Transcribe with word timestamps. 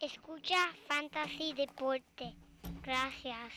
Escucha 0.00 0.56
Fantasy 0.88 1.54
Deporte. 1.54 2.34
Gracias. 2.82 3.52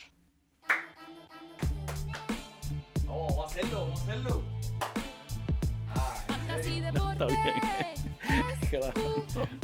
vamos 3.06 3.40
a 3.40 3.46
hacerlo, 3.46 3.82
vamos 3.82 4.00
a 4.00 4.04
hacerlo. 4.04 4.44
Está 6.30 7.26
bien. 7.26 7.46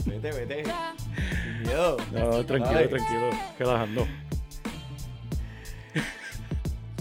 Vete, 0.06 0.32
vete. 0.32 0.64
No, 1.64 1.98
no, 2.12 2.46
tranquilo, 2.46 2.74
Dale. 2.74 2.88
tranquilo. 2.88 3.30
Relajando. 3.58 4.08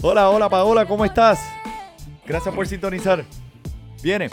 Hola, 0.01 0.29
hola 0.29 0.49
Paola, 0.49 0.85
¿cómo 0.85 1.03
estás? 1.03 1.39
Gracias 2.25 2.55
por 2.55 2.65
sintonizar. 2.65 3.25
Viene. 4.01 4.29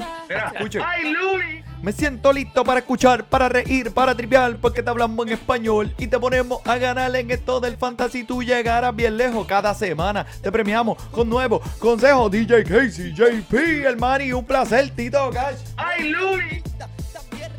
Escuche. 0.55 0.81
¡Ay, 0.81 1.13
Luis! 1.13 1.62
Me 1.83 1.91
siento 1.93 2.33
listo 2.33 2.63
para 2.63 2.79
escuchar, 2.79 3.25
para 3.25 3.49
reír, 3.49 3.91
para 3.91 4.15
triviar, 4.15 4.57
porque 4.59 4.85
te 4.85 4.91
hablamos 4.91 5.27
en 5.27 5.33
español 5.33 5.93
y 5.99 6.07
te 6.07 6.17
ponemos 6.17 6.61
a 6.65 6.79
ganar 6.79 7.15
en 7.17 7.29
esto 7.29 7.59
del 7.59 7.77
fantasy. 7.77 8.23
Tú 8.23 8.41
llegarás 8.41 8.95
bien 8.95 9.17
lejos 9.17 9.45
cada 9.49 9.75
semana. 9.75 10.25
Te 10.41 10.53
premiamos 10.53 11.03
con 11.11 11.29
nuevos 11.29 11.61
consejos. 11.81 12.31
DJ 12.31 12.63
Casey, 12.63 13.13
JP, 13.13 13.85
el 13.85 13.97
Manny, 13.97 14.33
un 14.33 14.45
placer, 14.45 14.91
Tito 14.91 15.29
Cash. 15.31 15.57
¡Ay, 15.77 16.11
Luis! 16.11 16.63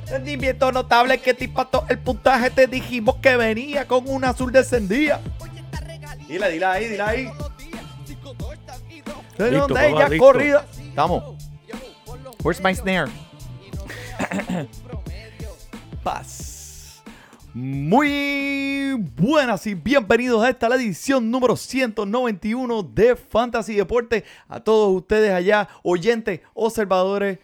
Rendimiento 0.10 0.72
notable 0.72 1.18
que 1.18 1.34
te 1.34 1.44
impactó 1.44 1.86
el 1.90 2.00
puntaje. 2.00 2.50
Te 2.50 2.68
dijimos 2.68 3.18
que 3.18 3.36
venía 3.36 3.86
con 3.86 4.08
un 4.08 4.24
azul 4.24 4.54
descendía. 4.54 5.20
Dile, 6.30 6.50
dile 6.50 6.66
ahí, 6.66 6.88
dile 6.88 7.02
ahí. 7.02 7.30
¿De 9.38 9.52
Listo, 9.52 9.68
dónde 9.68 9.90
ella 9.90 10.18
corrida? 10.18 10.66
Estamos. 10.80 11.24
Where's 12.42 12.64
my 12.64 12.74
snare? 12.74 13.12
Paz. 16.04 17.04
Muy 17.54 18.94
buenas 19.16 19.68
y 19.68 19.76
bienvenidos 19.76 20.44
a 20.44 20.50
esta 20.50 20.70
la 20.70 20.76
edición 20.76 21.30
número 21.30 21.56
191 21.56 22.84
de 22.84 23.16
Fantasy 23.16 23.76
Deporte. 23.76 24.24
A 24.48 24.60
todos 24.60 24.96
ustedes 24.96 25.32
allá, 25.32 25.70
oyentes, 25.84 26.42
observadores, 26.54 27.40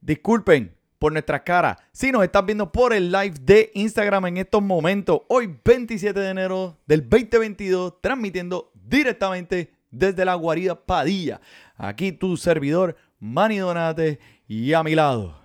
disculpen 0.00 0.74
por 0.98 1.12
nuestras 1.12 1.42
caras. 1.42 1.76
Si 1.92 2.12
nos 2.12 2.22
están 2.24 2.46
viendo 2.46 2.72
por 2.72 2.92
el 2.94 3.12
live 3.12 3.34
de 3.40 3.70
Instagram 3.74 4.26
en 4.26 4.36
estos 4.38 4.62
momentos, 4.62 5.20
hoy 5.28 5.54
27 5.64 6.18
de 6.18 6.30
enero 6.30 6.78
del 6.86 7.08
2022, 7.08 8.00
transmitiendo 8.00 8.72
directamente 8.74 9.72
desde 9.90 10.24
la 10.24 10.34
guarida 10.34 10.86
Padilla. 10.86 11.40
Aquí 11.76 12.12
tu 12.12 12.36
servidor, 12.36 12.96
Manny 13.18 13.58
Donate, 13.58 14.18
y 14.48 14.72
a 14.72 14.82
mi 14.82 14.94
lado, 14.94 15.41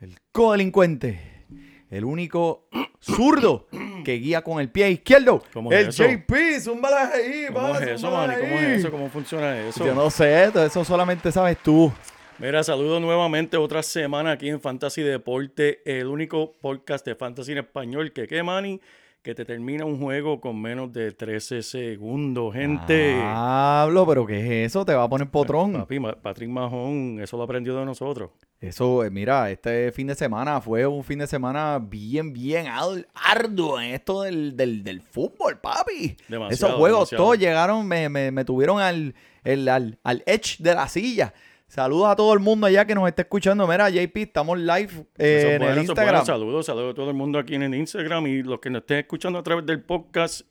el 0.00 0.16
codelincuente, 0.32 1.44
el 1.90 2.04
único 2.04 2.68
zurdo 3.00 3.66
que 4.04 4.14
guía 4.14 4.42
con 4.42 4.60
el 4.60 4.70
pie 4.70 4.90
izquierdo, 4.90 5.42
¿Cómo 5.52 5.72
es 5.72 5.80
el 5.80 5.88
eso? 5.88 6.04
JP, 6.04 6.60
zúmbala 6.60 7.10
ahí, 7.12 7.46
¿Cómo 7.52 7.74
es 7.76 7.88
eso, 7.88 8.10
Manny? 8.10 8.34
¿Cómo 8.34 8.58
es 8.58 8.78
eso? 8.78 8.90
¿Cómo 8.90 9.08
funciona 9.08 9.58
eso? 9.60 9.84
Yo 9.84 9.94
no 9.94 10.10
sé, 10.10 10.44
eso 10.44 10.84
solamente 10.84 11.32
sabes 11.32 11.58
tú. 11.62 11.92
Mira, 12.38 12.62
saludo 12.62 13.00
nuevamente 13.00 13.56
otra 13.56 13.82
semana 13.82 14.32
aquí 14.32 14.48
en 14.48 14.60
Fantasy 14.60 15.02
Deporte, 15.02 15.82
el 15.84 16.06
único 16.06 16.52
podcast 16.52 17.04
de 17.04 17.16
Fantasy 17.16 17.52
en 17.52 17.58
español 17.58 18.12
que, 18.12 18.28
¿qué, 18.28 18.44
Manny? 18.44 18.80
Que 19.28 19.34
te 19.34 19.44
termina 19.44 19.84
un 19.84 20.00
juego 20.00 20.40
con 20.40 20.58
menos 20.58 20.90
de 20.90 21.12
13 21.12 21.62
segundos, 21.62 22.54
gente. 22.54 23.20
Hablo, 23.22 24.06
pero 24.06 24.24
¿qué 24.24 24.38
es 24.64 24.70
eso? 24.70 24.86
Te 24.86 24.94
va 24.94 25.02
a 25.02 25.08
poner 25.10 25.28
potrón. 25.28 25.74
Papi, 25.74 26.00
Patrick 26.22 26.48
Mahón, 26.48 27.18
eso 27.20 27.36
lo 27.36 27.42
aprendió 27.42 27.76
de 27.76 27.84
nosotros. 27.84 28.30
Eso, 28.58 29.04
eh, 29.04 29.10
mira, 29.10 29.50
este 29.50 29.92
fin 29.92 30.06
de 30.06 30.14
semana 30.14 30.62
fue 30.62 30.86
un 30.86 31.04
fin 31.04 31.18
de 31.18 31.26
semana 31.26 31.78
bien, 31.78 32.32
bien 32.32 32.68
ar- 32.68 33.06
arduo 33.12 33.78
en 33.78 33.90
esto 33.92 34.22
del, 34.22 34.56
del, 34.56 34.82
del 34.82 35.02
fútbol, 35.02 35.58
papi. 35.60 36.16
Demasiado, 36.26 36.48
Esos 36.48 36.72
juegos 36.78 36.98
demasiado. 37.10 37.24
todos 37.24 37.38
llegaron, 37.38 37.86
me, 37.86 38.08
me, 38.08 38.30
me 38.30 38.46
tuvieron 38.46 38.80
al, 38.80 39.14
el- 39.44 39.68
al, 39.68 39.98
al 40.04 40.22
edge 40.24 40.56
de 40.60 40.74
la 40.74 40.88
silla. 40.88 41.34
Saludos 41.68 42.08
a 42.08 42.16
todo 42.16 42.32
el 42.32 42.40
mundo 42.40 42.66
allá 42.66 42.86
que 42.86 42.94
nos 42.94 43.06
está 43.06 43.22
escuchando. 43.22 43.66
Mira, 43.66 43.90
JP, 43.90 44.16
estamos 44.16 44.58
live 44.58 44.84
Eso 44.90 45.04
eh, 45.18 45.36
es 45.38 45.44
en 45.44 45.58
bueno, 45.58 45.64
el 45.74 45.78
eso 45.80 45.80
Instagram. 45.92 46.14
bueno. 46.14 46.24
Saludos, 46.26 46.66
saludos 46.66 46.92
a 46.92 46.94
todo 46.94 47.10
el 47.10 47.16
mundo 47.16 47.38
aquí 47.38 47.54
en 47.56 47.62
el 47.62 47.74
Instagram 47.74 48.26
y 48.26 48.42
los 48.42 48.58
que 48.58 48.70
nos 48.70 48.80
estén 48.80 48.98
escuchando 49.00 49.38
a 49.38 49.42
través 49.42 49.66
del 49.66 49.82
podcast. 49.82 50.42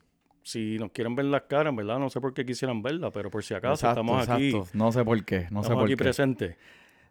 Si 0.44 0.78
nos 0.78 0.92
quieren 0.92 1.16
ver 1.16 1.26
las 1.26 1.42
caras, 1.42 1.76
¿verdad? 1.76 1.98
No 2.00 2.10
sé 2.10 2.22
por 2.22 2.34
qué 2.34 2.46
quisieran 2.46 2.82
verlas, 2.82 3.12
pero 3.14 3.30
por 3.32 3.44
si 3.44 3.54
acaso 3.54 3.74
Exacto, 3.74 4.00
estamos 4.02 4.30
aquí, 4.30 4.50
exacto. 4.50 4.70
No 4.78 4.92
sé 4.92 5.04
por 5.04 5.26
qué, 5.26 5.48
no 5.50 5.64
sé 5.64 5.74
por 5.74 5.84
aquí 5.84 5.94
qué. 5.94 5.98
presentes. 5.98 6.56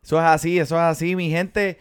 Eso 0.02 0.18
es 0.18 0.24
así, 0.24 0.58
eso 0.58 0.76
es 0.76 0.82
así, 0.82 1.16
mi 1.16 1.28
gente. 1.28 1.78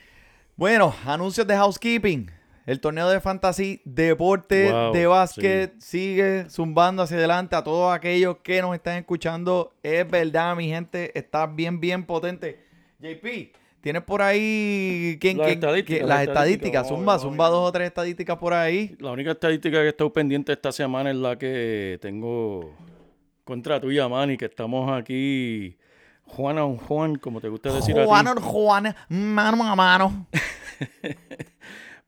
Bueno, 0.57 0.93
anuncios 1.05 1.45
de 1.47 1.55
housekeeping. 1.55 2.31
El 2.65 2.79
torneo 2.79 3.07
de 3.09 3.21
fantasy, 3.21 3.79
deporte, 3.85 4.71
Wow, 4.71 4.91
de 4.93 5.05
básquet, 5.05 5.79
sigue 5.79 6.49
zumbando 6.49 7.03
hacia 7.03 7.17
adelante 7.17 7.55
a 7.55 7.63
todos 7.63 7.93
aquellos 7.93 8.37
que 8.37 8.59
nos 8.61 8.73
están 8.73 8.97
escuchando. 8.97 9.73
Es 9.83 10.09
verdad, 10.09 10.55
mi 10.55 10.67
gente, 10.67 11.11
está 11.17 11.45
bien, 11.45 11.79
bien 11.79 12.03
potente. 12.05 12.65
JP, 12.99 13.53
¿tienes 13.81 14.01
por 14.01 14.23
ahí 14.23 15.15
quién, 15.21 15.37
Las 15.37 15.45
quién- 15.47 15.59
estadísticas, 15.59 15.99
las 16.01 16.09
las 16.09 16.27
estadísticas? 16.27 16.81
estadísticas, 16.81 16.87
Zumba, 16.87 17.19
zumba 17.19 17.49
dos 17.49 17.69
o 17.69 17.71
tres 17.71 17.87
estadísticas 17.87 18.37
por 18.37 18.53
ahí. 18.55 18.95
La 18.99 19.11
única 19.11 19.31
estadística 19.31 19.77
que 19.77 19.85
he 19.85 19.89
estado 19.89 20.11
pendiente 20.11 20.51
esta 20.51 20.71
semana 20.71 21.11
es 21.11 21.17
la 21.17 21.37
que 21.37 21.99
tengo 22.01 22.73
contra 23.43 23.79
tuya, 23.79 24.07
Manny, 24.09 24.37
que 24.37 24.45
estamos 24.45 24.91
aquí 24.91 25.77
Juan 26.23 26.57
a 26.57 26.63
Juan, 26.63 27.17
como 27.17 27.39
te 27.39 27.47
gusta 27.49 27.71
decir 27.71 27.99
a 27.99 28.05
Juan, 28.05 28.25
ti. 28.25 28.41
Juan, 28.41 28.95
mano 29.09 29.63
a 29.63 29.75
mano. 29.75 30.25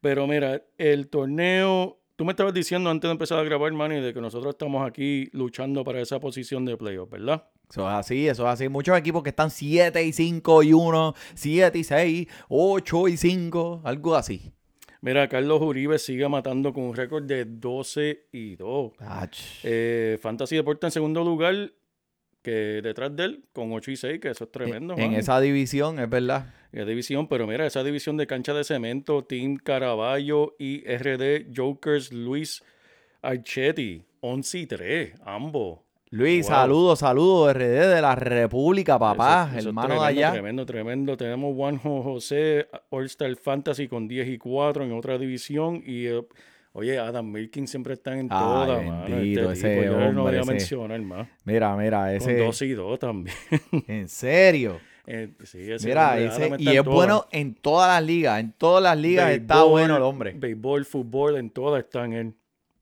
Pero 0.02 0.28
mira, 0.28 0.64
el 0.78 1.08
torneo, 1.10 2.00
tú 2.16 2.26
me 2.26 2.32
estabas 2.32 2.54
diciendo 2.54 2.90
antes 2.90 3.08
de 3.08 3.12
empezar 3.14 3.40
a 3.40 3.44
grabar, 3.44 3.72
Manny, 3.72 4.00
de 4.00 4.14
que 4.14 4.22
nosotros 4.22 4.54
estamos 4.54 4.88
aquí 4.88 5.30
luchando 5.34 5.84
para 5.84 6.02
esa 6.02 6.20
posición 6.20 6.66
de 6.66 6.78
playoff, 6.78 7.10
¿verdad? 7.10 7.48
Eso 7.70 7.82
es 7.88 7.94
así, 7.94 8.28
eso 8.28 8.44
es 8.44 8.50
así. 8.54 8.70
Muchos 8.70 8.98
equipos 8.98 9.24
que 9.24 9.30
están 9.30 9.52
7 9.52 10.04
y 10.04 10.14
5 10.14 10.64
y 10.64 10.74
1, 10.74 11.14
7 11.34 11.78
y 11.78 11.84
6, 11.84 12.28
8 12.50 13.08
y 13.08 13.18
5, 13.18 13.82
algo 13.84 14.16
así. 14.16 14.54
Mira, 15.02 15.28
Carlos 15.28 15.62
Uribe 15.62 16.00
sigue 16.00 16.28
matando 16.28 16.74
con 16.74 16.84
un 16.84 16.96
récord 16.96 17.24
de 17.24 17.46
12 17.46 18.28
y 18.32 18.56
2. 18.56 18.94
Ach. 19.00 19.38
Eh, 19.64 20.18
Fantasy 20.22 20.56
Deporte 20.56 20.88
en 20.88 20.92
segundo 20.92 21.24
lugar, 21.24 21.72
que 22.42 22.82
detrás 22.82 23.16
de 23.16 23.26
él, 23.26 23.44
con 23.54 23.72
8 23.74 23.92
y 23.92 23.96
6, 23.98 24.20
que 24.20 24.30
eso 24.30 24.46
es 24.46 24.52
tremendo. 24.52 24.96
en 24.98 25.14
esa 25.14 25.40
división, 25.42 26.00
es 26.00 26.10
verdad. 26.10 26.54
Eh, 26.72 26.86
división, 26.86 27.28
pero 27.28 27.48
mira, 27.48 27.66
esa 27.66 27.84
división 27.84 28.18
de 28.18 28.28
cancha 28.28 28.54
de 28.54 28.64
cemento, 28.64 29.24
Team 29.24 29.58
Caraballo 29.58 30.56
y 30.60 30.84
RD 30.88 31.48
Jokers 31.56 32.12
Luis 32.14 32.64
Archetti, 33.22 34.04
11 34.22 34.60
y 34.60 34.66
3, 34.68 35.14
ambos. 35.26 35.80
Luis, 36.10 36.46
Wow. 36.48 36.56
saludos, 36.56 37.00
saludos, 37.00 37.50
RD 37.54 37.88
de 37.96 38.02
la 38.02 38.16
República, 38.16 38.98
papá, 38.98 39.44
Eso- 39.44 39.50
eso 39.50 39.60
es 39.60 39.66
hermano 39.68 40.00
de 40.02 40.08
allá. 40.08 40.32
Tremendo, 40.32 40.66
tremendo. 40.66 41.18
Tenemos 41.18 41.54
Juanjo 41.54 42.02
José, 42.02 42.68
All-Star 42.92 43.36
Fantasy 43.36 43.90
con 43.90 44.08
10 44.08 44.28
y 44.30 44.38
4 44.38 44.86
en 44.86 44.94
otra 44.94 45.18
división. 45.18 45.84
Y 45.86 46.06
eh, 46.06 46.22
oye, 46.78 46.98
Adam 47.00 47.26
Milkin 47.32 47.68
siempre 47.68 47.94
están 47.94 48.20
en 48.20 48.30
todas, 48.30 48.86
mano. 48.86 49.04
bendito, 49.08 49.52
Este 49.52 49.68
ese 49.68 49.70
tipo, 49.82 49.84
yo 49.86 49.92
no 50.00 50.06
hombre, 50.08 50.22
voy 50.24 50.36
a 50.36 50.42
ese- 50.42 50.52
mencionar 50.52 51.02
más. 51.02 51.28
Mira, 51.44 51.76
mira, 51.76 52.00
Con 52.06 52.16
ese. 52.16 52.38
2 52.38 52.62
y 52.62 52.70
2 52.74 53.00
también. 53.00 53.36
En 53.88 54.08
serio. 54.10 54.80
Eh, 55.10 55.30
sí, 55.46 55.72
ese 55.72 55.88
Mira, 55.88 56.10
hombre, 56.10 56.26
ese. 56.26 56.44
Está 56.48 56.58
Y 56.60 56.68
en 56.68 56.74
es 56.80 56.84
todas. 56.84 56.96
bueno 56.96 57.26
en 57.32 57.56
todas 57.56 57.88
las 57.88 58.06
ligas. 58.06 58.40
En 58.42 58.52
todas 58.52 58.84
las 58.84 58.98
ligas 58.98 59.32
está 59.32 59.64
bueno 59.64 59.96
el 59.96 60.04
hombre. 60.04 60.34
Béisbol, 60.36 60.84
fútbol, 60.84 61.38
en 61.38 61.50
todas 61.50 61.82
están 61.86 62.12
él. 62.12 62.34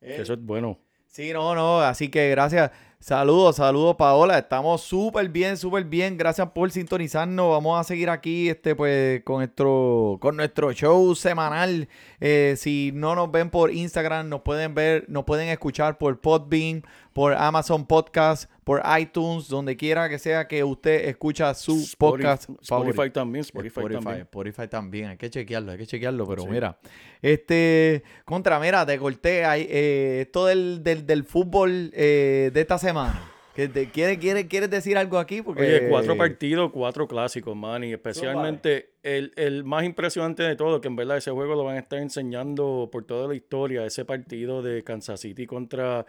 Eso 0.02 0.34
es 0.34 0.42
bueno. 0.42 0.80
Sí, 1.06 1.32
no, 1.32 1.54
no, 1.54 1.82
así 1.82 2.10
que 2.10 2.28
gracias. 2.32 2.72
Saludos, 3.06 3.58
saludos 3.58 3.96
Paola. 3.98 4.40
Estamos 4.40 4.82
súper 4.82 5.30
bien, 5.30 5.58
súper 5.58 5.84
bien. 5.84 6.18
Gracias 6.18 6.50
por 6.50 6.72
sintonizarnos. 6.72 7.52
Vamos 7.52 7.80
a 7.80 7.84
seguir 7.84 8.10
aquí 8.10 8.50
este, 8.50 8.74
pues, 8.74 9.24
con, 9.24 9.38
nuestro, 9.38 10.18
con 10.20 10.36
nuestro 10.36 10.72
show 10.74 11.14
semanal. 11.14 11.88
Eh, 12.20 12.56
si 12.58 12.90
no 12.96 13.14
nos 13.14 13.32
ven 13.32 13.52
por 13.52 13.72
Instagram, 13.72 14.28
nos 14.28 14.42
pueden 14.42 14.74
ver, 14.74 15.06
nos 15.08 15.24
pueden 15.24 15.50
escuchar 15.50 16.00
por 16.00 16.20
Podbean, 16.20 16.84
por 17.16 17.32
Amazon 17.34 17.88
Podcast, 17.88 18.52
por 18.66 18.82
iTunes, 19.00 19.48
donde 19.48 19.78
quiera 19.78 20.10
que 20.10 20.20
sea 20.20 20.50
que 20.50 20.66
usted 20.66 21.08
escucha 21.08 21.54
su 21.54 21.72
Spotify- 21.78 21.96
podcast 21.98 22.50
Spotify 22.62 23.10
también, 23.10 23.40
Spotify, 23.42 23.68
Spotify, 23.80 24.04
también. 24.04 24.22
Spotify 24.24 24.68
también, 24.68 25.06
hay 25.12 25.18
que 25.18 25.30
chequearlo, 25.30 25.72
hay 25.72 25.78
que 25.78 25.86
chequearlo, 25.88 26.28
pero 26.28 26.42
Sí. 26.42 26.50
mira, 26.50 26.78
este, 27.22 28.04
contra, 28.26 28.60
mira, 28.60 28.86
te 28.86 28.98
corté 28.98 29.46
ahí, 29.46 29.66
eh, 29.70 30.24
esto 30.26 30.46
del, 30.48 30.84
del, 30.84 31.06
del 31.08 31.24
fútbol 31.24 31.90
eh, 31.94 32.52
de 32.54 32.60
esta 32.62 32.78
semana. 32.78 33.32
¿Qué 33.56 33.70
te- 33.70 33.90
¿Quieres, 33.90 34.18
quieres, 34.18 34.48
¿Quieres 34.48 34.70
decir 34.70 34.98
algo 34.98 35.18
aquí? 35.18 35.42
Porque, 35.42 35.62
Oye, 35.62 35.88
cuatro 35.88 36.18
partidos, 36.18 36.70
cuatro 36.74 37.08
clásicos, 37.08 37.56
man. 37.56 37.86
Y 37.86 37.94
especialmente 37.94 38.90
el, 39.04 39.32
el 39.38 39.64
más 39.64 39.86
impresionante 39.86 40.44
de 40.44 40.58
todo, 40.58 40.82
que 40.82 40.90
en 40.90 40.98
verdad 40.98 41.16
ese 41.16 41.32
juego 41.32 41.56
lo 41.56 41.64
van 41.64 41.78
a 41.78 41.80
estar 41.80 42.00
enseñando 42.00 42.90
por 42.92 43.06
toda 43.06 43.30
la 43.30 43.36
historia, 43.36 43.86
ese 43.86 44.04
partido 44.04 44.62
de 44.62 44.84
Kansas 44.84 45.22
City 45.22 45.46
contra 45.46 46.06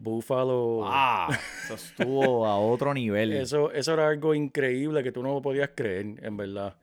Buffalo. 0.00 0.80
Ah, 0.84 1.28
eso 1.64 1.74
estuvo 1.74 2.46
a 2.46 2.58
otro 2.58 2.94
nivel. 2.94 3.32
Eso, 3.32 3.70
eso 3.72 3.92
era 3.94 4.08
algo 4.08 4.34
increíble 4.34 5.02
que 5.02 5.12
tú 5.12 5.22
no 5.22 5.40
podías 5.42 5.70
creer, 5.74 6.14
en 6.24 6.36
verdad. 6.36 6.76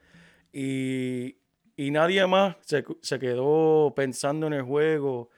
Y, 0.54 1.38
y 1.76 1.92
nadie 1.92 2.26
más 2.28 2.56
se, 2.62 2.84
se 3.02 3.20
quedó 3.20 3.94
pensando 3.96 4.48
en 4.48 4.54
el 4.54 4.64
juego 4.64 5.30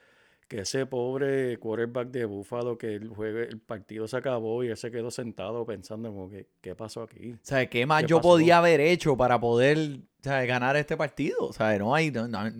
que 0.46 0.60
ese 0.60 0.86
pobre 0.86 1.58
quarterback 1.58 2.08
de 2.08 2.24
Buffalo, 2.24 2.78
que 2.78 2.94
el, 2.94 3.08
juego, 3.10 3.40
el 3.40 3.60
partido 3.60 4.08
se 4.08 4.16
acabó 4.16 4.64
y 4.64 4.68
él 4.68 4.76
se 4.78 4.90
quedó 4.90 5.10
sentado 5.10 5.66
pensando 5.66 6.08
como 6.08 6.30
que, 6.30 6.46
¿qué 6.62 6.74
pasó 6.74 7.02
aquí? 7.02 7.32
O 7.32 7.38
sea, 7.42 7.68
¿qué 7.68 7.84
más 7.84 8.02
¿Qué 8.02 8.08
yo 8.08 8.16
pasó? 8.16 8.28
podía 8.30 8.58
haber 8.58 8.80
hecho 8.80 9.14
para 9.16 9.38
poder 9.38 9.76
o 10.20 10.22
sea, 10.22 10.44
ganar 10.46 10.76
este 10.76 10.96
partido? 10.96 11.36
O 11.48 11.52
sea, 11.52 11.78
no 11.78 11.94
hay. 11.94 12.10
No, 12.10 12.26
no- 12.28 12.50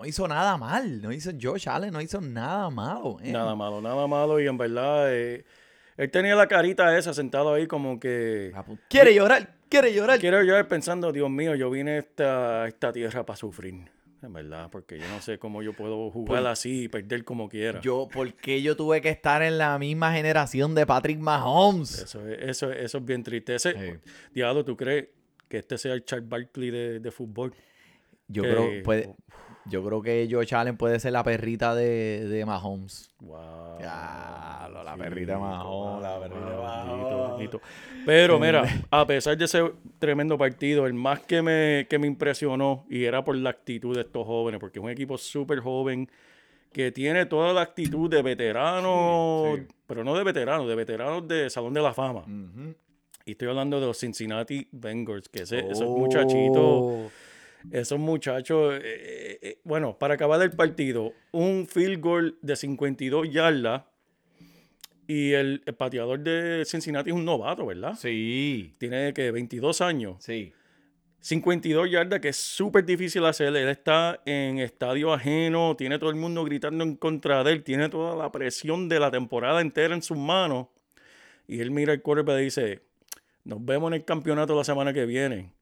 no 0.00 0.06
hizo 0.06 0.26
nada 0.26 0.56
mal. 0.56 1.02
No 1.02 1.12
hizo 1.12 1.30
Josh 1.40 1.68
Allen, 1.68 1.92
no 1.92 2.00
hizo 2.00 2.20
nada 2.20 2.70
malo. 2.70 3.18
eh. 3.22 3.30
Nada 3.32 3.54
malo, 3.54 3.80
nada 3.80 4.06
malo 4.06 4.40
y 4.40 4.46
en 4.46 4.56
verdad 4.56 5.14
eh, 5.14 5.44
él 5.96 6.10
tenía 6.10 6.34
la 6.34 6.46
carita 6.48 6.96
esa 6.96 7.12
sentado 7.12 7.52
ahí 7.52 7.66
como 7.66 8.00
que... 8.00 8.52
Ah, 8.54 8.64
pues, 8.64 8.78
Quiere 8.88 9.14
llorar, 9.14 9.54
quiere 9.68 9.92
llorar. 9.92 10.18
Quiero 10.18 10.42
yo 10.42 10.66
pensando, 10.68 11.12
Dios 11.12 11.28
mío, 11.30 11.54
yo 11.54 11.70
vine 11.70 11.92
a 11.92 11.98
esta, 11.98 12.66
esta 12.68 12.92
tierra 12.92 13.26
para 13.26 13.36
sufrir, 13.36 13.74
en 14.22 14.32
verdad, 14.32 14.68
porque 14.72 14.98
yo 14.98 15.06
no 15.08 15.20
sé 15.20 15.38
cómo 15.38 15.62
yo 15.62 15.74
puedo 15.74 16.10
jugar 16.10 16.46
así 16.46 16.84
y 16.84 16.88
perder 16.88 17.22
como 17.24 17.48
quiera. 17.50 17.72
Pues 17.80 17.84
Yo, 17.84 18.08
¿por 18.10 18.32
qué 18.34 18.62
yo 18.62 18.76
tuve 18.76 19.02
que 19.02 19.10
estar 19.10 19.42
en 19.42 19.58
la 19.58 19.78
misma 19.78 20.12
generación 20.14 20.74
de 20.74 20.86
Patrick 20.86 21.18
Mahomes? 21.18 21.98
Eso 21.98 22.26
es, 22.26 22.38
eso, 22.42 22.70
es- 22.72 22.84
eso 22.86 22.98
es 22.98 23.04
bien 23.04 23.22
triste. 23.22 23.54
Ese, 23.54 23.72
Sí. 23.74 23.98
Diablo, 24.32 24.64
¿tú 24.64 24.76
crees 24.78 25.08
que 25.48 25.58
este 25.58 25.76
sea 25.76 25.92
el 25.92 26.04
Charles 26.06 26.28
Barkley 26.28 26.70
de, 26.70 27.00
de 27.00 27.10
fútbol? 27.10 27.52
Yo 28.28 28.42
que- 28.44 28.48
creo, 28.50 28.82
puede, 28.84 29.14
yo 29.70 29.84
creo 29.84 30.02
que 30.02 30.28
Josh 30.30 30.54
Allen 30.54 30.76
puede 30.76 31.00
ser 31.00 31.12
la 31.12 31.22
perrita 31.22 31.74
de, 31.74 32.26
de 32.28 32.44
Mahomes. 32.44 33.10
Wow. 33.20 33.78
Ya, 33.80 34.68
lo- 34.72 34.82
la 34.84 34.96
perrita 34.96 35.32
de 35.34 35.38
Mahomes, 35.38 36.02
la 36.02 36.20
perrita 36.20 36.40
de 36.40 36.46
Bendito, 36.46 36.62
Mahomes. 36.62 37.30
bendito. 37.38 37.60
Pero 38.04 38.38
mira, 38.40 38.64
a 38.90 39.06
pesar 39.06 39.36
de 39.38 39.44
ese 39.44 39.72
tremendo 39.98 40.36
partido, 40.36 40.86
el 40.86 40.94
más 40.94 41.20
que 41.20 41.40
me, 41.42 41.86
que 41.88 41.98
me 41.98 42.06
impresionó, 42.06 42.84
y 42.90 43.04
era 43.04 43.22
por 43.24 43.36
la 43.36 43.50
actitud 43.50 43.94
de 43.94 44.02
estos 44.02 44.26
jóvenes, 44.26 44.58
porque 44.60 44.78
es 44.78 44.84
un 44.84 44.90
equipo 44.90 45.16
súper 45.18 45.60
joven 45.60 46.08
que 46.72 46.92
tiene 46.92 47.26
toda 47.26 47.52
la 47.52 47.62
actitud 47.62 48.08
de 48.08 48.22
veteranos, 48.22 49.56
Sí, 49.56 49.62
sí. 49.62 49.74
pero 49.86 50.04
no 50.04 50.14
de 50.16 50.24
veteranos, 50.24 50.68
de 50.68 50.74
veteranos 50.74 51.26
de 51.26 51.50
Salón 51.50 51.74
de 51.74 51.80
la 51.82 51.92
Fama. 51.92 52.24
Y 53.26 53.32
estoy 53.32 53.48
hablando 53.48 53.80
de 53.80 53.86
los 53.86 53.98
Cincinnati 53.98 54.66
Bengals, 54.72 55.28
que 55.28 55.42
ese- 55.42 55.58
esos 55.60 55.82
Oh. 55.88 55.98
muchachitos, 55.98 57.12
esos 57.70 57.98
muchachos, 57.98 58.74
eh, 58.74 58.80
eh, 58.84 59.38
eh, 59.42 59.60
bueno, 59.64 59.98
para 59.98 60.14
acabar 60.14 60.40
el 60.42 60.50
partido, 60.52 61.12
un 61.32 61.66
field 61.66 62.00
goal 62.00 62.38
de 62.42 62.56
52 62.56 63.30
yardas 63.30 63.84
y 65.06 65.32
el, 65.32 65.62
el 65.66 65.74
pateador 65.74 66.20
de 66.20 66.64
Cincinnati 66.64 67.10
es 67.10 67.16
un 67.16 67.24
novato, 67.24 67.66
¿verdad? 67.66 67.94
Sí, 67.98 68.74
Tiene 68.78 69.12
que 69.12 69.30
22 69.30 69.80
años. 69.80 70.16
sí. 70.20 70.52
52 71.22 71.90
yardas, 71.90 72.20
que 72.20 72.28
es 72.30 72.36
súper 72.36 72.84
difícil 72.84 73.24
hacer. 73.26 73.48
Él 73.48 73.68
está 73.68 74.22
en 74.24 74.58
estadio 74.58 75.12
ajeno, 75.12 75.76
tiene 75.76 75.98
todo 75.98 76.08
el 76.08 76.16
mundo 76.16 76.42
gritando 76.44 76.82
en 76.82 76.96
contra 76.96 77.44
de 77.44 77.52
él, 77.52 77.62
tiene 77.62 77.90
toda 77.90 78.16
la 78.16 78.32
presión 78.32 78.88
de 78.88 78.98
la 78.98 79.10
temporada 79.10 79.60
entera 79.60 79.94
en 79.94 80.02
sus 80.02 80.16
manos. 80.16 80.68
Y 81.46 81.60
él 81.60 81.70
mira 81.70 81.92
el 81.92 82.00
quarterback 82.00 82.40
y 82.40 82.44
dice, 82.44 82.80
nos 83.44 83.62
vemos 83.62 83.88
en 83.90 83.94
el 83.94 84.04
campeonato 84.06 84.56
la 84.56 84.64
semana 84.64 84.94
que 84.94 85.04
viene. 85.04 85.52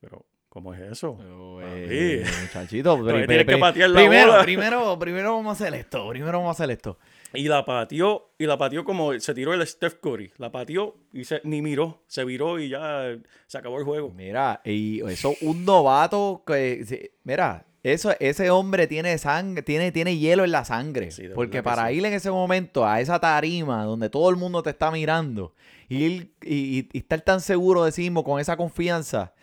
Pero, 0.00 0.26
¿cómo 0.54 0.72
es 0.72 0.80
eso? 0.80 1.18
Eh, 1.62 2.24
muchachito, 2.42 2.96
Todavía 2.96 3.26
pri- 3.26 3.36
que 3.38 3.44
pri- 3.44 3.60
patear 3.60 3.90
la 3.90 4.00
primero, 4.00 4.30
bola. 4.32 4.42
primero, 4.44 4.98
primero 4.98 5.34
vamos 5.36 5.48
a 5.60 5.64
hacer 5.64 5.74
esto. 5.78 6.08
Primero 6.08 6.38
vamos 6.38 6.48
a 6.48 6.62
hacer 6.62 6.70
esto. 6.70 6.98
Y 7.34 7.48
la 7.48 7.64
pateó, 7.64 8.30
y 8.38 8.46
la 8.46 8.56
pateó 8.56 8.84
como 8.84 9.12
se 9.20 9.34
tiró 9.34 9.52
el 9.52 9.66
Steph 9.66 9.96
Curry. 10.00 10.32
La 10.38 10.50
pateó 10.52 10.94
y 11.12 11.24
se, 11.24 11.40
ni 11.44 11.60
miró, 11.60 12.02
se 12.06 12.24
viró 12.24 12.58
y 12.60 12.68
ya 12.70 13.16
se 13.46 13.58
acabó 13.58 13.78
el 13.78 13.84
juego. 13.84 14.10
Mira, 14.14 14.60
y 14.64 15.00
eso, 15.10 15.34
un 15.42 15.64
novato 15.64 16.44
que, 16.46 17.10
mira, 17.24 17.66
eso, 17.82 18.12
ese 18.20 18.50
hombre 18.50 18.86
tiene 18.86 19.18
sangre, 19.18 19.62
tiene, 19.62 19.90
tiene 19.92 20.16
hielo 20.16 20.44
en 20.44 20.52
la 20.52 20.64
sangre. 20.64 21.10
Sí, 21.10 21.24
porque 21.34 21.62
para 21.62 21.88
sí. 21.88 21.96
ir 21.96 22.06
en 22.06 22.12
ese 22.14 22.30
momento 22.30 22.86
a 22.86 23.00
esa 23.00 23.18
tarima 23.18 23.84
donde 23.84 24.08
todo 24.08 24.30
el 24.30 24.36
mundo 24.36 24.62
te 24.62 24.70
está 24.70 24.90
mirando 24.92 25.52
y, 25.88 25.96
ir- 26.06 26.30
y, 26.40 26.78
y- 26.78 26.88
y 26.92 26.98
estar 26.98 27.20
tan 27.20 27.40
seguro 27.40 27.84
de 27.84 27.90
sí 27.92 28.02
mismo 28.02 28.22
con 28.24 28.40
esa 28.40 28.56
confianza, 28.56 29.34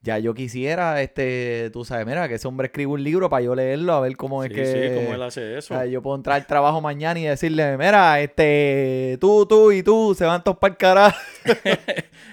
ya 0.00 0.18
yo 0.18 0.32
quisiera, 0.32 1.02
este, 1.02 1.70
tú 1.72 1.84
sabes, 1.84 2.06
mira, 2.06 2.28
que 2.28 2.34
ese 2.34 2.46
hombre 2.46 2.66
escribe 2.66 2.92
un 2.92 3.02
libro 3.02 3.28
para 3.28 3.42
yo 3.42 3.54
leerlo, 3.54 3.92
a 3.94 4.00
ver 4.00 4.16
cómo 4.16 4.44
es 4.44 4.50
Sí, 4.50 4.54
que... 4.54 4.64
sí, 4.66 4.94
cómo 4.94 5.14
él 5.14 5.22
hace 5.22 5.58
eso. 5.58 5.74
o 5.74 5.76
sea, 5.76 5.86
yo 5.86 6.00
puedo 6.02 6.16
entrar 6.16 6.36
al 6.36 6.46
trabajo 6.46 6.80
mañana 6.80 7.18
y 7.18 7.24
decirle, 7.24 7.76
mira, 7.76 8.20
este, 8.20 9.18
tú, 9.20 9.44
tú 9.46 9.72
y 9.72 9.82
tú 9.82 10.14
se 10.16 10.24
van 10.24 10.42
todos 10.44 10.58
para 10.58 10.72
el 10.72 10.78
carajo. 10.78 11.18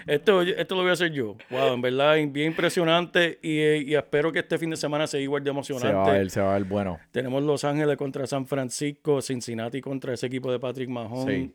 Esto, 0.08 0.44
esto 0.44 0.76
lo 0.76 0.82
voy 0.82 0.92
a 0.92 0.94
hacer 0.94 1.12
yo. 1.12 1.36
Wow, 1.50 1.74
en 1.74 1.82
verdad, 1.82 2.16
bien 2.30 2.52
impresionante. 2.52 3.40
Y, 3.42 3.60
y 3.92 3.96
espero 3.96 4.32
que 4.32 4.40
este 4.40 4.60
fin 4.60 4.70
de 4.70 4.78
semana 4.78 5.08
sea 5.08 5.20
igual 5.20 5.44
de 5.44 5.50
emocionante. 5.50 6.30
se 6.30 6.42
va 6.42 6.52
a 6.52 6.60
ver 6.60 6.68
bueno. 6.68 7.00
Tenemos 7.12 7.42
Los 7.42 7.64
Ángeles 7.64 7.98
contra 7.98 8.28
San 8.28 8.46
Francisco, 8.46 9.20
Cincinnati 9.24 9.82
contra 9.82 10.14
ese 10.14 10.28
equipo 10.28 10.52
de 10.52 10.60
Patrick 10.60 10.90
Mahomes. 10.90 11.50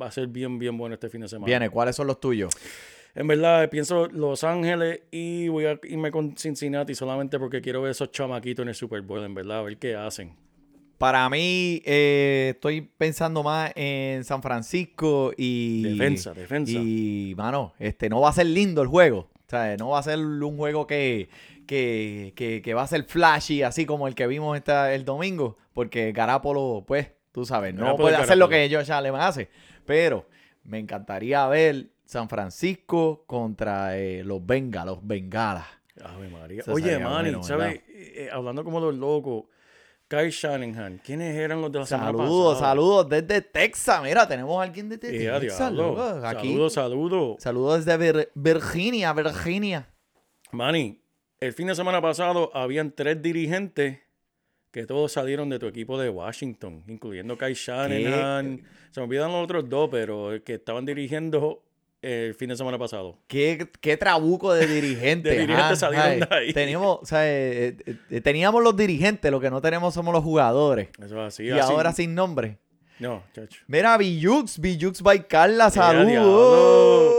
Va 0.00 0.06
a 0.06 0.10
ser 0.12 0.28
bien, 0.28 0.60
bien 0.60 0.78
bueno 0.78 0.94
este 0.94 1.08
fin 1.08 1.22
de 1.22 1.28
semana. 1.28 1.46
Viene, 1.46 1.70
¿cuáles 1.70 1.96
son 1.96 2.06
los 2.06 2.20
tuyos? 2.20 2.54
En 3.14 3.26
verdad, 3.26 3.68
pienso 3.70 4.06
Los 4.08 4.44
Ángeles 4.44 5.00
y 5.10 5.48
voy 5.48 5.66
a 5.66 5.78
irme 5.84 6.10
con 6.10 6.36
Cincinnati 6.36 6.94
solamente 6.94 7.38
porque 7.38 7.60
quiero 7.60 7.82
ver 7.82 7.90
esos 7.90 8.10
chamaquitos 8.12 8.62
en 8.62 8.68
el 8.68 8.74
Super 8.74 9.02
Bowl, 9.02 9.24
en 9.24 9.34
verdad, 9.34 9.58
a 9.58 9.62
ver 9.62 9.76
qué 9.78 9.96
hacen. 9.96 10.36
Para 10.98 11.28
mí, 11.30 11.80
eh, 11.84 12.52
estoy 12.54 12.80
pensando 12.80 13.44
más 13.44 13.72
en 13.76 14.24
San 14.24 14.42
Francisco 14.42 15.32
y. 15.36 15.84
Defensa, 15.84 16.34
defensa. 16.34 16.72
Y, 16.72 17.34
mano, 17.36 17.72
este, 17.78 18.08
no 18.08 18.20
va 18.20 18.30
a 18.30 18.32
ser 18.32 18.46
lindo 18.46 18.82
el 18.82 18.88
juego. 18.88 19.30
O 19.32 19.50
sea, 19.50 19.76
no 19.76 19.90
va 19.90 20.00
a 20.00 20.02
ser 20.02 20.18
un 20.18 20.56
juego 20.56 20.88
que, 20.88 21.28
que, 21.66 22.32
que, 22.34 22.62
que 22.62 22.74
va 22.74 22.82
a 22.82 22.86
ser 22.88 23.04
flashy, 23.04 23.62
así 23.62 23.86
como 23.86 24.08
el 24.08 24.16
que 24.16 24.26
vimos 24.26 24.56
esta, 24.56 24.92
el 24.92 25.04
domingo. 25.04 25.56
Porque 25.72 26.10
Garapolo, 26.10 26.84
pues, 26.84 27.12
tú 27.30 27.46
sabes, 27.46 27.74
no 27.74 27.96
puede 27.96 28.16
hacer 28.16 28.36
lo 28.36 28.48
que 28.48 28.68
Josh 28.70 28.90
Allen 28.90 29.14
hace. 29.14 29.48
Pero 29.86 30.26
me 30.64 30.80
encantaría 30.80 31.46
ver 31.46 31.86
San 32.08 32.26
Francisco 32.30 33.24
contra 33.26 33.98
eh, 33.98 34.24
los 34.24 34.44
Bengalas, 34.44 34.94
los 34.96 35.06
Bengalas. 35.06 35.66
Ave 36.02 36.30
María. 36.30 36.60
Eso 36.62 36.72
Oye, 36.72 36.98
Manny, 36.98 37.28
bueno, 37.28 37.42
¿sabes? 37.42 37.74
Eh, 37.86 38.12
eh, 38.16 38.28
hablando 38.32 38.64
como 38.64 38.80
los 38.80 38.94
locos, 38.94 39.44
Kyle 40.08 40.30
Shanahan, 40.30 41.02
¿quiénes 41.04 41.36
eran 41.36 41.60
los 41.60 41.70
de 41.70 41.80
la 41.80 41.84
semana 41.84 42.06
Saludos, 42.16 42.58
saludos 42.60 43.08
desde 43.10 43.42
Texas. 43.42 44.02
Mira, 44.02 44.26
tenemos 44.26 44.58
a 44.58 44.62
alguien 44.62 44.88
desde 44.88 45.10
Texas. 45.10 45.58
Saludos, 45.58 46.72
saludos. 46.72 47.36
Saludos 47.42 47.84
desde 47.84 47.98
Vir- 48.14 48.28
Virginia, 48.34 49.12
Virginia. 49.12 49.86
Manny, 50.50 51.02
el 51.40 51.52
fin 51.52 51.66
de 51.66 51.74
semana 51.74 52.00
pasado 52.00 52.50
habían 52.54 52.90
tres 52.90 53.20
dirigentes 53.20 53.98
que 54.70 54.86
todos 54.86 55.12
salieron 55.12 55.50
de 55.50 55.58
tu 55.58 55.66
equipo 55.66 55.98
de 56.00 56.08
Washington, 56.08 56.84
incluyendo 56.88 57.36
Kyle 57.36 57.52
Shanahan. 57.52 58.62
Se 58.92 59.00
me 59.00 59.04
olvidan 59.04 59.30
los 59.30 59.44
otros 59.44 59.68
dos, 59.68 59.90
pero 59.90 60.42
que 60.42 60.54
estaban 60.54 60.86
dirigiendo 60.86 61.64
el 62.02 62.34
fin 62.34 62.48
de 62.48 62.56
semana 62.56 62.78
pasado. 62.78 63.18
Qué, 63.26 63.70
qué 63.80 63.96
trabuco 63.96 64.52
de 64.52 64.66
dirigentes. 64.66 65.32
De 65.34 65.40
dirigentes 65.40 65.82
ah, 65.82 65.90
salieron 65.92 66.10
ay. 66.10 66.20
de 66.20 66.26
ahí. 66.30 66.52
Teníamos, 66.52 66.98
o 67.02 67.06
sea, 67.06 67.28
eh, 67.28 67.76
eh, 67.84 67.96
eh, 68.10 68.20
teníamos 68.20 68.62
los 68.62 68.76
dirigentes, 68.76 69.30
lo 69.30 69.40
que 69.40 69.50
no 69.50 69.60
tenemos 69.60 69.94
somos 69.94 70.12
los 70.12 70.22
jugadores. 70.22 70.88
Eso 70.98 71.20
es 71.20 71.34
así. 71.34 71.44
y 71.44 71.50
así. 71.50 71.72
ahora 71.72 71.92
sin 71.92 72.14
nombre. 72.14 72.58
No, 72.98 73.22
chacho. 73.32 73.60
Mira, 73.66 73.96
Bijux, 73.96 74.58
Bijux 74.58 75.02
by 75.02 75.26
Carla, 75.28 75.70
saludos. 75.70 77.14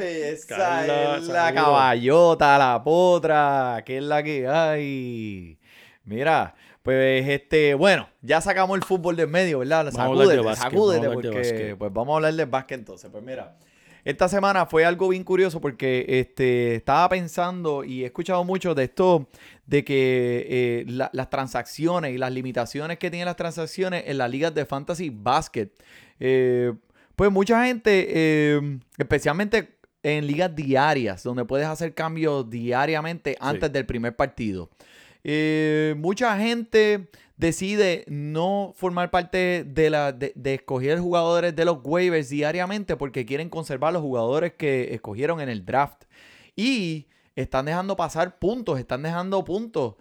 Esa 0.00 0.56
Carla, 0.56 1.16
es 1.16 1.28
la 1.28 1.54
caballota, 1.54 2.58
la 2.58 2.82
potra, 2.82 3.82
que 3.84 3.98
es 3.98 4.02
la 4.02 4.22
que 4.22 4.46
hay. 4.48 5.58
Mira, 6.04 6.54
pues 6.82 7.28
este, 7.28 7.74
bueno, 7.74 8.08
ya 8.22 8.40
sacamos 8.40 8.76
el 8.76 8.82
fútbol 8.82 9.14
del 9.16 9.28
medio, 9.28 9.60
¿verdad? 9.60 9.90
Sacúdete, 9.92 10.54
sacúdete, 10.56 11.08
porque 11.10 11.76
pues 11.78 11.92
vamos 11.92 12.14
a 12.14 12.16
hablar 12.16 12.34
de 12.34 12.44
básquet 12.44 12.80
entonces. 12.80 13.08
Pues 13.10 13.22
mira, 13.22 13.56
esta 14.04 14.28
semana 14.28 14.66
fue 14.66 14.84
algo 14.84 15.08
bien 15.08 15.22
curioso 15.24 15.60
porque 15.60 16.04
este, 16.08 16.74
estaba 16.74 17.08
pensando 17.08 17.84
y 17.84 18.02
he 18.02 18.06
escuchado 18.06 18.42
mucho 18.44 18.74
de 18.74 18.84
esto, 18.84 19.28
de 19.66 19.84
que 19.84 20.46
eh, 20.48 20.84
la- 20.88 21.10
las 21.12 21.30
transacciones 21.30 22.12
y 22.12 22.18
las 22.18 22.32
limitaciones 22.32 22.98
que 22.98 23.10
tienen 23.10 23.26
las 23.26 23.36
transacciones 23.36 24.04
en 24.06 24.18
las 24.18 24.30
ligas 24.30 24.54
de 24.54 24.66
fantasy 24.66 25.10
basket. 25.10 25.70
Eh, 26.18 26.72
pues 27.16 27.30
mucha 27.30 27.64
gente, 27.66 28.06
eh, 28.10 28.78
especialmente 28.98 29.76
en 30.02 30.26
ligas 30.26 30.54
diarias, 30.56 31.22
donde 31.22 31.44
puedes 31.44 31.66
hacer 31.68 31.94
cambios 31.94 32.50
diariamente 32.50 33.36
antes 33.38 33.72
del 33.72 33.86
primer 33.86 34.16
partido. 34.16 34.68
Eh, 35.24 35.94
mucha 35.98 36.36
gente 36.38 37.08
decide 37.36 38.04
no 38.08 38.72
formar 38.76 39.10
parte 39.10 39.64
de, 39.64 39.90
la, 39.90 40.12
de, 40.12 40.32
escoger 40.54 40.98
jugadores 41.00 41.54
de 41.56 41.64
los 41.64 41.78
waivers 41.82 42.28
diariamente 42.28 42.96
porque 42.96 43.26
quieren 43.26 43.48
conservar 43.48 43.92
los 43.92 44.02
jugadores 44.02 44.54
que 44.54 44.94
escogieron 44.94 45.40
en 45.40 45.48
el 45.48 45.64
draft. 45.64 46.04
Y 46.54 47.08
están 47.34 47.66
dejando 47.66 47.96
pasar 47.96 48.38
puntos, 48.38 48.78
están 48.78 49.02
dejando 49.02 49.44
puntos. 49.44 49.96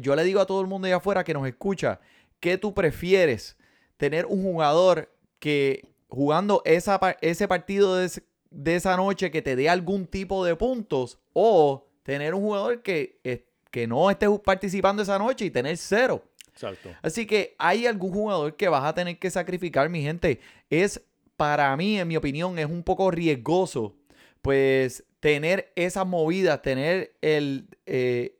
Yo 0.00 0.16
le 0.16 0.24
digo 0.24 0.40
a 0.40 0.46
todo 0.46 0.60
el 0.60 0.66
mundo 0.66 0.86
allá 0.86 0.96
afuera 0.96 1.24
que 1.24 1.34
nos 1.34 1.46
escucha, 1.46 2.00
¿qué 2.40 2.58
tú 2.58 2.74
prefieres? 2.74 3.56
Tener 3.96 4.26
un 4.26 4.42
jugador 4.42 5.12
que 5.38 5.94
jugando 6.08 6.62
ese 6.64 7.48
partido 7.48 7.96
de, 7.96 8.10
de 8.50 8.76
esa 8.76 8.96
noche 8.96 9.30
que 9.30 9.42
te 9.42 9.56
dé 9.56 9.68
algún 9.68 10.06
tipo 10.06 10.44
de 10.44 10.56
puntos 10.56 11.18
o 11.32 11.88
tener 12.04 12.34
un 12.34 12.42
jugador 12.42 12.82
que, 12.82 13.20
que 13.74 13.88
no 13.88 14.08
esté 14.08 14.28
participando 14.44 15.02
esa 15.02 15.18
noche 15.18 15.46
y 15.46 15.50
tener 15.50 15.76
cero. 15.76 16.22
Exacto. 16.52 16.90
Así 17.02 17.26
que 17.26 17.56
hay 17.58 17.88
algún 17.88 18.12
jugador 18.12 18.54
que 18.54 18.68
vas 18.68 18.84
a 18.84 18.94
tener 18.94 19.18
que 19.18 19.28
sacrificar, 19.32 19.88
mi 19.88 20.00
gente. 20.00 20.38
Es, 20.70 21.02
para 21.36 21.76
mí, 21.76 21.98
en 21.98 22.06
mi 22.06 22.16
opinión, 22.16 22.56
es 22.60 22.66
un 22.66 22.84
poco 22.84 23.10
riesgoso, 23.10 23.96
pues, 24.42 25.02
tener 25.18 25.72
esas 25.74 26.06
movidas, 26.06 26.62
tener 26.62 27.16
el, 27.20 27.66
eh, 27.86 28.36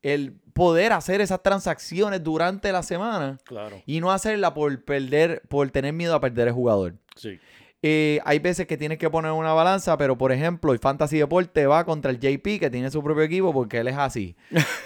el 0.00 0.32
poder 0.54 0.92
hacer 0.94 1.20
esas 1.20 1.42
transacciones 1.42 2.24
durante 2.24 2.72
la 2.72 2.82
semana 2.82 3.36
Claro. 3.44 3.82
y 3.84 4.00
no 4.00 4.10
hacerla 4.10 4.54
por 4.54 4.84
perder, 4.86 5.42
por 5.48 5.70
tener 5.70 5.92
miedo 5.92 6.14
a 6.14 6.20
perder 6.22 6.48
el 6.48 6.54
jugador. 6.54 6.94
Sí. 7.14 7.38
Eh, 7.82 8.18
hay 8.24 8.40
veces 8.40 8.66
que 8.66 8.76
tienes 8.76 8.98
que 8.98 9.08
poner 9.08 9.30
una 9.32 9.52
balanza, 9.52 9.96
pero 9.96 10.18
por 10.18 10.32
ejemplo, 10.32 10.72
el 10.72 10.80
Fantasy 10.80 11.18
Deporte 11.18 11.66
va 11.66 11.84
contra 11.84 12.10
el 12.10 12.18
JP, 12.18 12.58
que 12.58 12.70
tiene 12.70 12.90
su 12.90 13.02
propio 13.04 13.22
equipo, 13.22 13.52
porque 13.52 13.78
él 13.78 13.88
es 13.88 13.96
así. 13.96 14.36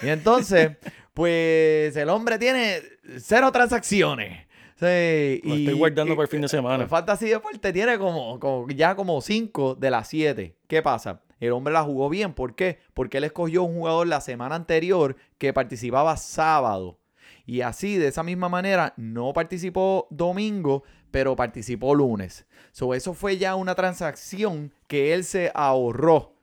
Y 0.02 0.08
entonces, 0.08 0.72
pues 1.14 1.96
el 1.96 2.08
hombre 2.10 2.38
tiene 2.38 2.80
cero 3.18 3.50
transacciones. 3.52 4.46
Sí, 4.76 5.40
Lo 5.44 5.54
estoy 5.54 5.74
guardando 5.74 6.14
para 6.16 6.24
el 6.24 6.28
fin 6.28 6.40
de 6.40 6.48
semana. 6.48 6.82
El 6.82 6.88
Fantasy 6.88 7.28
Deporte 7.28 7.72
tiene 7.72 7.98
como, 7.98 8.40
como- 8.40 8.68
ya 8.68 8.94
como 8.96 9.20
cinco 9.20 9.74
de 9.76 9.90
las 9.90 10.08
siete. 10.08 10.56
¿Qué 10.66 10.82
pasa? 10.82 11.22
El 11.38 11.52
hombre 11.52 11.72
la 11.72 11.82
jugó 11.84 12.08
bien. 12.08 12.34
¿Por 12.34 12.54
qué? 12.56 12.78
Porque 12.92 13.18
él 13.18 13.24
escogió 13.24 13.62
un 13.62 13.74
jugador 13.76 14.06
la 14.08 14.20
semana 14.20 14.54
anterior 14.56 15.16
que 15.38 15.52
participaba 15.52 16.16
sábado. 16.16 16.98
Y 17.46 17.60
así, 17.60 17.96
de 17.96 18.08
esa 18.08 18.22
misma 18.22 18.48
manera, 18.48 18.92
no 18.96 19.32
participó 19.32 20.06
domingo, 20.10 20.82
pero 21.12 21.36
participó 21.36 21.94
lunes. 21.94 22.46
So, 22.72 22.94
eso 22.94 23.14
fue 23.14 23.38
ya 23.38 23.54
una 23.54 23.76
transacción 23.76 24.72
que 24.88 25.14
él 25.14 25.22
se 25.22 25.52
ahorró 25.54 26.34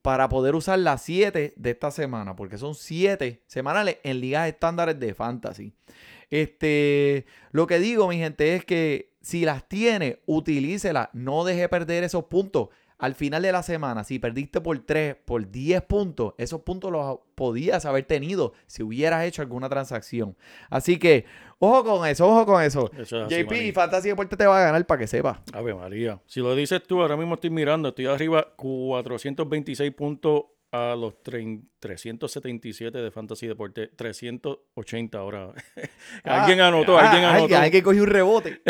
para 0.00 0.28
poder 0.28 0.54
usar 0.54 0.78
las 0.78 1.02
7 1.02 1.54
de 1.56 1.70
esta 1.70 1.90
semana, 1.90 2.34
porque 2.34 2.56
son 2.56 2.74
7 2.74 3.42
semanales 3.46 3.98
en 4.02 4.20
ligas 4.20 4.48
estándares 4.48 4.98
de 4.98 5.14
fantasy. 5.14 5.74
Este, 6.30 7.26
lo 7.50 7.66
que 7.66 7.78
digo, 7.78 8.08
mi 8.08 8.16
gente, 8.16 8.56
es 8.56 8.64
que 8.64 9.12
si 9.20 9.44
las 9.44 9.68
tiene, 9.68 10.20
utilícelas, 10.26 11.08
no 11.12 11.44
deje 11.44 11.68
perder 11.68 12.04
esos 12.04 12.24
puntos. 12.24 12.70
Al 13.02 13.16
final 13.16 13.42
de 13.42 13.50
la 13.50 13.64
semana, 13.64 14.04
si 14.04 14.20
perdiste 14.20 14.60
por 14.60 14.78
3, 14.78 15.16
por 15.24 15.50
10 15.50 15.82
puntos, 15.82 16.34
esos 16.38 16.60
puntos 16.60 16.92
los 16.92 17.18
podías 17.34 17.84
haber 17.84 18.04
tenido 18.04 18.52
si 18.68 18.84
hubieras 18.84 19.24
hecho 19.24 19.42
alguna 19.42 19.68
transacción. 19.68 20.36
Así 20.70 21.00
que, 21.00 21.24
ojo 21.58 21.82
con 21.82 22.08
eso, 22.08 22.28
ojo 22.28 22.46
con 22.46 22.62
eso. 22.62 22.92
Eso 22.96 23.18
es 23.18 23.26
así, 23.26 23.42
JP, 23.42 23.50
maní. 23.50 23.72
Fantasy 23.72 24.08
Deporte 24.10 24.36
te 24.36 24.46
va 24.46 24.60
a 24.60 24.64
ganar 24.66 24.86
para 24.86 25.00
que 25.00 25.08
sepas. 25.08 25.40
Ave 25.52 25.74
María. 25.74 26.20
Si 26.26 26.38
lo 26.38 26.54
dices 26.54 26.80
tú, 26.84 27.02
ahora 27.02 27.16
mismo 27.16 27.34
estoy 27.34 27.50
mirando, 27.50 27.88
estoy 27.88 28.06
arriba 28.06 28.46
426 28.54 29.92
puntos 29.94 30.44
a 30.72 30.96
los 30.96 31.22
30 31.22 31.66
377 31.80 32.96
de 32.98 33.10
Fantasy 33.10 33.46
Deporte, 33.46 33.88
380 33.88 35.18
ahora. 35.18 35.52
alguien 36.24 36.60
anotó, 36.60 36.98
Ah, 36.98 37.10
alguien 37.10 37.24
anotó. 37.28 37.56
Alguien 37.56 37.82
cogió 37.84 38.02
un 38.02 38.08
rebote. 38.08 38.62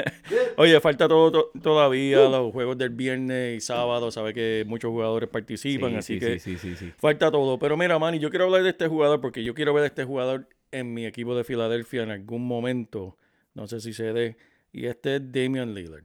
Oye, 0.58 0.78
falta 0.80 1.08
todo, 1.08 1.30
to- 1.32 1.50
todavía 1.62 2.18
los 2.28 2.52
juegos 2.52 2.76
del 2.76 2.90
viernes 2.90 3.56
y 3.56 3.60
sábado, 3.60 4.10
sabe 4.10 4.34
que 4.34 4.64
muchos 4.66 4.90
jugadores 4.90 5.28
participan, 5.28 5.90
Sí, 5.92 5.96
así 5.96 6.14
sí, 6.14 6.20
que 6.20 6.38
sí, 6.38 6.58
sí, 6.58 6.74
sí, 6.74 6.76
sí. 6.76 6.92
falta 6.98 7.30
todo. 7.30 7.58
Pero 7.58 7.76
mira, 7.76 7.98
Manny, 7.98 8.18
yo 8.18 8.30
quiero 8.30 8.44
hablar 8.46 8.62
de 8.62 8.70
este 8.70 8.86
jugador 8.88 9.20
porque 9.20 9.42
yo 9.44 9.54
quiero 9.54 9.72
ver 9.72 9.84
a 9.84 9.86
este 9.86 10.04
jugador 10.04 10.48
en 10.72 10.92
mi 10.92 11.06
equipo 11.06 11.34
de 11.36 11.44
Filadelfia 11.44 12.02
en 12.02 12.10
algún 12.10 12.46
momento. 12.46 13.16
No 13.54 13.66
sé 13.66 13.80
si 13.80 13.92
se 13.92 14.12
dé. 14.12 14.36
Y 14.72 14.86
este 14.86 15.16
es 15.16 15.32
Damian 15.32 15.74
Lillard. 15.74 16.04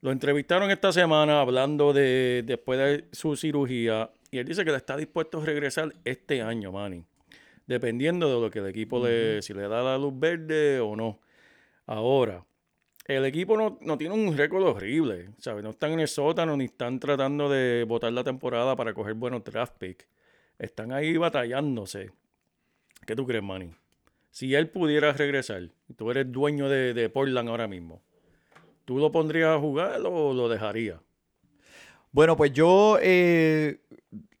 Lo 0.00 0.10
entrevistaron 0.12 0.70
esta 0.70 0.92
semana 0.92 1.40
hablando 1.40 1.92
de 1.92 2.42
después 2.44 2.78
de 2.78 3.04
su 3.12 3.36
cirugía 3.36 4.10
y 4.30 4.38
él 4.38 4.46
dice 4.46 4.64
que 4.64 4.74
está 4.74 4.96
dispuesto 4.96 5.40
a 5.40 5.44
regresar 5.44 5.94
este 6.04 6.42
año, 6.42 6.72
Manny. 6.72 7.04
Dependiendo 7.66 8.32
de 8.32 8.40
lo 8.40 8.50
que 8.50 8.60
el 8.60 8.66
equipo 8.66 9.04
le, 9.04 9.42
si 9.42 9.52
le 9.52 9.62
da 9.62 9.82
la 9.82 9.98
luz 9.98 10.12
verde 10.16 10.80
o 10.80 10.94
no. 10.96 11.20
Ahora, 11.86 12.44
el 13.06 13.24
equipo 13.24 13.56
no, 13.56 13.78
no 13.80 13.98
tiene 13.98 14.14
un 14.14 14.36
récord 14.36 14.64
horrible, 14.64 15.30
¿sabes? 15.38 15.62
No 15.62 15.70
están 15.70 15.92
en 15.92 16.00
el 16.00 16.08
sótano 16.08 16.56
ni 16.56 16.64
están 16.64 16.98
tratando 16.98 17.48
de 17.48 17.84
botar 17.84 18.12
la 18.12 18.24
temporada 18.24 18.76
para 18.76 18.94
coger 18.94 19.14
buenos 19.14 19.44
draft 19.44 19.74
picks. 19.78 20.06
Están 20.58 20.92
ahí 20.92 21.16
batallándose. 21.16 22.12
¿Qué 23.06 23.14
tú 23.14 23.26
crees, 23.26 23.42
Manny? 23.42 23.70
Si 24.30 24.54
él 24.54 24.68
pudiera 24.68 25.12
regresar, 25.12 25.70
tú 25.96 26.10
eres 26.10 26.30
dueño 26.30 26.68
de, 26.68 26.94
de 26.94 27.08
Portland 27.08 27.48
ahora 27.48 27.68
mismo, 27.68 28.02
¿tú 28.84 28.98
lo 28.98 29.10
pondrías 29.10 29.56
a 29.56 29.60
jugar 29.60 30.00
o 30.04 30.34
lo 30.34 30.48
dejarías? 30.48 31.00
Bueno, 32.16 32.34
pues 32.38 32.54
yo 32.54 32.96
eh, 33.02 33.82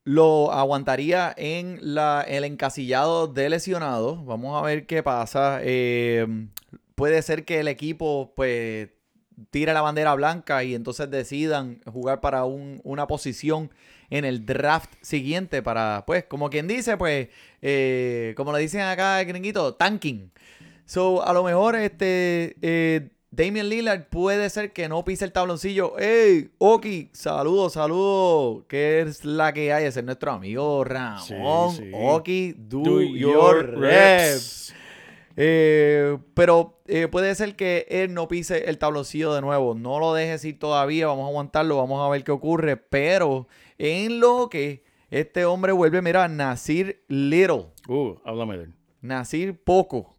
lo 0.02 0.50
aguantaría 0.50 1.34
en 1.36 1.78
la, 1.82 2.24
el 2.26 2.44
encasillado 2.44 3.26
de 3.26 3.50
lesionados. 3.50 4.24
Vamos 4.24 4.58
a 4.58 4.64
ver 4.64 4.86
qué 4.86 5.02
pasa. 5.02 5.58
Eh, 5.62 6.26
puede 6.94 7.20
ser 7.20 7.44
que 7.44 7.60
el 7.60 7.68
equipo, 7.68 8.32
pues, 8.34 8.88
tire 9.50 9.74
la 9.74 9.82
bandera 9.82 10.14
blanca 10.14 10.64
y 10.64 10.74
entonces 10.74 11.10
decidan 11.10 11.82
jugar 11.84 12.22
para 12.22 12.46
un- 12.46 12.80
una 12.82 13.06
posición 13.06 13.70
en 14.08 14.24
el 14.24 14.46
draft 14.46 14.94
siguiente 15.02 15.62
para, 15.62 16.04
pues, 16.06 16.24
como 16.24 16.48
quien 16.48 16.66
dice, 16.68 16.96
pues, 16.96 17.28
eh, 17.60 18.32
como 18.38 18.54
le 18.54 18.60
dicen 18.60 18.80
acá 18.80 19.20
el 19.20 19.26
gringuito, 19.26 19.74
tanking. 19.74 20.30
So, 20.86 21.22
a 21.22 21.34
lo 21.34 21.44
mejor 21.44 21.76
este 21.76 22.56
eh, 22.62 23.10
Damian 23.36 23.68
Lillard 23.68 24.06
puede 24.08 24.48
ser 24.48 24.72
que 24.72 24.88
no 24.88 25.04
pise 25.04 25.26
el 25.26 25.32
tabloncillo. 25.32 25.98
¡Ey! 25.98 26.52
Oki, 26.56 27.10
saludos, 27.12 27.74
saludos. 27.74 28.64
¿Qué 28.66 29.02
es 29.02 29.26
la 29.26 29.52
que 29.52 29.74
hay? 29.74 29.84
Ese 29.84 30.00
es 30.00 30.06
nuestro 30.06 30.32
amigo 30.32 30.82
Ramón. 30.84 31.70
Sí, 31.76 31.82
sí. 31.82 31.90
Oki, 31.92 32.54
do, 32.56 32.80
Do 32.80 33.02
your, 33.02 33.18
your 33.18 33.78
reps. 33.78 34.74
Eh, 35.36 36.16
pero 36.32 36.80
eh, 36.86 37.08
puede 37.08 37.34
ser 37.34 37.56
que 37.56 37.86
él 37.90 38.14
no 38.14 38.26
pise 38.26 38.70
el 38.70 38.78
tabloncillo 38.78 39.34
de 39.34 39.42
nuevo. 39.42 39.74
No 39.74 40.00
lo 40.00 40.14
dejes 40.14 40.42
ir 40.46 40.58
todavía. 40.58 41.06
Vamos 41.08 41.26
a 41.26 41.28
aguantarlo. 41.28 41.76
Vamos 41.76 42.06
a 42.06 42.08
ver 42.08 42.24
qué 42.24 42.32
ocurre. 42.32 42.78
Pero 42.78 43.48
en 43.76 44.18
lo 44.18 44.48
que 44.48 44.82
este 45.10 45.44
hombre 45.44 45.72
vuelve, 45.72 46.00
mira, 46.00 46.26
Nasir 46.28 47.04
Little. 47.08 47.66
Uh, 47.86 48.14
háblame 48.24 48.56
de 48.56 48.64
él. 48.64 48.74
Nasir 49.02 49.62
poco. 49.62 50.15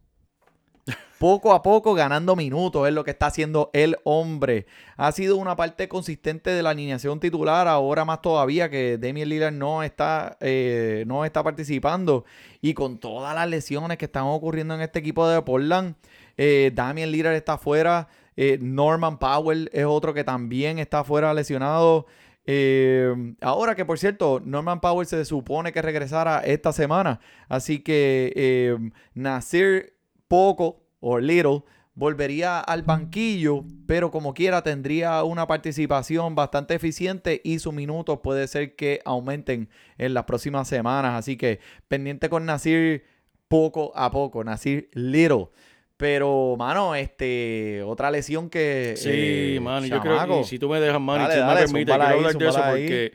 Poco 1.18 1.52
a 1.52 1.62
poco 1.64 1.94
ganando 1.94 2.36
minutos 2.36 2.86
es 2.86 2.94
lo 2.94 3.02
que 3.02 3.10
está 3.10 3.26
haciendo 3.26 3.70
el 3.72 3.96
hombre. 4.04 4.66
Ha 4.96 5.10
sido 5.10 5.36
una 5.36 5.56
parte 5.56 5.88
consistente 5.88 6.50
de 6.50 6.62
la 6.62 6.70
alineación 6.70 7.18
titular, 7.18 7.66
ahora 7.66 8.04
más 8.04 8.22
todavía 8.22 8.70
que 8.70 8.98
Damian 8.98 9.28
Lillard 9.28 9.52
no 9.52 9.82
está, 9.82 10.36
eh, 10.40 11.02
no 11.08 11.24
está 11.24 11.42
participando. 11.42 12.24
Y 12.60 12.72
con 12.74 12.98
todas 12.98 13.34
las 13.34 13.48
lesiones 13.48 13.98
que 13.98 14.04
están 14.04 14.24
ocurriendo 14.24 14.74
en 14.76 14.80
este 14.80 15.00
equipo 15.00 15.28
de 15.28 15.42
Portland, 15.42 15.96
eh, 16.36 16.70
Damian 16.72 17.10
Lillard 17.10 17.34
está 17.34 17.58
fuera. 17.58 18.08
eh, 18.36 18.56
Norman 18.60 19.18
Powell 19.18 19.68
es 19.72 19.84
otro 19.86 20.14
que 20.14 20.22
también 20.22 20.78
está 20.78 21.02
fuera 21.02 21.34
lesionado. 21.34 22.06
Eh, 22.46 23.12
ahora 23.40 23.74
que 23.74 23.84
por 23.84 23.98
cierto, 23.98 24.40
Norman 24.44 24.80
Powell 24.80 25.06
se 25.08 25.24
supone 25.24 25.72
que 25.72 25.82
regresara 25.82 26.42
esta 26.44 26.72
semana. 26.72 27.18
Así 27.48 27.80
que 27.80 28.78
Nasir 29.14 29.97
poco 30.28 30.82
o 31.00 31.18
little 31.18 31.62
volvería 31.98 32.60
al 32.60 32.82
banquillo, 32.82 33.64
pero 33.86 34.12
como 34.12 34.32
quiera 34.32 34.62
tendría 34.62 35.24
una 35.24 35.48
participación 35.48 36.36
bastante 36.36 36.74
eficiente 36.74 37.40
y 37.42 37.58
sus 37.58 37.74
minutos 37.74 38.20
puede 38.22 38.46
ser 38.46 38.76
que 38.76 39.00
aumenten 39.04 39.68
en 39.98 40.14
las 40.14 40.24
próximas 40.24 40.68
semanas. 40.68 41.18
Así 41.18 41.36
que 41.36 41.58
pendiente 41.88 42.28
con 42.28 42.46
Nasir 42.46 43.04
poco 43.48 43.92
a 43.96 44.12
poco, 44.12 44.44
Nasir 44.44 44.88
little. 44.92 45.48
Pero, 45.96 46.54
mano, 46.56 46.94
este, 46.94 47.82
otra 47.82 48.12
lesión 48.12 48.48
que. 48.48 48.94
Sí, 48.96 49.56
eh, 49.56 49.60
mano, 49.60 49.84
yo 49.84 50.00
creo 50.00 50.24
que 50.28 50.44
si 50.44 50.56
tú 50.56 50.68
me 50.68 50.78
dejas, 50.78 51.00
mano, 51.00 51.28
Dale, 51.28 51.34
si 51.34 51.40
tú 51.40 51.46
dale, 51.46 51.60
me 51.60 51.66
permites, 51.66 51.96
quiero 51.96 52.14
hablar 52.14 52.36
de 52.36 52.48
eso 52.48 52.62
ahí. 52.62 52.82
porque 52.82 53.12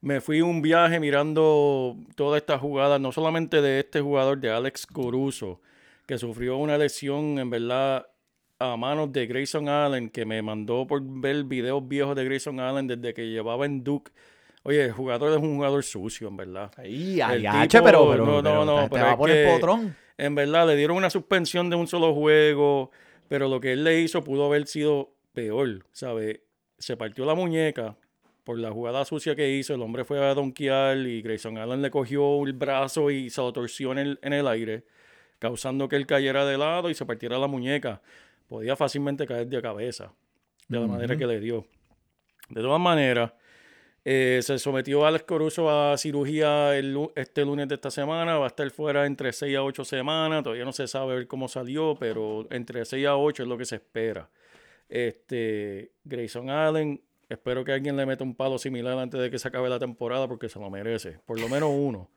me 0.00 0.22
fui 0.22 0.40
un 0.40 0.62
viaje 0.62 0.98
mirando 0.98 1.94
toda 2.14 2.38
esta 2.38 2.58
jugada, 2.58 2.98
no 2.98 3.12
solamente 3.12 3.60
de 3.60 3.80
este 3.80 4.00
jugador, 4.00 4.40
de 4.40 4.50
Alex 4.50 4.86
Coruso, 4.86 5.60
que 6.06 6.18
sufrió 6.18 6.56
una 6.56 6.76
lesión, 6.78 7.38
en 7.38 7.50
verdad, 7.50 8.06
a 8.58 8.76
manos 8.76 9.12
de 9.12 9.26
Grayson 9.26 9.68
Allen, 9.68 10.08
que 10.10 10.24
me 10.24 10.40
mandó 10.42 10.86
por 10.86 11.00
ver 11.04 11.44
videos 11.44 11.86
viejos 11.86 12.14
de 12.16 12.24
Grayson 12.24 12.60
Allen 12.60 12.86
desde 12.86 13.12
que 13.14 13.28
llevaba 13.28 13.66
en 13.66 13.82
Duke. 13.82 14.12
Oye, 14.64 14.84
el 14.84 14.92
jugador 14.92 15.32
es 15.32 15.38
un 15.42 15.56
jugador 15.56 15.82
sucio, 15.82 16.28
en 16.28 16.36
verdad. 16.36 16.70
Ay, 16.76 17.20
El 17.20 17.46
ay, 17.46 17.66
tipo- 17.68 17.84
pero, 17.84 18.08
pero, 18.10 18.24
no, 18.26 18.32
no, 18.36 18.42
pero 18.42 18.64
no, 18.64 18.88
te- 18.88 19.00
va 19.00 19.12
a 19.12 19.16
poner 19.16 19.44
que- 19.46 19.52
potrón. 19.52 19.96
En 20.18 20.34
verdad, 20.36 20.66
le 20.68 20.76
dieron 20.76 20.96
una 20.96 21.10
suspensión 21.10 21.68
de 21.70 21.76
un 21.76 21.88
solo 21.88 22.14
juego, 22.14 22.90
pero 23.28 23.48
lo 23.48 23.58
que 23.60 23.72
él 23.72 23.82
le 23.82 24.00
hizo 24.00 24.22
pudo 24.22 24.46
haber 24.46 24.66
sido 24.68 25.10
peor, 25.32 25.84
¿sabes? 25.90 26.40
Se 26.78 26.96
partió 26.96 27.24
la 27.24 27.34
muñeca 27.34 27.96
por 28.44 28.58
la 28.58 28.70
jugada 28.70 29.04
sucia 29.04 29.34
que 29.34 29.50
hizo, 29.56 29.74
el 29.74 29.82
hombre 29.82 30.04
fue 30.04 30.18
a 30.24 30.34
donkear 30.34 30.98
y 30.98 31.22
Grayson 31.22 31.58
Allen 31.58 31.80
le 31.82 31.90
cogió 31.90 32.44
el 32.44 32.52
brazo 32.52 33.10
y 33.10 33.30
se 33.30 33.40
lo 33.40 33.52
torció 33.52 33.90
en 33.92 33.98
el, 33.98 34.18
en 34.22 34.32
el 34.32 34.46
aire, 34.46 34.84
causando 35.42 35.88
que 35.88 35.96
él 35.96 36.06
cayera 36.06 36.46
de 36.46 36.56
lado 36.56 36.88
y 36.88 36.94
se 36.94 37.04
partiera 37.04 37.36
la 37.36 37.48
muñeca. 37.48 38.00
Podía 38.48 38.76
fácilmente 38.76 39.26
caer 39.26 39.48
de 39.48 39.60
cabeza, 39.60 40.12
de 40.68 40.78
la 40.78 40.86
manera 40.86 41.16
que 41.16 41.26
le 41.26 41.40
dio. 41.40 41.66
De 42.48 42.62
todas 42.62 42.80
maneras, 42.80 43.32
Eh, 44.04 44.40
se 44.42 44.58
sometió 44.58 45.06
Alex 45.06 45.24
Coruso 45.24 45.70
a 45.70 45.96
cirugía 45.96 46.76
el 46.76 47.08
este 47.14 47.44
lunes 47.44 47.68
de 47.68 47.76
esta 47.76 47.88
semana. 47.90 48.36
Va 48.36 48.46
a 48.46 48.48
estar 48.48 48.68
fuera 48.70 49.06
entre 49.06 49.32
6 49.32 49.56
a 49.56 49.62
8 49.62 49.84
semanas. 49.84 50.42
Todavía 50.42 50.64
no 50.64 50.72
se 50.72 50.88
sabe 50.88 51.26
cómo 51.28 51.46
salió, 51.46 51.94
pero 51.98 52.46
entre 52.50 52.84
6 52.84 53.06
a 53.06 53.16
8 53.16 53.44
es 53.44 53.48
lo 53.48 53.56
que 53.56 53.64
se 53.64 53.76
espera. 53.76 54.28
Este, 54.88 55.92
Grayson 56.02 56.50
Allen, 56.50 57.00
espero 57.28 57.64
que 57.64 57.72
alguien 57.72 57.96
le 57.96 58.04
meta 58.04 58.24
un 58.24 58.34
palo 58.34 58.58
similar 58.58 58.98
antes 58.98 59.20
de 59.20 59.30
que 59.30 59.38
se 59.38 59.46
acabe 59.46 59.68
la 59.68 59.78
temporada 59.78 60.26
porque 60.26 60.48
se 60.48 60.58
lo 60.58 60.68
merece. 60.68 61.20
Por 61.24 61.38
lo 61.40 61.48
menos 61.48 61.70
uno. 61.72 62.10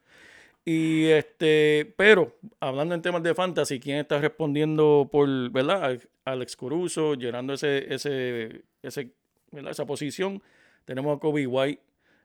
Y 0.66 1.06
este, 1.06 1.94
pero 1.96 2.36
hablando 2.60 2.96
en 2.96 3.02
temas 3.04 3.22
de 3.22 3.36
fantasy, 3.36 3.80
¿quién 3.80 4.00
está 4.00 4.20
respondiendo 4.20 5.08
por, 5.12 5.30
verdad? 5.52 6.00
Alex 6.26 6.56
Caruso, 6.56 7.14
llenando 7.14 7.54
ese, 7.54 7.94
ese, 7.94 8.64
ese, 8.82 9.12
¿verdad? 9.52 9.72
esa 9.72 9.86
posición. 9.86 10.42
Tenemos 10.84 11.16
a 11.16 11.20
Kobe 11.20 11.46
White, 11.46 11.82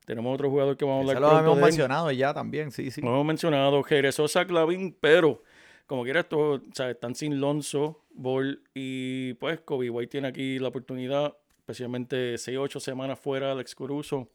tenemos 0.06 0.34
otro 0.34 0.48
jugador 0.48 0.76
que 0.76 0.86
vamos 0.86 1.06
a 1.06 1.08
hablar 1.08 1.20
lo 1.20 1.28
pronto 1.28 1.38
habíamos 1.38 1.60
mencionado 1.60 2.10
ya 2.12 2.32
también, 2.32 2.70
sí, 2.70 2.90
sí. 2.90 3.02
No 3.02 3.10
hemos 3.10 3.26
mencionado, 3.26 3.82
regresó 3.82 4.26
Zach 4.26 4.50
Lavin, 4.50 4.96
pero 4.98 5.42
como 5.86 6.04
quiera, 6.04 6.20
esto, 6.20 6.52
o 6.52 6.60
sea, 6.72 6.88
están 6.90 7.14
sin 7.14 7.40
Lonzo, 7.40 8.04
Ball 8.10 8.62
y 8.74 9.34
pues 9.34 9.60
Kobe 9.60 9.90
White 9.90 10.10
tiene 10.10 10.28
aquí 10.28 10.58
la 10.58 10.68
oportunidad, 10.68 11.36
especialmente 11.58 12.36
6-8 12.36 12.80
semanas 12.80 13.18
fuera 13.18 13.52
Alex 13.52 13.74
Caruso. 13.74 14.28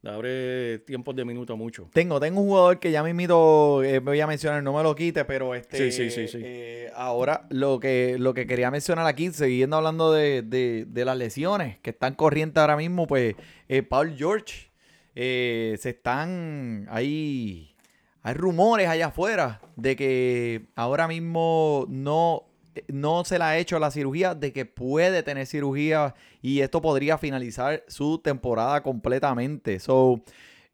Le 0.00 0.10
abre 0.10 0.78
tiempos 0.80 1.16
de 1.16 1.24
minuto 1.24 1.56
mucho. 1.56 1.88
Tengo, 1.92 2.20
tengo 2.20 2.40
un 2.40 2.46
jugador 2.48 2.78
que 2.78 2.92
ya 2.92 3.02
mismito 3.02 3.82
eh, 3.82 3.98
voy 3.98 4.20
a 4.20 4.28
mencionar, 4.28 4.62
no 4.62 4.72
me 4.72 4.82
lo 4.84 4.94
quite, 4.94 5.24
pero 5.24 5.56
este 5.56 5.90
Sí, 5.90 6.10
sí, 6.10 6.10
sí, 6.10 6.28
sí. 6.28 6.38
eh, 6.40 6.92
ahora 6.94 7.46
lo 7.50 7.80
que, 7.80 8.16
lo 8.16 8.32
que 8.32 8.46
quería 8.46 8.70
mencionar 8.70 9.06
aquí, 9.06 9.32
siguiendo 9.32 9.76
hablando 9.76 10.12
de, 10.12 10.42
de- 10.42 10.84
de 10.86 11.04
las 11.04 11.16
lesiones 11.16 11.78
que 11.80 11.90
están 11.90 12.14
corrientes 12.14 12.60
ahora 12.60 12.76
mismo, 12.76 13.08
pues 13.08 13.34
eh, 13.68 13.82
Paul 13.82 14.14
George, 14.16 14.70
eh, 15.16 15.76
se 15.80 15.90
están 15.90 16.86
ahí, 16.90 17.74
hay 18.22 18.34
rumores 18.34 18.86
allá 18.88 19.06
afuera 19.08 19.60
de 19.74 19.96
que 19.96 20.66
ahora 20.76 21.08
mismo 21.08 21.86
no, 21.88 22.44
no 22.88 23.24
se 23.24 23.38
le 23.38 23.44
ha 23.44 23.58
hecho 23.58 23.78
la 23.78 23.90
cirugía, 23.90 24.34
de 24.34 24.52
que 24.52 24.64
puede 24.64 25.22
tener 25.22 25.46
cirugía 25.46 26.14
y 26.42 26.60
esto 26.60 26.80
podría 26.80 27.18
finalizar 27.18 27.84
su 27.88 28.18
temporada 28.18 28.82
completamente. 28.82 29.80
So, 29.80 30.20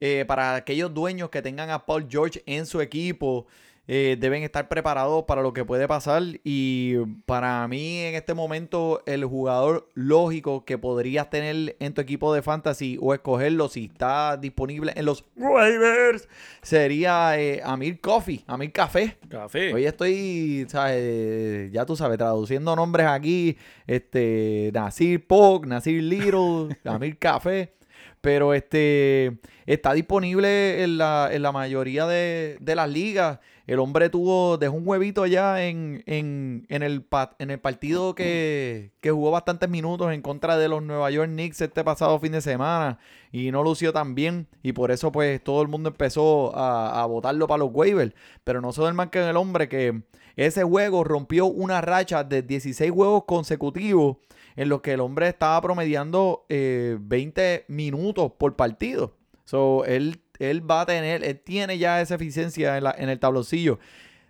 eh, 0.00 0.24
para 0.26 0.56
aquellos 0.56 0.92
dueños 0.92 1.30
que 1.30 1.42
tengan 1.42 1.70
a 1.70 1.86
Paul 1.86 2.06
George 2.08 2.42
en 2.46 2.66
su 2.66 2.80
equipo, 2.80 3.46
eh, 3.86 4.16
deben 4.18 4.42
estar 4.42 4.68
preparados 4.68 5.24
para 5.24 5.42
lo 5.42 5.52
que 5.52 5.64
puede 5.64 5.86
pasar. 5.86 6.22
Y 6.42 6.96
para 7.26 7.66
mí, 7.68 8.00
en 8.00 8.14
este 8.14 8.34
momento, 8.34 9.02
el 9.06 9.24
jugador 9.24 9.88
lógico 9.94 10.64
que 10.64 10.78
podrías 10.78 11.28
tener 11.30 11.76
en 11.78 11.94
tu 11.94 12.00
equipo 12.00 12.32
de 12.34 12.42
fantasy 12.42 12.98
o 13.00 13.12
escogerlo 13.12 13.68
si 13.68 13.86
está 13.86 14.36
disponible 14.36 14.92
en 14.96 15.04
los 15.04 15.24
waivers 15.36 16.28
sería 16.62 17.38
eh, 17.38 17.60
Amir 17.64 18.00
Coffee, 18.00 18.42
Amir 18.46 18.72
Café. 18.72 19.18
Café. 19.28 19.74
Hoy 19.74 19.84
estoy, 19.84 20.66
¿sabes? 20.68 21.70
ya 21.72 21.84
tú 21.84 21.96
sabes, 21.96 22.18
traduciendo 22.18 22.74
nombres 22.74 23.06
aquí. 23.06 23.56
Este, 23.86 24.70
Nasir 24.72 25.26
Pog, 25.26 25.66
Nasir 25.66 26.02
Little, 26.02 26.76
Amir 26.84 27.18
Café. 27.18 27.74
Pero 28.20 28.54
este 28.54 29.38
está 29.66 29.92
disponible 29.92 30.82
en 30.82 30.98
la, 30.98 31.28
en 31.32 31.42
la 31.42 31.52
mayoría 31.52 32.06
de, 32.06 32.56
de 32.60 32.74
las 32.74 32.88
ligas. 32.88 33.40
El 33.66 33.78
hombre 33.78 34.10
tuvo, 34.10 34.58
dejó 34.58 34.74
un 34.76 34.86
huevito 34.86 35.24
ya 35.24 35.64
en, 35.64 36.02
en, 36.06 36.66
en 36.68 36.82
el, 36.82 37.06
en 37.38 37.50
el 37.50 37.58
partido 37.60 38.14
que, 38.14 38.92
que 39.00 39.10
jugó 39.10 39.30
bastantes 39.30 39.70
minutos 39.70 40.12
en 40.12 40.20
contra 40.20 40.58
de 40.58 40.68
los 40.68 40.82
Nueva 40.82 41.10
York 41.10 41.30
Knicks 41.30 41.62
este 41.62 41.82
pasado 41.82 42.18
fin 42.20 42.32
de 42.32 42.42
semana. 42.42 42.98
Y 43.32 43.50
no 43.50 43.62
lució 43.62 43.92
tan 43.92 44.14
bien. 44.14 44.48
Y 44.62 44.72
por 44.72 44.90
eso 44.90 45.10
pues 45.12 45.42
todo 45.42 45.62
el 45.62 45.68
mundo 45.68 45.88
empezó 45.88 46.54
a, 46.54 47.02
a 47.02 47.06
votarlo 47.06 47.46
para 47.46 47.58
los 47.58 47.70
waivers. 47.72 48.12
Pero 48.44 48.60
no 48.60 48.72
se 48.72 48.82
duerman 48.82 49.08
que 49.08 49.26
el 49.26 49.36
hombre 49.36 49.68
que 49.68 50.02
ese 50.36 50.62
juego 50.62 51.04
rompió 51.04 51.46
una 51.46 51.80
racha 51.80 52.22
de 52.22 52.42
16 52.42 52.90
juegos 52.90 53.24
consecutivos 53.24 54.16
en 54.56 54.68
los 54.68 54.80
que 54.80 54.92
el 54.92 55.00
hombre 55.00 55.28
estaba 55.28 55.60
promediando 55.60 56.46
eh, 56.48 56.96
20 57.00 57.64
minutos 57.68 58.32
por 58.38 58.56
partido. 58.56 59.14
So, 59.44 59.84
él, 59.84 60.20
él 60.38 60.68
va 60.68 60.82
a 60.82 60.86
tener, 60.86 61.24
él 61.24 61.38
tiene 61.40 61.78
ya 61.78 62.00
esa 62.00 62.14
eficiencia 62.14 62.78
en, 62.78 63.08
el 63.08 63.18
tabloncillo. 63.18 63.78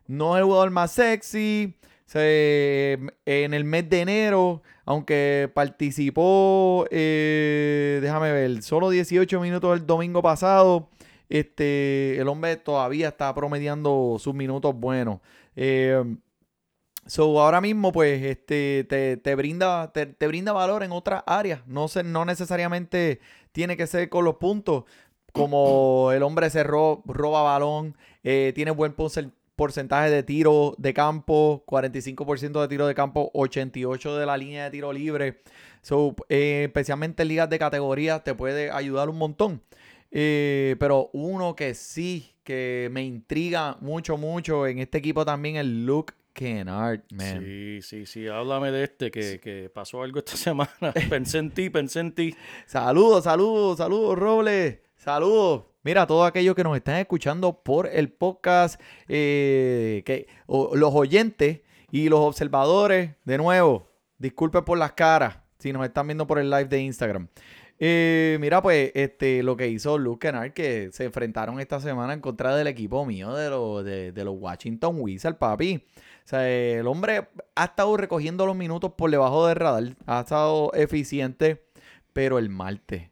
No 0.07 0.37
es 0.37 0.41
el 0.41 0.45
jugador 0.47 0.71
más 0.71 0.93
sexy. 0.93 1.75
Se- 2.07 2.99
en 3.25 3.55
el 3.55 3.65
mes 3.65 3.89
de 3.89 4.01
enero, 4.03 4.63
aunque 4.85 5.51
participó, 5.55 6.87
eh, 6.91 7.99
déjame 8.03 8.31
ver, 8.33 8.63
solo 8.63 8.91
18 8.91 9.41
minutos 9.41 9.79
el 9.79 9.87
domingo 9.87 10.21
pasado, 10.21 10.91
este, 11.31 12.19
el 12.21 12.29
hombre 12.29 12.57
todavía 12.57 13.09
está 13.09 13.35
promediando 13.35 14.17
sus 14.19 14.35
minutos 14.35 14.75
buenos. 14.75 15.21
Eh, 15.57 16.03
So, 17.07 17.41
ahora 17.41 17.61
mismo, 17.61 17.93
pues, 17.93 18.23
este, 18.23 18.87
te, 18.89 19.17
te 19.19 19.35
brinda, 19.35 19.93
te, 19.93 20.07
te 20.07 20.27
brinda 20.27 20.53
valor 20.53 20.83
en 20.83 20.93
otras 20.93 21.23
áreas. 21.27 21.61
No, 21.67 21.87
se, 21.89 22.03
no 22.03 22.25
necesariamente 22.25 23.21
tiene 23.53 23.77
que 23.77 23.87
ser 23.87 24.09
con 24.09 24.25
los 24.25 24.37
puntos. 24.37 24.85
Como 25.33 26.13
el 26.13 26.23
hombre 26.23 26.49
se 26.49 26.63
ro- 26.63 27.03
roba 27.07 27.43
balón, 27.43 27.97
eh, 28.23 28.53
tiene 28.55 28.71
buen 28.71 28.95
porcentaje 29.57 30.09
de 30.11 30.23
tiro 30.23 30.75
de 30.79 30.95
campo, 30.95 31.63
45% 31.67 32.61
de 32.63 32.69
tiro 32.69 32.87
de 32.87 32.95
campo, 32.95 33.31
88% 33.35 34.19
de 34.19 34.27
la 34.27 34.37
línea 34.37 34.65
de 34.65 34.71
tiro 34.71 34.93
libre. 34.93 35.41
So, 35.83 36.15
eh, 36.29 36.65
especialmente 36.67 37.23
en 37.23 37.29
ligas 37.29 37.51
de 37.51 37.59
categoría, 37.59 38.21
te 38.23 38.35
puede 38.35 38.71
ayudar 38.71 39.09
un 39.11 39.19
montón. 39.19 39.61
Eh, 40.11 40.77
pero 40.79 41.11
uno 41.13 41.57
que 41.57 41.75
sí, 41.75 42.33
que 42.45 42.89
me 42.93 43.03
intriga 43.03 43.77
mucho, 43.81 44.17
mucho 44.17 44.67
en 44.67 44.79
este 44.79 44.99
equipo 44.99 45.25
también, 45.25 45.57
el 45.57 45.85
Luke 45.85 46.15
Kennard, 46.35 47.01
man. 47.13 47.41
Sí, 47.43 47.79
sí, 47.81 48.07
sí. 48.07 48.27
Háblame 48.29 48.71
de 48.73 48.85
este 48.85 49.11
que, 49.11 49.41
que 49.41 49.71
pasó 49.73 50.03
algo 50.03 50.19
esta 50.19 50.37
semana. 50.37 50.93
pensé 51.09 51.39
en 51.39 51.51
ti, 51.51 51.71
pensé 51.71 52.01
en 52.01 52.13
ti. 52.15 52.35
Saludos, 52.67 53.25
saludos, 53.25 53.79
saludos, 53.79 54.19
Robles. 54.19 54.81
Saludos. 54.97 55.65
Mira, 55.83 56.03
a 56.03 56.07
todos 56.07 56.27
aquellos 56.27 56.55
que 56.55 56.65
nos 56.65 56.77
están 56.77 56.97
escuchando 56.97 57.63
por 57.63 57.87
el 57.87 58.11
podcast, 58.11 58.81
eh, 59.09 60.03
que, 60.05 60.27
o- 60.47 60.75
los 60.77 60.95
oyentes 60.95 61.61
y 61.91 62.09
los 62.09 62.21
observadores, 62.21 63.11
de 63.25 63.39
nuevo, 63.39 63.91
disculpen 64.19 64.65
por 64.65 64.79
las 64.79 64.93
caras 64.93 65.39
si 65.59 65.73
nos 65.73 65.85
están 65.85 66.07
viendo 66.07 66.27
por 66.27 66.39
el 66.39 66.51
live 66.51 66.65
de 66.67 66.81
Instagram. 66.81 67.29
Eh, 67.79 68.39
mira, 68.41 68.63
pues, 68.63 68.93
este, 68.95 69.43
lo 69.43 69.57
que 69.57 69.69
hizo 69.69 69.99
Luke 69.99 70.27
Kennard, 70.29 70.53
que 70.53 70.91
se 70.93 71.05
enfrentaron 71.05 71.59
esta 71.61 71.81
semana 71.81 72.13
en 72.15 72.21
contra 72.21 72.55
del 72.57 72.67
equipo 72.69 73.05
mío 73.05 73.35
de, 73.35 73.51
los 73.51 73.85
de, 73.85 74.13
de 74.13 74.25
los 74.25 74.37
Washington 74.39 74.97
Wizards, 74.99 75.37
papi. 75.39 75.85
O 76.25 76.27
sea, 76.27 76.49
el 76.49 76.87
hombre 76.87 77.29
ha 77.55 77.65
estado 77.65 77.97
recogiendo 77.99 78.47
los 78.47 78.57
minutos 78.57 78.93
por 78.97 79.11
debajo 79.11 79.47
del 79.47 79.57
radar, 79.57 79.97
ha 80.07 80.21
estado 80.21 80.73
eficiente, 80.73 81.67
pero 82.15 82.39
el 82.39 82.49
martes, 82.49 83.11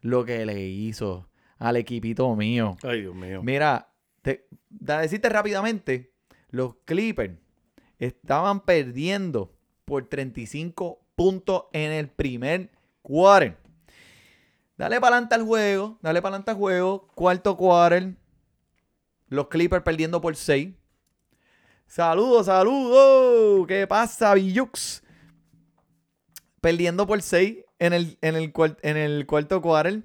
lo 0.00 0.24
que 0.24 0.46
le 0.46 0.66
hizo 0.68 1.28
al 1.58 1.76
equipito 1.76 2.34
mío. 2.34 2.78
Ay, 2.82 3.02
Dios 3.02 3.14
mío. 3.14 3.42
Mira, 3.42 3.92
te, 4.22 4.46
decirte 4.70 5.28
rápidamente, 5.28 6.14
los 6.48 6.76
Clippers 6.86 7.34
estaban 7.98 8.60
perdiendo 8.60 9.54
por 9.84 10.06
35 10.06 11.00
puntos 11.16 11.64
en 11.74 11.92
el 11.92 12.08
primer 12.08 12.70
quarter. 13.02 13.58
Dale 14.78 15.00
para 15.00 15.16
adelante 15.16 15.34
al 15.34 15.42
juego, 15.42 15.98
dale 16.00 16.22
para 16.22 16.36
adelante 16.36 16.50
al 16.52 16.56
juego. 16.56 17.08
Cuarto 17.14 17.56
quarter, 17.58 18.14
los 19.28 19.48
Clippers 19.48 19.82
perdiendo 19.82 20.22
por 20.22 20.34
6. 20.34 20.74
Saludos, 21.86 22.46
saludos. 22.46 23.66
¿Qué 23.66 23.86
pasa, 23.86 24.34
Villux? 24.34 25.02
Perdiendo 26.60 27.06
por 27.06 27.22
6 27.22 27.58
en 27.78 27.92
el, 27.92 28.18
en, 28.20 28.36
el, 28.36 28.52
en 28.82 28.96
el 28.96 29.26
cuarto 29.26 29.60
quarter. 29.60 30.02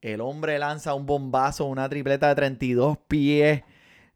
El 0.00 0.20
hombre 0.20 0.58
lanza 0.58 0.94
un 0.94 1.06
bombazo, 1.06 1.66
una 1.66 1.88
tripleta 1.88 2.28
de 2.28 2.34
32 2.34 2.98
pies. 3.06 3.62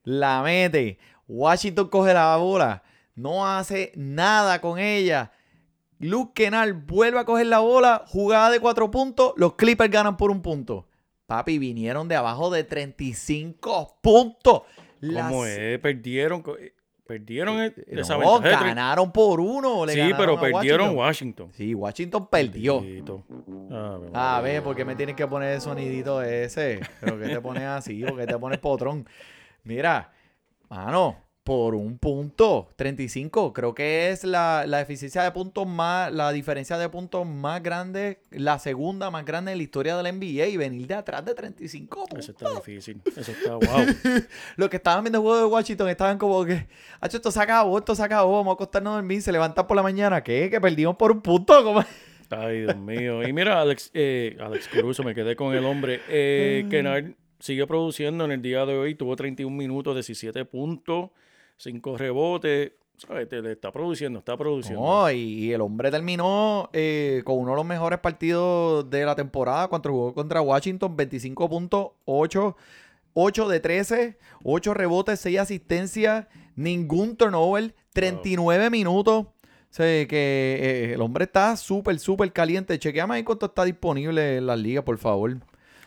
La 0.02 0.42
mete. 0.42 0.98
Washington 1.28 1.88
coge 1.88 2.14
la 2.14 2.36
bola. 2.36 2.82
No 3.14 3.46
hace 3.46 3.92
nada 3.94 4.60
con 4.60 4.78
ella. 4.78 5.32
Luke 5.98 6.32
Kennard 6.34 6.74
vuelve 6.86 7.20
a 7.20 7.24
coger 7.24 7.46
la 7.46 7.60
bola. 7.60 8.04
Jugada 8.08 8.50
de 8.50 8.60
4 8.60 8.90
puntos. 8.90 9.32
Los 9.36 9.54
Clippers 9.54 9.90
ganan 9.90 10.16
por 10.16 10.30
un 10.30 10.42
punto. 10.42 10.88
Papi, 11.26 11.58
vinieron 11.58 12.08
de 12.08 12.16
abajo 12.16 12.50
de 12.50 12.64
35 12.64 13.98
puntos. 14.02 14.62
Las- 15.12 15.28
¿Cómo 15.30 15.46
es? 15.46 15.78
Perdieron. 15.80 16.42
eh, 16.60 16.72
Perdieron 17.06 17.60
el- 17.60 17.74
No, 17.92 18.00
esa 18.00 18.16
ventaja 18.16 18.40
de 18.40 18.48
tres- 18.48 18.60
ganaron 18.64 19.12
por 19.12 19.38
uno. 19.38 19.84
le 19.84 19.92
Sí, 19.92 19.98
ganaron 19.98 20.18
pero 20.18 20.40
perdieron 20.40 20.96
Washington. 20.96 20.98
Washington. 20.98 21.50
Sí, 21.52 21.74
Washington 21.74 22.28
perdió. 22.30 22.78
Ave 22.78 24.08
A 24.14 24.40
ver, 24.40 24.62
¿por 24.62 24.74
qué 24.74 24.86
me 24.86 24.96
tienes 24.96 25.14
que 25.14 25.26
poner 25.26 25.52
el 25.52 25.60
sonidito 25.60 26.22
ese? 26.22 26.80
¿Pero 27.00 27.18
qué 27.20 27.28
te 27.28 27.40
pones 27.42 27.64
así? 27.64 28.02
¿Por 28.04 28.16
qué 28.18 28.26
te 28.26 28.38
pones 28.38 28.58
potrón? 28.58 29.06
Mira, 29.64 30.12
mano, 30.70 31.16
por 31.44 31.74
un 31.74 31.98
punto. 31.98 32.68
35. 32.76 33.52
Creo 33.52 33.74
que 33.74 34.10
es 34.10 34.24
la, 34.24 34.64
la 34.66 34.80
eficiencia 34.80 35.22
de 35.22 35.30
puntos 35.30 35.66
más, 35.66 36.10
la 36.12 36.32
diferencia 36.32 36.78
de 36.78 36.88
puntos 36.88 37.26
más 37.26 37.62
grande, 37.62 38.20
la 38.30 38.58
segunda 38.58 39.10
más 39.10 39.24
grande 39.26 39.52
en 39.52 39.58
la 39.58 39.62
historia 39.64 39.96
de 39.96 40.02
la 40.02 40.10
NBA. 40.10 40.46
Y 40.46 40.56
venir 40.56 40.86
de 40.86 40.94
atrás 40.94 41.24
de 41.24 41.34
35 41.34 42.06
puntos. 42.06 42.18
Eso 42.18 42.32
está 42.32 42.50
difícil. 42.54 43.00
Eso 43.04 43.30
está 43.30 43.54
wow. 43.56 43.86
Los 44.56 44.68
que 44.70 44.76
estaban 44.76 45.04
viendo 45.04 45.18
el 45.18 45.22
juego 45.22 45.38
de 45.38 45.44
Washington 45.44 45.88
estaban 45.90 46.18
como 46.18 46.44
que, 46.44 46.66
"Acho, 47.00 47.18
esto 47.18 47.30
se 47.30 47.40
acabó, 47.40 47.78
esto 47.78 47.94
se 47.94 48.02
acabó, 48.02 48.38
vamos 48.38 48.52
a 48.52 48.54
acostarnos 48.54 48.92
a 48.92 48.96
dormir, 48.96 49.20
se 49.20 49.30
levantan 49.30 49.66
por 49.66 49.76
la 49.76 49.82
mañana. 49.82 50.22
¿Qué? 50.22 50.48
Que 50.50 50.60
perdimos 50.60 50.96
por 50.96 51.12
un 51.12 51.20
punto. 51.20 51.62
¿Cómo? 51.62 51.84
Ay, 52.30 52.62
Dios 52.62 52.76
mío. 52.76 53.26
Y 53.26 53.32
mira, 53.34 53.60
Alex, 53.60 53.90
eh, 53.92 54.36
Alex 54.40 54.68
Caruso, 54.68 55.02
me 55.02 55.14
quedé 55.14 55.36
con 55.36 55.54
el 55.54 55.64
hombre. 55.66 56.00
Eh, 56.08 56.66
Kennard 56.70 57.12
sigue 57.38 57.66
produciendo 57.66 58.24
en 58.24 58.32
el 58.32 58.40
día 58.42 58.64
de 58.64 58.76
hoy. 58.76 58.94
Tuvo 58.94 59.14
31 59.14 59.54
minutos, 59.54 59.94
17 59.94 60.44
puntos, 60.46 61.10
5 61.56 61.96
rebotes. 61.98 62.72
¿Sabes? 62.96 63.28
Te- 63.28 63.50
está 63.50 63.72
produciendo, 63.72 64.20
está 64.20 64.36
produciendo. 64.36 64.80
No, 64.80 65.10
y, 65.10 65.52
el 65.52 65.60
hombre 65.60 65.90
terminó 65.90 66.70
eh, 66.72 67.22
con 67.24 67.38
uno 67.38 67.50
de 67.50 67.56
los 67.56 67.66
mejores 67.66 67.98
partidos 67.98 68.88
de 68.88 69.04
la 69.04 69.16
temporada 69.16 69.68
jugó 69.68 70.14
contra 70.14 70.40
Washington, 70.40 70.96
25 70.96 71.48
puntos, 71.48 71.88
8, 72.04 72.56
8 73.14 73.48
de 73.48 73.60
13, 73.60 74.18
8 74.44 74.74
rebotes, 74.74 75.18
6 75.20 75.38
asistencias, 75.40 76.26
ningún 76.54 77.16
turnover, 77.16 77.74
39 77.92 78.70
minutos. 78.70 79.26
O 79.26 79.76
sea, 79.76 79.86
que 80.06 80.58
eh, 80.60 80.92
el 80.94 81.00
hombre 81.00 81.24
está 81.24 81.56
súper, 81.56 81.98
súper 81.98 82.32
caliente. 82.32 82.78
Chequeame 82.78 83.16
ahí 83.16 83.24
cuánto 83.24 83.46
está 83.46 83.64
disponible 83.64 84.36
en 84.36 84.46
las 84.46 84.58
ligas, 84.58 84.84
por 84.84 84.98
favor. 84.98 85.36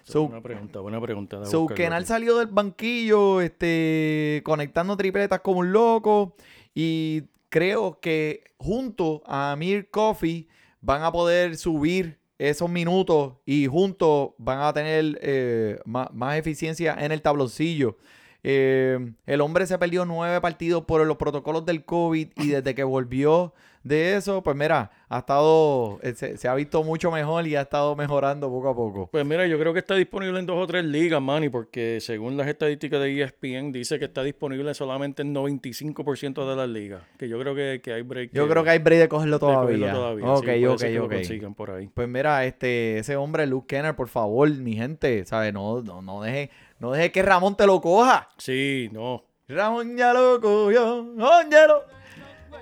So, 0.07 0.23
buena 0.23 0.41
pregunta, 0.41 0.79
buena 0.79 1.01
pregunta. 1.01 1.45
So, 1.45 1.67
Kenal 1.67 2.05
salió 2.05 2.37
del 2.37 2.47
banquillo, 2.47 3.41
este, 3.41 4.41
conectando 4.45 4.95
tripletas 4.95 5.41
como 5.41 5.59
un 5.59 5.73
loco. 5.73 6.33
Y 6.73 7.23
creo 7.49 7.99
que 7.99 8.45
junto 8.57 9.21
a 9.25 9.51
Amir 9.51 9.89
Coffee 9.89 10.47
van 10.79 11.03
a 11.03 11.11
poder 11.11 11.57
subir 11.57 12.19
esos 12.37 12.69
minutos 12.69 13.33
y 13.45 13.67
juntos 13.67 14.29
van 14.37 14.61
a 14.61 14.71
tener 14.71 15.19
eh, 15.21 15.77
más, 15.83 16.13
más 16.13 16.37
eficiencia 16.37 16.95
en 16.97 17.11
el 17.11 17.21
tabloncillo. 17.21 17.97
Eh, 18.43 19.11
el 19.25 19.41
hombre 19.41 19.67
se 19.67 19.77
perdió 19.77 20.05
nueve 20.05 20.39
partidos 20.39 20.85
por 20.85 21.05
los 21.05 21.17
protocolos 21.17 21.65
del 21.65 21.83
COVID 21.83 22.29
y 22.37 22.47
desde 22.47 22.75
que 22.75 22.85
volvió 22.85 23.53
de 23.87 24.15
eso, 24.15 24.41
pues 24.43 24.55
mira, 24.55 24.91
ha 25.09 25.19
estado, 25.19 25.99
eh, 26.01 26.13
se, 26.15 26.37
se 26.37 26.47
ha 26.47 26.55
visto 26.55 26.83
mucho 26.83 27.11
mejor 27.11 27.47
y 27.47 27.55
ha 27.55 27.61
estado 27.61 27.95
mejorando 27.95 28.49
poco 28.49 28.69
a 28.69 28.75
poco. 28.75 29.09
Pues 29.11 29.25
mira, 29.25 29.47
yo 29.47 29.57
creo 29.59 29.73
que 29.73 29.79
está 29.79 29.95
disponible 29.95 30.39
en 30.39 30.45
dos 30.45 30.57
o 30.61 30.67
tres 30.67 30.83
ligas, 30.85 31.21
Manny, 31.21 31.49
porque 31.49 31.99
según 32.01 32.37
las 32.37 32.47
estadísticas 32.47 32.99
de 33.01 33.21
ESPN 33.21 33.71
dice 33.71 33.99
que 33.99 34.05
está 34.05 34.23
disponible 34.23 34.73
solamente 34.73 35.21
en 35.21 35.33
95% 35.33 36.49
de 36.49 36.55
las 36.55 36.69
ligas. 36.69 37.01
Que 37.17 37.29
yo 37.29 37.39
creo 37.39 37.55
que, 37.55 37.81
que 37.83 37.93
hay 37.93 38.01
break. 38.01 38.31
Yo 38.33 38.47
creo 38.47 38.63
que 38.63 38.69
hay 38.71 38.79
break 38.79 38.99
de 39.01 39.07
cogerlo 39.09 39.37
de 39.37 39.39
cogerlo 39.39 39.87
todavía. 39.87 39.93
todavía. 39.93 40.25
Ok, 40.33 40.45
Sí, 40.45 40.65
ok, 40.65 40.95
lo 40.97 41.05
ok. 41.05 41.11
consigan 41.13 41.53
por 41.55 41.71
ahí. 41.71 41.87
Pues 41.93 42.07
mira, 42.07 42.45
este, 42.45 42.99
ese 42.99 43.15
hombre, 43.15 43.47
Luke 43.47 43.67
Kenner, 43.67 43.95
por 43.95 44.07
favor, 44.09 44.49
mi 44.49 44.75
gente, 44.75 45.25
¿sabes? 45.25 45.53
No, 45.53 45.81
no, 45.81 46.01
no 46.01 46.21
deje, 46.21 46.49
no 46.79 46.91
deje 46.91 47.11
que 47.11 47.21
Ramón 47.21 47.55
te 47.55 47.65
lo 47.65 47.79
coja. 47.81 48.29
Sí, 48.37 48.89
no. 48.91 49.23
Ramón 49.47 49.95
ya 49.95 50.13
lo 50.13 50.41
cogió, 50.41 50.99
óyelo. 50.99 51.83
Sí, 51.87 51.96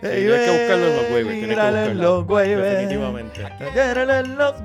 tienes 0.09 0.41
que 0.41 0.51
buscarlo 0.51 0.85
en 0.87 0.95
los 0.95 1.47
Míralo 1.47 1.77
en 1.77 1.97
los. 1.97 2.27
Definitivamente. 2.27 3.41
En 3.59 4.37
los. 4.37 4.55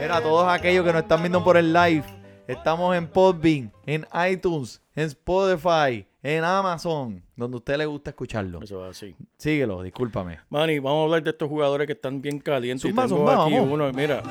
Mira, 0.00 0.20
todos 0.20 0.48
aquellos 0.48 0.84
que 0.84 0.92
nos 0.92 1.02
están 1.02 1.22
viendo 1.22 1.42
por 1.42 1.56
el 1.56 1.72
live, 1.72 2.04
estamos 2.46 2.96
en 2.96 3.06
Podbean, 3.08 3.72
en 3.86 4.06
iTunes, 4.30 4.82
en 4.94 5.06
Spotify, 5.06 6.06
en 6.22 6.44
Amazon, 6.44 7.22
donde 7.36 7.56
a 7.56 7.58
usted 7.58 7.76
le 7.76 7.86
gusta 7.86 8.10
escucharlo. 8.10 8.60
Eso 8.62 8.84
es 8.84 8.96
así. 8.96 9.16
Síguelo, 9.36 9.82
discúlpame. 9.82 10.40
Manny, 10.50 10.78
vamos 10.78 11.00
a 11.00 11.04
hablar 11.04 11.22
de 11.22 11.30
estos 11.30 11.48
jugadores 11.48 11.86
que 11.86 11.92
están 11.94 12.20
bien 12.20 12.38
calientes. 12.38 12.82
Zumba, 12.82 13.04
y 13.04 13.08
tengo 13.08 13.18
zumba, 13.18 13.44
aquí 13.44 13.54
vamos. 13.54 13.70
uno, 13.70 13.92
mira, 13.92 14.22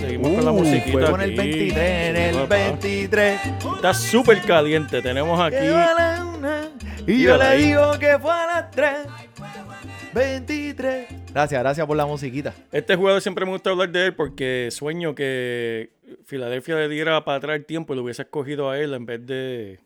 seguimos 0.00 0.32
con 0.32 0.44
la 0.44 0.52
musiquita 0.52 0.92
fuego 0.92 1.14
en 1.16 1.20
el 1.22 1.40
aquí. 1.40 1.48
23, 1.48 2.08
en 2.08 2.16
el 2.16 2.34
Papá. 2.34 2.48
23. 2.48 3.40
Está 3.76 3.94
súper 3.94 4.42
caliente. 4.42 5.00
Tenemos 5.02 5.40
aquí 5.40 5.66
y 7.06 7.22
yo 7.22 7.36
le 7.36 7.56
digo 7.56 7.98
que 7.98 8.18
fue 8.18 8.32
a 8.32 8.46
las 8.46 8.70
3. 8.70 8.90
23. 10.14 11.32
Gracias, 11.32 11.62
gracias 11.62 11.86
por 11.86 11.96
la 11.96 12.06
musiquita. 12.06 12.54
Este 12.70 12.96
jugador 12.96 13.22
siempre 13.22 13.44
me 13.46 13.52
gusta 13.52 13.70
hablar 13.70 13.90
de 13.90 14.06
él 14.06 14.14
porque 14.14 14.68
sueño 14.70 15.14
que 15.14 15.90
Filadelfia 16.26 16.76
le 16.76 16.88
diera 16.88 17.24
para 17.24 17.38
atrás 17.38 17.56
el 17.56 17.64
tiempo 17.64 17.92
y 17.92 17.96
lo 17.96 18.02
hubiese 18.02 18.22
escogido 18.22 18.70
a 18.70 18.78
él 18.78 18.94
en 18.94 19.06
vez 19.06 19.24
de. 19.26 19.80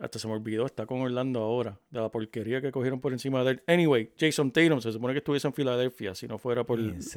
Hasta 0.00 0.18
se 0.20 0.28
me 0.28 0.34
olvidó, 0.34 0.64
está 0.64 0.86
con 0.86 1.00
Orlando 1.00 1.40
ahora, 1.40 1.76
de 1.90 2.00
la 2.00 2.08
porquería 2.08 2.60
que 2.60 2.70
cogieron 2.70 3.00
por 3.00 3.12
encima 3.12 3.42
de 3.42 3.52
él. 3.52 3.62
Anyway, 3.66 4.10
Jason 4.18 4.52
Tatum 4.52 4.80
se 4.80 4.92
supone 4.92 5.12
que 5.12 5.18
estuviese 5.18 5.48
en 5.48 5.54
Filadelfia 5.54 6.14
si 6.14 6.28
no 6.28 6.38
fuera 6.38 6.62
por 6.62 6.78
las 6.78 7.16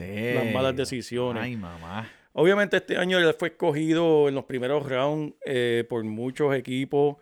malas 0.54 0.76
decisiones. 0.76 1.44
Ay, 1.44 1.56
mamá. 1.56 2.10
Obviamente 2.34 2.78
este 2.78 2.98
año 2.98 3.20
él 3.20 3.36
fue 3.38 3.50
escogido 3.50 4.30
en 4.30 4.36
los 4.36 4.46
primeros 4.46 4.88
rounds 4.88 5.36
eh, 5.46 5.86
por 5.88 6.04
muchos 6.04 6.56
equipos 6.56 7.18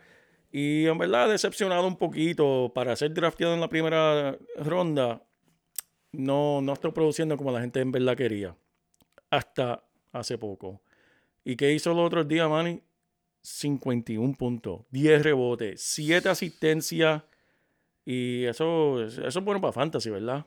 y 0.52 0.88
en 0.88 0.98
verdad 0.98 1.30
decepcionado 1.30 1.88
un 1.88 1.98
poquito 1.98 2.72
para 2.74 2.96
ser 2.96 3.14
drafteado 3.14 3.54
en 3.54 3.62
la 3.62 3.70
primera 3.70 4.38
ronda. 4.58 5.22
No, 6.12 6.60
no 6.62 6.74
está 6.74 6.92
produciendo 6.92 7.38
como 7.38 7.52
la 7.52 7.62
gente 7.62 7.80
en 7.82 7.92
verdad 7.92 8.18
quería. 8.18 8.56
Hasta 9.30 9.84
hace 10.12 10.38
poco. 10.40 10.82
¿Y 11.44 11.56
qué 11.56 11.72
hizo 11.72 11.94
los 11.94 12.08
otros 12.08 12.28
días, 12.28 12.50
Manny? 12.50 12.82
51 13.42 14.36
puntos, 14.36 14.82
10 14.90 15.24
rebotes, 15.24 15.82
7 15.82 16.30
asistencias. 16.30 17.24
Y 18.06 18.46
eso, 18.46 19.04
eso 19.04 19.28
es 19.28 19.36
bueno 19.46 19.62
para 19.62 19.72
Fantasy, 19.72 20.10
¿verdad? 20.10 20.46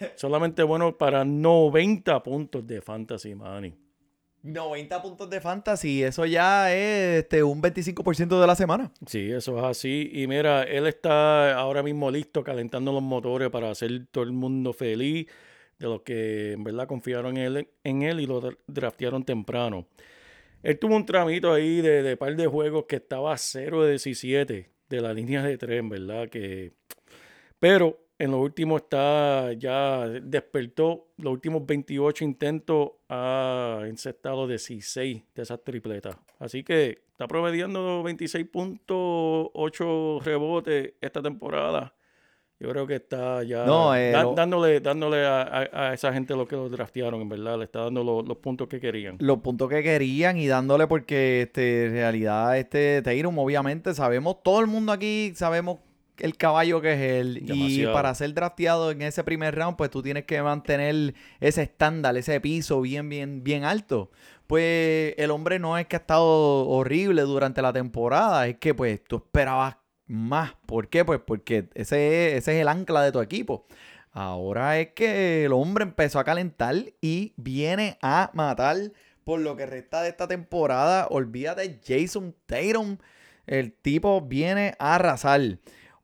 Solamente 0.16 0.62
bueno 0.62 0.96
para 0.96 1.24
90 1.24 2.22
puntos 2.22 2.66
de 2.66 2.82
Fantasy, 2.82 3.34
Manny. 3.34 3.74
90 4.42 5.02
puntos 5.02 5.28
de 5.30 5.40
fantasy, 5.40 6.02
eso 6.02 6.24
ya 6.24 6.72
es 6.74 7.22
este, 7.24 7.42
un 7.42 7.60
25% 7.60 8.40
de 8.40 8.46
la 8.46 8.54
semana. 8.54 8.92
Sí, 9.06 9.30
eso 9.30 9.58
es 9.58 9.64
así. 9.64 10.10
Y 10.12 10.26
mira, 10.26 10.62
él 10.62 10.86
está 10.86 11.54
ahora 11.58 11.82
mismo 11.82 12.10
listo 12.10 12.42
calentando 12.44 12.92
los 12.92 13.02
motores 13.02 13.50
para 13.50 13.70
hacer 13.70 14.06
todo 14.10 14.24
el 14.24 14.32
mundo 14.32 14.72
feliz 14.72 15.26
de 15.78 15.86
los 15.86 16.02
que 16.02 16.52
en 16.52 16.64
verdad 16.64 16.86
confiaron 16.86 17.36
en 17.36 17.56
él, 17.56 17.68
en 17.84 18.02
él 18.02 18.20
y 18.20 18.26
lo 18.26 18.40
dra- 18.42 18.58
draftearon 18.66 19.24
temprano. 19.24 19.86
Él 20.62 20.78
tuvo 20.78 20.96
un 20.96 21.06
tramito 21.06 21.52
ahí 21.52 21.80
de, 21.80 22.02
de 22.02 22.16
par 22.16 22.34
de 22.34 22.46
juegos 22.46 22.86
que 22.88 22.96
estaba 22.96 23.36
0 23.36 23.84
de 23.84 23.90
17 23.92 24.70
de 24.88 25.00
la 25.00 25.12
línea 25.12 25.42
de 25.42 25.56
3, 25.58 25.78
en 25.80 25.88
verdad 25.88 26.28
que... 26.28 26.72
Pero 27.60 27.98
en 28.18 28.30
lo 28.32 28.40
último 28.40 28.78
está, 28.78 29.52
ya 29.52 30.08
despertó, 30.08 31.06
los 31.18 31.32
últimos 31.32 31.64
28 31.66 32.24
intentos 32.24 32.90
ha 33.08 33.82
encestado 33.86 34.48
16 34.48 35.22
de 35.34 35.42
esas 35.42 35.62
tripletas. 35.62 36.16
Así 36.40 36.64
que 36.64 37.02
está 37.12 37.28
promediando 37.28 38.02
26.8 38.02 40.20
rebotes 40.22 40.94
esta 41.00 41.22
temporada. 41.22 41.94
Yo 42.60 42.68
creo 42.70 42.88
que 42.88 42.96
está 42.96 43.44
ya 43.44 43.64
No, 43.64 43.94
eh, 43.94 44.10
da- 44.10 44.32
dándole, 44.34 44.80
dándole 44.80 45.24
a, 45.24 45.42
a- 45.42 45.90
a 45.90 45.94
esa 45.94 46.12
gente 46.12 46.34
lo 46.34 46.48
que 46.48 46.56
lo 46.56 46.68
draftearon, 46.68 47.20
en 47.20 47.28
verdad. 47.28 47.56
Le 47.56 47.66
está 47.66 47.84
dando 47.84 48.02
lo- 48.02 48.20
los 48.22 48.38
puntos 48.38 48.66
que 48.66 48.80
querían. 48.80 49.16
Los 49.20 49.38
puntos 49.38 49.68
que 49.68 49.80
querían 49.80 50.36
y 50.38 50.48
dándole 50.48 50.88
porque 50.88 51.42
este, 51.42 51.86
en 51.86 51.92
realidad 51.92 52.58
este 52.58 53.00
Tatum, 53.02 53.38
obviamente, 53.38 53.94
sabemos, 53.94 54.42
todo 54.42 54.58
el 54.60 54.66
mundo 54.66 54.90
aquí 54.90 55.30
sabemos 55.36 55.78
el 56.20 56.36
caballo 56.36 56.80
que 56.80 56.92
es 56.94 57.00
él. 57.00 57.44
Y 57.54 57.76
para 57.92 58.14
ser 58.14 58.32
drafteado 58.34 58.90
en 58.90 59.02
ese 59.02 59.24
primer 59.24 59.54
round, 59.54 59.76
pues 59.76 59.90
tú 59.90 60.02
tienes 60.02 60.24
que 60.24 60.40
mantener 60.42 61.14
ese 61.40 61.62
estándar, 61.62 62.16
ese 62.16 62.40
piso 62.40 62.80
bien, 62.80 63.08
bien, 63.08 63.42
bien 63.44 63.64
alto. 63.64 64.10
Pues 64.46 65.14
el 65.18 65.30
hombre 65.30 65.58
no 65.58 65.76
es 65.78 65.86
que 65.86 65.96
ha 65.96 65.98
estado 66.00 66.66
horrible 66.68 67.22
durante 67.22 67.60
la 67.62 67.72
temporada, 67.72 68.46
es 68.48 68.56
que 68.56 68.74
pues 68.74 69.02
tú 69.04 69.16
esperabas 69.16 69.76
más. 70.06 70.52
¿Por 70.66 70.88
qué? 70.88 71.04
Pues 71.04 71.20
porque 71.24 71.68
ese, 71.74 72.28
es- 72.32 72.38
ese 72.38 72.56
es 72.56 72.62
el 72.62 72.68
ancla 72.68 73.02
de 73.02 73.12
tu 73.12 73.20
equipo. 73.20 73.66
Ahora 74.10 74.80
es 74.80 74.88
que 74.94 75.44
el 75.44 75.52
hombre 75.52 75.84
empezó 75.84 76.18
a 76.18 76.24
calentar 76.24 76.74
y 77.00 77.34
viene 77.36 77.98
a 78.02 78.30
matar 78.32 78.76
por 79.22 79.40
lo 79.40 79.54
que 79.54 79.66
resta 79.66 80.00
de 80.02 80.08
esta 80.08 80.26
temporada. 80.26 81.06
Olvídate, 81.10 81.78
Jason 81.86 82.34
Tatum. 82.46 82.96
El 83.46 83.72
tipo 83.72 84.22
viene 84.22 84.74
a 84.78 84.94
arrasar. 84.96 85.40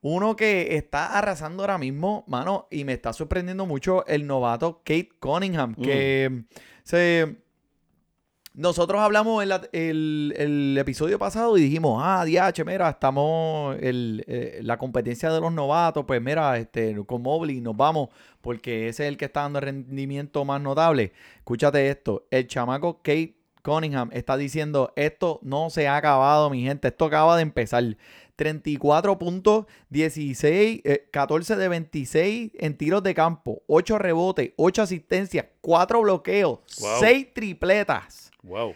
Uno 0.07 0.35
que 0.35 0.75
está 0.77 1.17
arrasando 1.17 1.63
ahora 1.63 1.79
mismo, 1.79 2.23
mano, 2.27 2.67
y 2.69 2.83
me 2.83 2.93
está 2.93 3.11
sorprendiendo 3.11 3.65
mucho 3.65 4.05
el 4.05 4.27
novato 4.27 4.77
Kate 4.85 5.09
Cunningham, 5.19 5.73
que 5.73 6.43
se... 6.83 7.37
Nosotros 8.53 9.01
hablamos 9.01 9.41
en 9.43 9.49
la- 9.49 9.67
el, 9.73 10.33
el 10.37 10.77
episodio 10.77 11.17
pasado 11.19 11.57
y 11.57 11.61
dijimos, 11.61 12.01
ah, 12.05 12.23
DH, 12.23 12.63
mira, 12.65 12.87
estamos 12.89 13.75
en 13.81 14.23
la 14.61 14.77
competencia 14.77 15.29
de 15.31 15.41
los 15.41 15.51
novatos, 15.51 16.05
pues 16.05 16.21
mira, 16.21 16.57
este, 16.57 16.95
con 17.05 17.21
Mobley 17.23 17.59
nos 17.59 17.75
vamos 17.75 18.09
porque 18.41 18.87
ese 18.87 19.03
es 19.05 19.09
el 19.09 19.17
que 19.17 19.25
está 19.25 19.41
dando 19.41 19.57
el 19.59 19.65
rendimiento 19.65 20.45
más 20.45 20.61
notable. 20.61 21.11
Escúchate 21.37 21.89
esto, 21.89 22.27
el 22.31 22.47
chamaco 22.47 22.99
Kate 22.99 23.35
Cunningham 23.61 24.09
está 24.13 24.37
diciendo, 24.37 24.93
esto 24.95 25.39
no 25.41 25.69
se 25.69 25.87
ha 25.89 25.97
acabado, 25.97 26.49
mi 26.49 26.61
gente, 26.63 26.87
esto 26.89 27.05
acaba 27.05 27.35
de 27.35 27.41
empezar. 27.41 27.83
34 28.35 29.17
puntos, 29.17 29.65
16, 29.89 30.81
eh, 30.83 31.07
14 31.11 31.55
de 31.55 31.67
26 31.67 32.51
en 32.55 32.77
tiros 32.77 33.01
de 33.03 33.13
campo, 33.15 33.61
8 33.67 33.97
rebotes, 33.97 34.51
8 34.57 34.81
asistencias, 34.81 35.45
4 35.61 36.01
bloqueos, 36.01 36.59
Wow. 36.79 36.99
6 36.99 37.33
tripletas 37.33 38.31
Wow. 38.43 38.73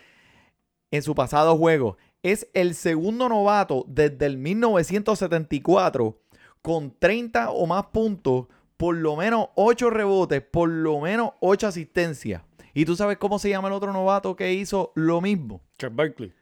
en 0.92 1.02
su 1.02 1.14
pasado 1.16 1.58
juego. 1.58 1.98
Es 2.24 2.50
el 2.54 2.76
segundo 2.76 3.30
novato 3.30 3.86
desde 3.88 4.26
el 4.26 4.38
1974 4.38 6.18
con 6.62 6.94
30 7.00 7.52
o 7.52 7.66
más 7.66 7.86
puntos, 7.88 8.48
por 8.78 8.96
lo 8.96 9.16
menos 9.16 9.48
8 9.56 9.90
rebotes, 9.90 10.42
por 10.42 10.70
lo 10.70 11.00
menos 11.00 11.32
8 11.40 11.68
asistencias. 11.68 12.42
¿Y 12.74 12.86
tú 12.86 12.96
sabes 12.96 13.18
cómo 13.18 13.40
se 13.40 13.50
llama 13.50 13.68
el 13.68 13.74
otro 13.74 13.92
novato 13.94 14.36
que 14.36 14.54
hizo 14.54 14.92
lo 14.96 15.22
mismo? 15.22 15.62
Charles 15.78 15.96
Barkley. 15.98 16.34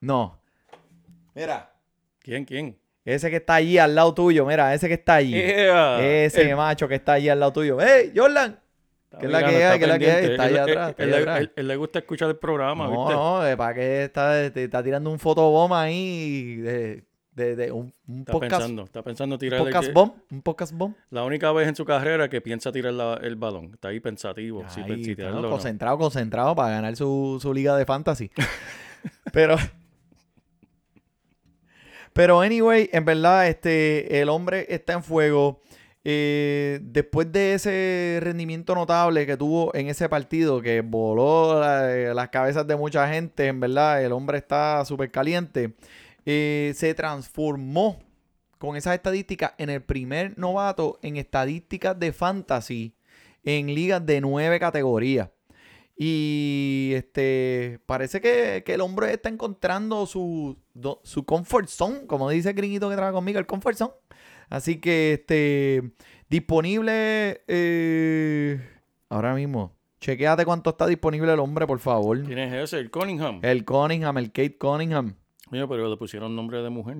No. 0.00 0.38
Mira, 1.34 1.74
¿Quién? 2.26 2.44
¿Quién? 2.44 2.76
ese 3.04 3.30
que 3.30 3.36
está 3.36 3.54
allí 3.54 3.78
al 3.78 3.94
lado 3.94 4.12
tuyo, 4.14 4.44
mira, 4.44 4.74
ese 4.74 4.88
que 4.88 4.94
está 4.94 5.14
allí. 5.14 5.30
Yeah. 5.40 6.04
Ese 6.04 6.50
El- 6.50 6.56
macho 6.56 6.88
que 6.88 6.96
está 6.96 7.12
allí 7.12 7.28
al 7.28 7.38
lado 7.38 7.52
tuyo. 7.52 7.78
¡Hey, 7.80 8.12
Jordan! 8.16 8.58
¿Qué 9.20 9.26
es 9.26 9.32
la 9.32 9.38
que 9.46 9.64
hay? 9.64 9.78
¿Qué 9.78 9.84
es 9.84 9.88
la 9.90 9.98
que 10.00 10.10
hay? 10.10 10.24
Está 10.32 10.48
Él- 10.48 10.58
atrás, 10.58 10.88
él- 10.88 10.90
está 10.90 11.02
él- 11.04 11.08
ahí 11.14 11.14
él- 11.14 11.22
atrás. 11.28 11.40
él- 11.40 11.52
él 11.54 11.68
le 11.68 11.76
gusta 11.76 11.98
escuchar 12.00 12.28
el 12.28 12.36
programa, 12.36 12.88
No, 12.88 12.90
¿viste? 13.04 13.14
no, 13.14 13.46
eh, 13.46 13.56
¿para 13.56 13.74
qué 13.74 14.02
está, 14.04 14.50
te 14.50 14.64
está 14.64 14.82
tirando 14.82 15.08
un 15.08 15.20
fotobomb 15.20 15.72
ahí 15.74 16.56
de, 16.56 17.04
de, 17.30 17.54
de 17.54 17.70
un, 17.70 17.92
un 18.08 18.18
Está 18.20 18.32
podcast, 18.32 18.52
pensando, 18.56 18.82
está 18.84 19.02
pensando 19.04 19.34
un 19.36 19.38
tirar 19.38 19.60
el- 19.60 19.66
podcast 19.66 19.92
bomb? 19.92 20.12
¿Un 20.32 20.42
podcast 20.42 20.72
bomb? 20.72 20.94
la 21.10 21.22
única 21.22 21.52
vez 21.52 21.68
en 21.68 21.76
su 21.76 21.84
carrera 21.84 22.28
que 22.28 22.40
piensa 22.40 22.72
tirar 22.72 22.92
la- 22.92 23.20
el 23.22 23.36
balón. 23.36 23.70
Está 23.72 23.88
ahí 23.88 24.00
pensativo. 24.00 24.64
si, 24.68 24.80
Ahí, 24.80 25.04
si 25.04 25.14
claro, 25.14 25.30
tirarlo 25.30 25.38
o 25.38 25.42
no. 25.42 25.50
concentrado, 25.50 25.96
concentrado 25.96 26.56
para 26.56 26.70
ganar 26.70 26.96
su, 26.96 27.38
su 27.40 27.54
liga 27.54 27.76
de 27.76 27.86
fantasy. 27.86 28.32
pero, 29.32 29.56
pero 32.16 32.40
anyway, 32.40 32.88
en 32.92 33.04
verdad, 33.04 33.46
este, 33.46 34.20
el 34.20 34.28
hombre 34.28 34.66
está 34.68 34.94
en 34.94 35.02
fuego. 35.04 35.60
Eh, 36.08 36.78
después 36.82 37.30
de 37.32 37.54
ese 37.54 38.18
rendimiento 38.22 38.74
notable 38.74 39.26
que 39.26 39.36
tuvo 39.36 39.74
en 39.74 39.88
ese 39.88 40.08
partido, 40.08 40.62
que 40.62 40.80
voló 40.80 41.58
la- 41.60 42.14
las 42.14 42.28
cabezas 42.30 42.64
de 42.66 42.76
mucha 42.76 43.08
gente, 43.12 43.46
en 43.48 43.58
verdad, 43.60 44.02
el 44.04 44.12
hombre 44.12 44.38
está 44.38 44.84
súper 44.84 45.10
caliente. 45.10 45.74
eh, 46.28 46.72
se 46.74 46.92
transformó 46.94 48.00
con 48.58 48.76
esas 48.76 48.94
estadísticas 48.94 49.52
en 49.58 49.70
el 49.70 49.80
primer 49.82 50.36
novato 50.36 50.98
en 51.02 51.16
estadísticas 51.16 51.96
de 52.00 52.12
fantasy 52.12 52.94
en 53.44 53.72
ligas 53.72 54.04
de 54.04 54.20
nueve 54.20 54.58
categorías. 54.58 55.28
Y 55.98 56.92
este 56.94 57.80
parece 57.86 58.20
que, 58.20 58.62
que 58.66 58.74
el 58.74 58.82
hombre 58.82 59.12
está 59.12 59.30
encontrando 59.30 60.04
su, 60.06 60.58
do- 60.74 61.00
su 61.04 61.24
comfort 61.24 61.68
zone, 61.68 62.06
como 62.06 62.28
dice 62.28 62.50
el 62.50 62.54
gringuito 62.54 62.88
que 62.90 62.96
trabaja 62.96 63.14
conmigo, 63.14 63.38
el 63.38 63.46
comfort 63.46 63.76
zone. 63.78 63.92
Así 64.50 64.78
que 64.78 65.14
este 65.14 65.92
disponible 66.28 67.42
eh, 67.48 68.60
ahora 69.08 69.34
mismo. 69.34 69.74
Chequéate 69.98 70.44
cuánto 70.44 70.70
está 70.70 70.86
disponible 70.86 71.32
el 71.32 71.40
hombre, 71.40 71.66
por 71.66 71.78
favor. 71.78 72.22
¿Quién 72.22 72.38
es 72.38 72.52
ese? 72.52 72.78
El 72.78 72.90
Cunningham. 72.90 73.40
El 73.42 73.64
Cunningham, 73.64 74.18
el 74.18 74.26
Kate 74.26 74.58
Cunningham. 74.58 75.14
Mira, 75.50 75.66
pero 75.66 75.88
le 75.88 75.96
pusieron 75.96 76.36
nombre 76.36 76.62
de 76.62 76.68
mujer. 76.70 76.98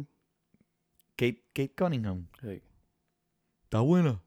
Kate, 1.17 1.45
Kate 1.53 1.75
Cunningham. 1.77 2.27
Sí. 2.41 2.63
Está 3.65 3.81
buena. 3.81 4.23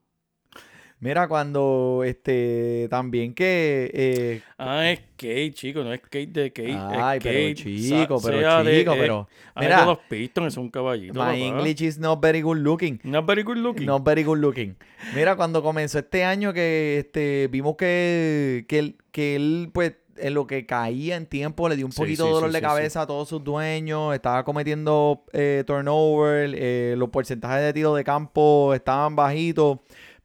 Mira, 1.01 1.29
cuando 1.29 2.01
este 2.05 2.87
también 2.89 3.33
que 3.33 3.89
eh, 3.93 4.41
Ah, 4.57 4.91
es 4.91 4.99
Kate, 5.15 5.51
chico, 5.53 5.81
no 5.83 5.93
es 5.93 6.01
Kate 6.01 6.27
de 6.27 6.51
Kate. 6.51 6.75
Ay, 6.77 7.17
es 7.19 7.23
pero 7.23 7.39
Kate, 7.39 7.55
chico, 7.55 8.21
pero 8.21 8.63
de- 8.65 8.79
chico, 8.79 8.93
pero 8.97 9.27
es 9.55 9.61
mira. 9.61 9.79
de 9.79 9.85
los 9.85 9.97
Pistons, 10.09 10.47
es 10.47 10.57
un 10.57 10.69
caballito. 10.69 11.13
my 11.13 11.19
papá. 11.19 11.37
English 11.37 11.81
is 11.83 11.97
not 11.99 12.21
very 12.21 12.41
good 12.41 12.57
looking. 12.57 12.99
Not 13.03 13.25
very 13.25 13.43
good 13.43 13.57
looking. 13.57 13.85
Not 13.85 14.03
very 14.05 14.23
good 14.23 14.39
looking. 14.39 14.75
Mira, 15.15 15.37
cuando 15.37 15.63
comenzó 15.63 15.99
este 15.99 16.25
año 16.25 16.51
que 16.51 16.97
este 16.99 17.47
vimos 17.49 17.77
que, 17.77 18.65
que, 18.67 18.79
él, 18.79 18.95
que 19.13 19.35
él, 19.37 19.69
pues, 19.73 19.93
en 20.17 20.33
lo 20.33 20.47
que 20.47 20.65
caía 20.65 21.15
en 21.15 21.27
tiempo, 21.27 21.69
le 21.69 21.77
dio 21.77 21.85
un 21.85 21.93
Sí, 21.93 22.01
poquito 22.01 22.23
sí, 22.23 22.27
de 22.27 22.33
dolor 22.35 22.49
sí, 22.49 22.55
de 22.55 22.61
cabeza 22.61 23.03
a 23.03 23.07
todos 23.07 23.29
sus 23.29 23.41
dueños, 23.41 24.13
estaba 24.13 24.43
cometiendo 24.43 25.23
eh, 25.31 25.63
turnover, 25.65 26.53
eh, 26.57 26.95
los 26.97 27.07
porcentajes 27.07 27.61
de 27.63 27.71
tiro 27.71 27.95
de 27.95 28.03
campo 28.03 28.73
estaban 28.73 29.15
bajitos, 29.15 29.77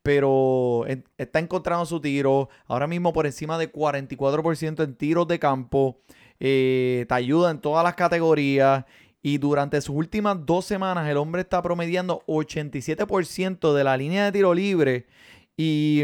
pero 0.05 0.85
está 1.17 1.39
encontrando 1.39 1.87
su 1.87 1.99
tiro, 1.99 2.51
ahora 2.67 2.87
mismo 2.87 3.15
por 3.15 3.25
encima 3.25 3.57
de 3.57 3.73
44% 3.73 4.85
en 4.85 4.95
tiros 4.97 5.27
de 5.27 5.39
campo, 5.39 5.99
eh, 6.39 7.07
te 7.09 7.15
ayuda 7.15 7.51
en 7.51 7.59
todas 7.59 7.83
las 7.83 7.95
categorías. 7.95 8.85
Y 9.23 9.39
durante 9.39 9.81
sus 9.81 9.97
últimas 9.97 10.45
dos 10.45 10.67
semanas, 10.67 11.09
el 11.09 11.17
hombre 11.17 11.41
está 11.41 11.63
promediando 11.63 12.23
87% 12.27 13.73
de 13.73 13.83
la 13.83 13.97
línea 13.97 14.27
de 14.27 14.33
tiro 14.33 14.53
libre. 14.53 15.07
Y 15.57 16.03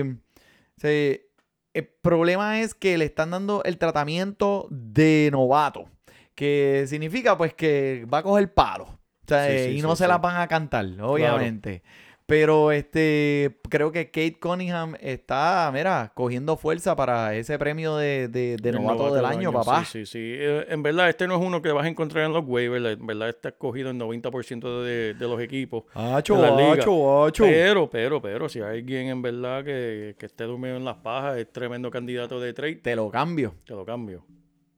se- 0.79 1.27
el 1.75 1.87
problema 1.87 2.61
es 2.63 2.73
que 2.75 2.97
le 2.97 3.05
están 3.05 3.31
dando 3.33 3.63
el 3.65 3.77
tratamiento 3.77 4.67
de 4.71 5.29
novato. 5.31 5.91
Que 6.35 6.87
significa 6.89 7.37
pues 7.37 7.53
que 7.53 8.07
va 8.11 8.19
a 8.19 8.23
coger 8.23 8.55
palo. 8.55 8.85
O 8.85 9.29
sea, 9.29 9.45
Sí, 9.47 9.53
eh, 9.53 9.65
sí, 9.73 9.79
y 9.79 9.83
no 9.83 9.95
sí, 9.95 10.05
se 10.05 10.09
las 10.09 10.23
van 10.23 10.41
a 10.41 10.49
cantar, 10.49 10.87
obviamente. 11.03 11.83
Pero 12.31 12.71
este 12.71 13.59
creo 13.69 13.91
que 13.91 14.07
Kate 14.07 14.39
Cunningham 14.41 14.95
está, 15.01 15.69
mira, 15.75 16.13
cogiendo 16.15 16.57
fuerza 16.57 16.95
para 16.95 17.35
ese 17.35 17.59
premio 17.59 17.97
de, 17.97 18.29
de- 18.29 18.57
de 18.57 18.69
El 18.69 18.77
novato, 18.77 19.13
del 19.13 19.25
año, 19.25 19.53
papá. 19.53 19.85
Sí, 19.85 20.07
sí, 20.07 20.07
sí. 20.07 20.19
Eh, 20.39 20.65
en 20.69 20.81
verdad, 20.81 21.09
este 21.09 21.27
no 21.27 21.35
es 21.35 21.45
uno 21.45 21.61
que 21.61 21.73
vas 21.73 21.85
a 21.85 21.89
encontrar 21.89 22.25
en 22.27 22.33
los 22.33 22.45
waivers. 22.47 23.01
En 23.01 23.05
verdad, 23.05 23.31
está 23.31 23.49
escogido 23.49 23.91
en 23.91 23.99
90% 23.99 24.83
de, 24.85 25.15
de 25.15 25.29
los 25.29 25.41
equipos. 25.41 25.83
Acho, 25.93 26.37
de 26.37 26.43
la 26.53 26.73
acho. 26.75 27.33
Pero, 27.43 27.91
pero, 27.91 28.23
pero, 28.23 28.49
si 28.49 28.61
hay 28.61 28.79
alguien 28.79 29.09
en 29.09 29.23
verdad 29.23 29.65
que, 29.65 30.15
que 30.17 30.27
esté 30.27 30.45
durmiendo 30.45 30.79
en 30.79 30.85
las 30.85 30.99
pajas, 30.99 31.37
es 31.37 31.51
tremendo 31.53 31.91
candidato 31.91 32.39
de 32.39 32.53
trade, 32.53 32.77
Te 32.77 32.95
lo 32.95 33.11
cambio. 33.11 33.57
te 33.67 33.75
lo 33.75 33.85
cambio. 33.85 34.25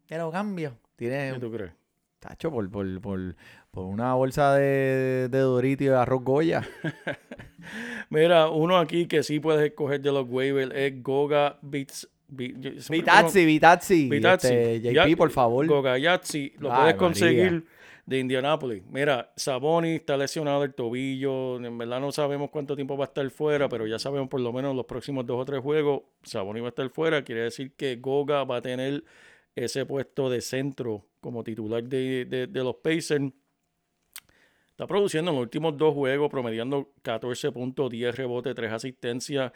Te 0.07 0.17
lo 0.17 0.31
cambio. 0.31 0.79
Tienes 0.97 1.35
¿Qué 1.35 1.39
tú 1.41 1.53
crees? 1.53 1.73
Tacho, 2.19 2.51
por, 2.51 2.71
por, 2.71 3.01
por, 3.01 3.35
por 3.73 3.87
una 3.87 4.13
bolsa 4.15 4.55
de, 4.55 5.29
de 5.31 5.39
Dorito 5.39 5.83
y 5.83 5.87
de 5.87 5.97
arroz 5.97 6.23
Goya. 6.23 6.69
Mira, 8.11 8.51
uno 8.51 8.77
aquí 8.77 9.07
que 9.07 9.23
sí 9.23 9.41
puedes 9.41 9.65
escoger 9.65 10.01
de 10.03 10.13
los 10.13 10.29
waivers 10.29 10.71
es 10.75 11.03
Goga 11.03 11.59
Beats. 11.63 12.07
Vitazzi, 12.29 13.45
Vitazzi. 13.47 14.09
Vitazzi. 14.11 14.49
Este, 14.55 14.81
JP, 14.81 14.93
Ya- 15.11 15.17
por 15.17 15.31
favor. 15.31 15.67
Gogayazzi, 15.67 16.53
lo 16.59 16.71
Ay, 16.71 16.77
puedes 16.77 16.85
María. 16.85 16.97
conseguir 16.97 17.67
de 18.05 18.19
Indianápolis. 18.19 18.83
Mira, 18.91 19.33
Saboni 19.37 19.95
está 19.97 20.19
lesionado 20.19 20.61
del 20.61 20.75
tobillo. 20.75 21.57
En 21.57 21.79
verdad 21.79 22.01
no 22.01 22.13
sabemos 22.13 22.51
cuánto 22.51 22.75
tiempo 22.77 22.97
va 22.99 23.07
a 23.07 23.09
estar 23.09 23.29
fuera, 23.31 23.71
pero 23.71 23.87
ya 23.87 23.99
sabemos 23.99 24.29
por 24.29 24.41
lo 24.41 24.53
menos 24.53 24.77
los 24.77 24.85
próximos 24.85 25.25
dos 25.25 25.41
o 25.41 25.45
tres 25.47 25.61
juegos. 25.63 26.03
Saboni 26.25 26.61
va 26.61 26.67
a 26.67 26.71
estar 26.71 26.91
fuera. 26.91 27.23
Quiere 27.25 27.43
decir 27.45 27.73
que 27.75 27.97
Goga 27.97 28.45
va 28.45 28.57
a 28.59 28.63
tener 28.63 29.03
ese 29.55 29.87
puesto 29.87 30.29
de 30.29 30.43
centro 30.43 31.07
como 31.23 31.43
titular 31.43 31.83
de, 31.85 32.27
de- 32.27 32.47
de 32.49 32.65
los 32.65 32.77
Pacers. 32.77 33.31
Está 34.83 34.89
produciendo 34.89 35.31
en 35.31 35.37
los 35.37 35.43
últimos 35.45 35.77
dos 35.77 35.95
juegos, 35.95 36.29
promediando 36.29 36.91
14 37.03 37.53
puntos, 37.53 37.89
10 37.89 38.17
rebotes, 38.17 38.53
3 38.53 38.73
asistencias. 38.73 39.53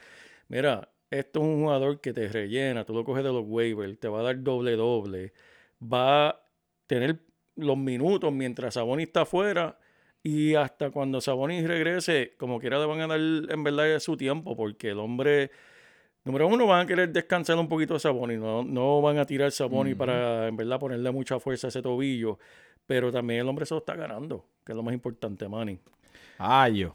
Mira, 0.47 0.89
esto 1.11 1.41
es 1.41 1.47
un 1.47 1.62
jugador 1.65 2.01
que 2.01 2.12
te 2.12 2.29
rellena, 2.29 2.85
tú 2.85 2.95
lo 2.95 3.05
coges 3.05 3.25
de 3.25 3.33
los 3.33 3.43
waivers, 3.45 3.99
te 3.99 4.07
va 4.07 4.21
a 4.21 4.23
dar 4.23 4.41
doble 4.41 4.77
doble, 4.77 5.33
va 5.83 6.29
a 6.29 6.41
tener 6.87 7.19
los 7.57 7.77
minutos 7.77 8.33
mientras 8.33 8.75
Sabonis 8.75 9.09
está 9.09 9.23
afuera 9.23 9.81
y 10.23 10.55
hasta 10.55 10.93
cuando 10.93 11.21
Sabonis 11.21 11.67
regrese, 11.67 12.37
como 12.39 12.61
quiera 12.61 12.79
le 12.79 12.87
van 12.87 13.01
a 13.01 13.09
dar 13.09 13.19
en 13.19 13.65
verdad 13.65 13.99
su 13.99 14.17
tiempo 14.17 14.55
porque 14.55 14.91
el 14.91 15.01
hombre, 15.01 15.51
número 16.23 16.47
uno, 16.47 16.69
van 16.69 16.85
a 16.85 16.87
querer 16.87 17.12
descansar 17.12 17.59
un 17.59 17.69
poquito 17.69 17.97
a 17.97 17.99
Sabonis, 17.99 18.39
no, 18.39 18.62
no 18.62 19.03
van 19.03 19.19
a 19.19 19.27
tirar 19.27 19.51
Sabonis 19.51 19.95
Ujú. 19.95 19.99
para 19.99 20.47
en 20.47 20.57
verdad 20.57 20.79
ponerle 20.79 21.11
mucha 21.11 21.41
fuerza 21.41 21.67
a 21.67 21.71
ese 21.71 21.83
tobillo, 21.83 22.39
pero 22.87 23.11
también 23.11 23.41
el 23.41 23.49
hombre 23.49 23.67
se 23.67 23.75
lo 23.75 23.79
está 23.79 23.97
ganando, 23.97 24.47
que 24.67 24.73
es 24.73 24.77
lo 24.77 24.83
más 24.83 24.93
importante, 24.93 25.49
Manny. 25.49 25.79
Ay, 26.39 26.79
yo. 26.81 26.95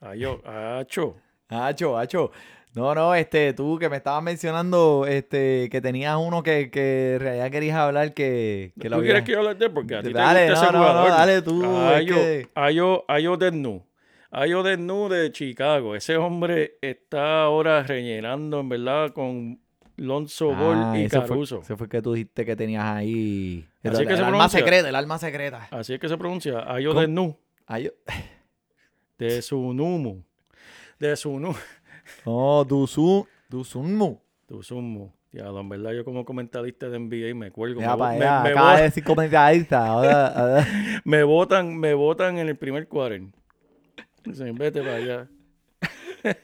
Ayo, 0.00 0.42
acho. 0.44 1.16
Acho, 1.48 1.96
acho. 1.96 2.32
No, 2.74 2.94
no, 2.94 3.14
este, 3.14 3.52
tú 3.52 3.78
que 3.78 3.88
me 3.88 3.98
estabas 3.98 4.22
mencionando, 4.22 5.06
este, 5.06 5.68
que 5.70 5.80
tenías 5.80 6.16
uno 6.16 6.42
que, 6.42 6.70
que 6.70 7.14
en 7.14 7.20
realidad 7.20 7.50
querías 7.50 7.76
hablar 7.76 8.12
que, 8.14 8.72
que 8.80 8.88
¿Tú 8.88 8.96
lo 8.96 9.02
quieres 9.02 9.22
que 9.24 9.32
yo 9.32 9.38
hable 9.40 9.54
de 9.54 9.66
él? 9.66 9.72
Porque 9.72 9.94
a 9.94 10.02
ti 10.02 10.12
Dale, 10.12 10.46
te 10.46 10.50
gusta 10.50 10.64
ese 10.66 10.72
no, 10.72 10.82
no, 10.82 10.94
no, 10.94 11.08
dale 11.08 11.42
tú, 11.42 11.62
es 11.62 11.68
Ayo, 11.96 12.14
que- 12.16 12.48
Ayo, 12.54 13.04
Ayo 13.08 13.36
Desnu. 13.36 13.86
Ayo 14.30 14.62
Desnu 14.62 15.08
de 15.10 15.30
Chicago. 15.30 15.94
Ese 15.94 16.16
hombre 16.16 16.78
está 16.80 17.42
ahora 17.42 17.82
rellenando, 17.82 18.60
en 18.60 18.68
verdad, 18.70 19.12
con 19.12 19.60
Lonzo 20.02 20.48
Ball 20.54 20.76
Ah, 20.76 20.92
y 20.98 21.04
ese 21.04 21.18
fue- 21.20 21.28
Caruso. 21.28 21.60
Ese 21.62 21.76
fue 21.76 21.88
que 21.88 22.02
tú 22.02 22.12
dijiste 22.12 22.44
que 22.44 22.56
tenías 22.56 22.84
ahí. 22.84 23.66
El, 23.82 23.92
Así 23.92 24.02
es 24.02 24.06
que 24.08 24.14
el 24.14 24.18
se 24.20 24.24
alma 24.24 24.48
secreta, 24.48 24.88
el 24.88 24.94
alma 24.96 25.18
secreta. 25.18 25.68
Así 25.70 25.94
es 25.94 26.00
que 26.00 26.08
se 26.08 26.16
pronuncia. 26.18 26.64
Ayo 26.72 26.90
¿Cómo? 26.90 27.00
Desnu. 27.00 27.36
Ay, 27.66 27.84
yo- 27.84 27.90
De 29.18 29.40
Sunumu. 29.42 30.22
De 30.98 31.16
Sunu. 31.16 31.54
No, 32.26 32.64
Dusu, 32.64 33.26
Dusunmu. 33.48 34.18
Tu 34.48 34.62
sumo. 34.62 35.14
Ya, 35.30 35.46
en 35.46 35.68
verdad, 35.68 35.92
yo 35.92 36.04
como 36.04 36.24
comentarista 36.24 36.88
de 36.90 36.98
NBA 36.98 37.32
me 37.34 37.50
cuelgo. 37.52 37.80
Mira 37.80 37.96
me, 37.96 38.04
me- 38.14 38.18
me 38.18 38.24
acaba 38.50 38.76
de 38.76 38.82
decir 38.82 39.04
comentarista. 39.04 39.86
Ahora, 39.86 40.26
ahora. 40.26 40.66
me 41.04 41.22
botan, 41.22 41.78
me 41.78 41.94
botan 41.94 42.38
en 42.38 42.48
el 42.48 42.56
primer 42.56 42.88
quarter. 42.88 43.22
Dicen, 44.24 44.54
vete 44.56 44.80
para 44.82 44.96
allá. 44.96 45.28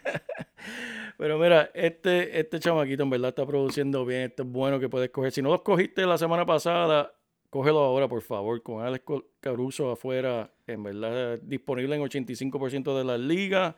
Pero 1.19 1.37
mira, 1.37 1.73
este, 1.75 2.39
este 2.39 2.61
chamaquito 2.61 3.03
en 3.03 3.11
verdad 3.11 3.31
está 3.31 3.45
produciendo 3.45 4.07
bien. 4.07 4.23
Este 4.23 4.43
es 4.43 4.49
bueno 4.49 4.79
que 4.79 4.89
puedes 4.89 5.11
coger. 5.11 5.33
Si 5.33 5.43
no 5.43 5.51
los 5.51 5.63
cogiste 5.63 6.07
la 6.07 6.17
semana 6.17 6.47
pasada, 6.47 7.13
cógelo 7.51 7.81
ahora, 7.81 8.07
por 8.07 8.23
favor. 8.23 8.63
Con 8.63 8.85
Alex 8.85 9.05
Caruso 9.41 9.91
afuera, 9.91 10.53
en 10.69 10.85
verdad 10.85 11.41
disponible 11.43 11.97
en 11.97 12.03
85% 12.03 12.97
de 12.97 13.05
las 13.05 13.19
ligas. 13.19 13.75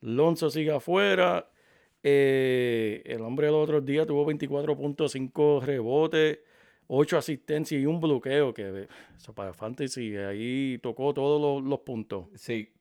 Lonzo 0.00 0.48
sigue 0.48 0.72
afuera. 0.72 1.50
Eh, 2.02 3.02
el 3.04 3.20
hombre 3.20 3.48
el 3.48 3.54
otro 3.54 3.82
día 3.82 4.06
tuvo 4.06 4.24
24.5 4.32 5.60
rebotes, 5.60 6.38
8 6.86 7.18
asistencias 7.18 7.82
y 7.82 7.84
un 7.84 8.00
bloqueo. 8.00 8.54
Que 8.54 8.88
eso 9.18 9.34
para 9.34 9.52
Fantasy, 9.52 10.16
ahí 10.16 10.78
tocó 10.82 11.12
todos 11.12 11.62
los, 11.62 11.68
los 11.68 11.80
puntos. 11.80 12.28
Sí. 12.36 12.72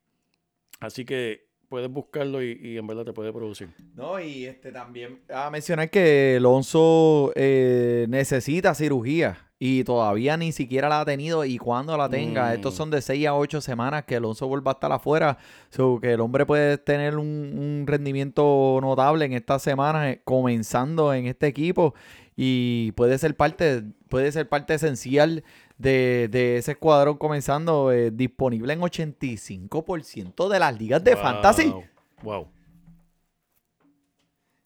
Así 0.79 1.03
que 1.03 1.48
puedes 1.69 1.89
buscarlo 1.89 2.41
y, 2.43 2.60
y 2.62 2.77
en 2.77 2.88
verdad 2.88 3.05
te 3.05 3.13
puede 3.13 3.32
producir. 3.32 3.69
No, 3.95 4.19
y 4.19 4.45
este 4.45 4.71
también 4.71 5.19
a 5.34 5.49
mencionar 5.49 5.89
que 5.89 6.36
Alonso 6.38 7.32
eh, 7.36 8.05
necesita 8.10 8.73
cirugía 8.75 9.38
y 9.62 9.84
todavía 9.84 10.38
ni 10.38 10.51
siquiera 10.53 10.88
la 10.89 11.01
ha 11.01 11.05
tenido 11.05 11.43
y 11.45 11.58
cuando 11.58 11.95
la 11.97 12.10
tenga, 12.10 12.49
Mm. 12.49 12.53
estos 12.53 12.73
son 12.75 12.89
de 12.89 13.01
6 13.01 13.27
a 13.27 13.36
8 13.36 13.60
semanas 13.62 14.05
que 14.05 14.15
Alonso 14.15 14.47
vuelva 14.47 14.71
a 14.71 14.73
estar 14.75 14.91
afuera, 14.91 15.38
so 15.69 15.99
que 16.01 16.13
el 16.13 16.21
hombre 16.21 16.45
puede 16.45 16.77
tener 16.77 17.17
un, 17.17 17.27
un 17.27 17.84
rendimiento 17.86 18.79
notable 18.82 19.25
en 19.25 19.34
estas 19.34 19.62
semanas 19.62 20.08
eh, 20.13 20.21
comenzando 20.23 21.13
en 21.13 21.27
este 21.27 21.47
equipo 21.47 21.93
y 22.38 22.93
puede 22.93 23.17
ser 23.17 23.36
parte, 23.36 23.84
puede 24.08 24.32
ser 24.32 24.47
parte 24.47 24.73
esencial 24.75 25.43
de, 25.80 26.28
de 26.30 26.58
ese 26.58 26.74
escuadrón 26.74 27.18
comenzando 27.18 27.92
eh, 27.92 28.12
disponible 28.12 28.74
en 28.74 28.82
85% 28.82 30.48
de 30.50 30.60
las 30.60 30.78
ligas 30.80 31.04
de 31.04 31.15
fantasy. 31.18 31.74
Wow. 32.22 32.48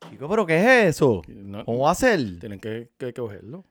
Chico, 0.10 0.28
pero 0.28 0.45
¿qué 0.45 0.58
es 0.60 0.95
eso? 0.95 1.21
No, 1.28 1.63
¿Cómo 1.65 1.80
va 1.86 1.91
a 1.91 1.95
ser? 1.95 2.39
tienen 2.39 2.60
que, 2.60 2.89
que 2.97 3.13
cogerlo. 3.13 3.63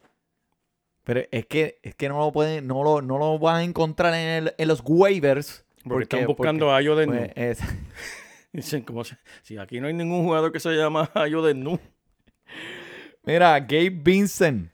Pero 1.04 1.22
es 1.30 1.46
que, 1.46 1.78
es 1.82 1.94
que 1.96 2.08
no 2.08 2.18
lo 2.18 2.32
pueden, 2.32 2.66
no 2.66 2.82
lo, 2.84 3.02
no 3.02 3.18
lo 3.18 3.38
van 3.38 3.56
a 3.56 3.64
encontrar 3.64 4.14
en, 4.14 4.28
el- 4.46 4.54
en 4.56 4.68
los 4.68 4.82
waivers. 4.84 5.64
Porque 5.84 6.04
están 6.04 6.26
buscando 6.26 6.70
a 6.70 6.76
Ayo 6.76 6.94
de 6.96 7.06
pues, 7.06 7.32
es- 7.34 7.58
Dicen, 8.52 8.82
como 8.82 9.02
si, 9.02 9.14
si 9.42 9.56
aquí 9.58 9.80
no 9.80 9.88
hay 9.88 9.94
ningún 9.94 10.24
jugador 10.24 10.52
que 10.52 10.60
se 10.60 10.70
llama 10.70 11.10
Ayo 11.14 11.42
de 11.42 11.54
Nu. 11.54 11.78
Mira, 13.24 13.58
Gabe 13.60 13.90
Vincent, 13.90 14.70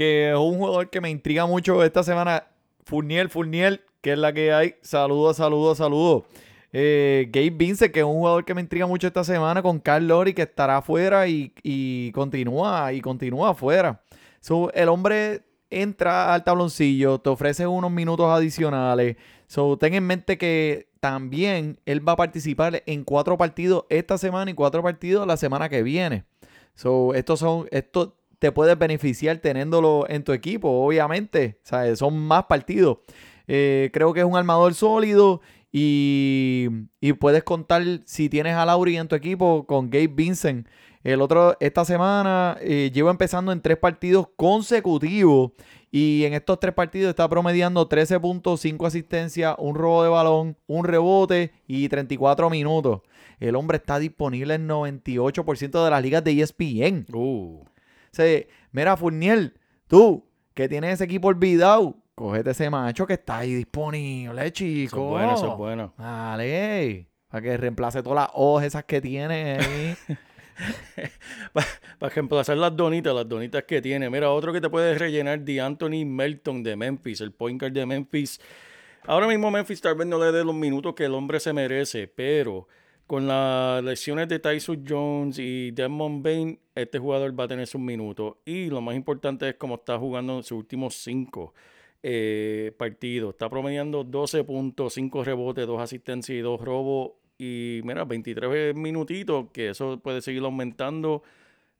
que 0.00 0.30
es 0.30 0.36
un 0.38 0.56
jugador 0.56 0.88
que 0.88 0.98
me 1.02 1.10
intriga 1.10 1.44
mucho 1.44 1.84
esta 1.84 2.02
semana. 2.02 2.44
Furniel, 2.86 3.28
Furniel, 3.28 3.82
que 4.00 4.12
es 4.12 4.18
la 4.18 4.32
que 4.32 4.50
hay. 4.50 4.76
Saludos, 4.80 5.36
saludos, 5.36 5.76
saludos. 5.76 6.22
Eh, 6.72 7.28
Gabe 7.30 7.50
Vincent, 7.50 7.92
que 7.92 8.00
es 8.00 8.06
un 8.06 8.14
jugador 8.14 8.46
que 8.46 8.54
me 8.54 8.62
intriga 8.62 8.86
mucho 8.86 9.06
esta 9.06 9.24
semana 9.24 9.60
con 9.60 9.78
Carl 9.78 10.08
Lori, 10.08 10.32
que 10.32 10.40
estará 10.40 10.78
afuera 10.78 11.28
y, 11.28 11.52
y 11.62 12.12
continúa, 12.12 12.94
y 12.94 13.02
continúa 13.02 13.50
afuera. 13.50 14.00
So, 14.40 14.72
el 14.72 14.88
hombre 14.88 15.42
entra 15.68 16.32
al 16.32 16.44
tabloncillo, 16.44 17.18
te 17.18 17.28
ofrece 17.28 17.66
unos 17.66 17.90
minutos 17.90 18.24
adicionales. 18.26 19.18
So, 19.48 19.76
ten 19.76 19.92
en 19.92 20.06
mente 20.06 20.38
que 20.38 20.88
también 21.00 21.78
él 21.84 22.08
va 22.08 22.12
a 22.12 22.16
participar 22.16 22.82
en 22.86 23.04
cuatro 23.04 23.36
partidos 23.36 23.84
esta 23.90 24.16
semana 24.16 24.50
y 24.50 24.54
cuatro 24.54 24.82
partidos 24.82 25.26
la 25.26 25.36
semana 25.36 25.68
que 25.68 25.82
viene. 25.82 26.24
So, 26.74 27.12
estos 27.12 27.40
son, 27.40 27.68
esto 27.70 28.16
te 28.40 28.50
puedes 28.50 28.76
beneficiar 28.76 29.38
teniéndolo 29.38 30.06
en 30.08 30.24
tu 30.24 30.32
equipo, 30.32 30.68
obviamente. 30.84 31.60
O 31.70 31.96
son 31.96 32.18
más 32.18 32.44
partidos. 32.46 32.98
Eh, 33.46 33.90
creo 33.92 34.12
que 34.12 34.20
es 34.20 34.26
un 34.26 34.36
armador 34.36 34.74
sólido 34.74 35.40
y, 35.70 36.68
y 37.00 37.12
puedes 37.12 37.44
contar 37.44 37.82
si 38.06 38.28
tienes 38.28 38.54
a 38.54 38.64
Lauri 38.64 38.96
en 38.96 39.08
tu 39.08 39.14
equipo 39.14 39.66
con 39.66 39.90
Gabe 39.90 40.08
Vincent. 40.08 40.66
El 41.04 41.22
otro, 41.22 41.56
esta 41.60 41.84
semana 41.84 42.58
eh, 42.60 42.90
lleva 42.92 43.10
empezando 43.10 43.52
en 43.52 43.60
tres 43.60 43.78
partidos 43.78 44.28
consecutivos 44.36 45.52
y 45.90 46.24
en 46.24 46.34
estos 46.34 46.60
tres 46.60 46.74
partidos 46.74 47.10
está 47.10 47.28
promediando 47.28 47.88
13.5 47.88 48.86
asistencias, 48.86 49.54
un 49.58 49.74
robo 49.74 50.02
de 50.02 50.08
balón, 50.08 50.56
un 50.66 50.84
rebote 50.84 51.52
y 51.66 51.88
34 51.88 52.50
minutos. 52.50 53.00
El 53.38 53.56
hombre 53.56 53.78
está 53.78 53.98
disponible 53.98 54.54
en 54.54 54.68
98% 54.68 55.84
de 55.84 55.90
las 55.90 56.02
ligas 56.02 56.22
de 56.22 56.40
ESPN. 56.40 57.06
Uh, 57.12 57.64
sea, 58.12 58.42
mira, 58.72 58.96
Furniel, 58.96 59.54
tú 59.86 60.26
que 60.54 60.68
tienes 60.68 60.94
ese 60.94 61.04
equipo 61.04 61.28
olvidado, 61.28 61.96
cógete 62.14 62.50
ese 62.50 62.70
macho 62.70 63.06
que 63.06 63.14
está 63.14 63.38
ahí 63.38 63.54
disponible, 63.54 64.52
chico. 64.52 64.96
eso 64.96 64.96
es 64.96 65.10
bueno, 65.10 65.34
eso 65.34 65.52
es 65.52 65.56
bueno. 65.56 65.94
Dale, 65.96 67.08
para 67.28 67.42
que 67.42 67.56
reemplace 67.56 68.02
todas 68.02 68.26
las 68.26 68.30
hojas 68.34 68.66
esas 68.66 68.84
que 68.84 69.00
tiene 69.00 69.58
ahí. 69.58 69.96
Para 71.98 72.14
reemplazar 72.14 72.56
las 72.56 72.76
donitas, 72.76 73.14
las 73.14 73.28
donitas 73.28 73.64
que 73.64 73.80
tiene. 73.80 74.10
Mira, 74.10 74.30
otro 74.30 74.52
que 74.52 74.60
te 74.60 74.68
puede 74.68 74.98
rellenar, 74.98 75.40
de 75.40 75.60
Anthony 75.60 76.04
Melton 76.04 76.62
de 76.62 76.76
Memphis, 76.76 77.20
el 77.20 77.32
point 77.32 77.58
guard 77.60 77.72
de 77.72 77.86
Memphis. 77.86 78.40
Ahora 79.06 79.26
mismo 79.26 79.50
Memphis 79.50 79.80
tal 79.80 79.94
vez 79.94 80.06
no 80.06 80.18
le 80.18 80.30
dé 80.32 80.44
los 80.44 80.54
minutos 80.54 80.94
que 80.94 81.04
el 81.04 81.14
hombre 81.14 81.40
se 81.40 81.52
merece, 81.52 82.06
pero 82.08 82.68
con 83.10 83.26
las 83.26 83.82
lesiones 83.82 84.28
de 84.28 84.38
Tyson 84.38 84.84
Jones 84.88 85.36
y 85.40 85.72
Desmond 85.72 86.22
Bain, 86.22 86.60
este 86.76 87.00
jugador 87.00 87.36
va 87.36 87.42
a 87.42 87.48
tener 87.48 87.66
sus 87.66 87.80
minutos. 87.80 88.36
Y 88.44 88.66
lo 88.66 88.80
más 88.80 88.94
importante 88.94 89.48
es 89.48 89.56
cómo 89.56 89.74
está 89.74 89.98
jugando 89.98 90.36
en 90.36 90.44
sus 90.44 90.56
últimos 90.56 90.94
cinco 90.94 91.52
eh, 92.04 92.72
partidos. 92.78 93.30
Está 93.30 93.50
promediando 93.50 94.04
12 94.04 94.44
puntos, 94.44 94.94
5 94.94 95.24
rebotes, 95.24 95.66
2 95.66 95.80
asistencias 95.80 96.38
y 96.38 96.40
2 96.40 96.60
robos. 96.60 97.14
Y 97.36 97.80
mira, 97.82 98.04
23 98.04 98.76
minutitos, 98.76 99.46
que 99.52 99.70
eso 99.70 99.98
puede 99.98 100.22
seguir 100.22 100.44
aumentando 100.44 101.24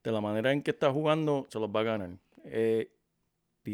de 0.03 0.11
la 0.11 0.19
manera 0.19 0.51
en 0.51 0.61
que 0.61 0.71
está 0.71 0.91
jugando, 0.91 1.47
se 1.47 1.61
los 1.61 1.69
va 1.69 1.79
a 1.79 1.83
ganar. 1.83 2.09
Eh, 2.43 2.89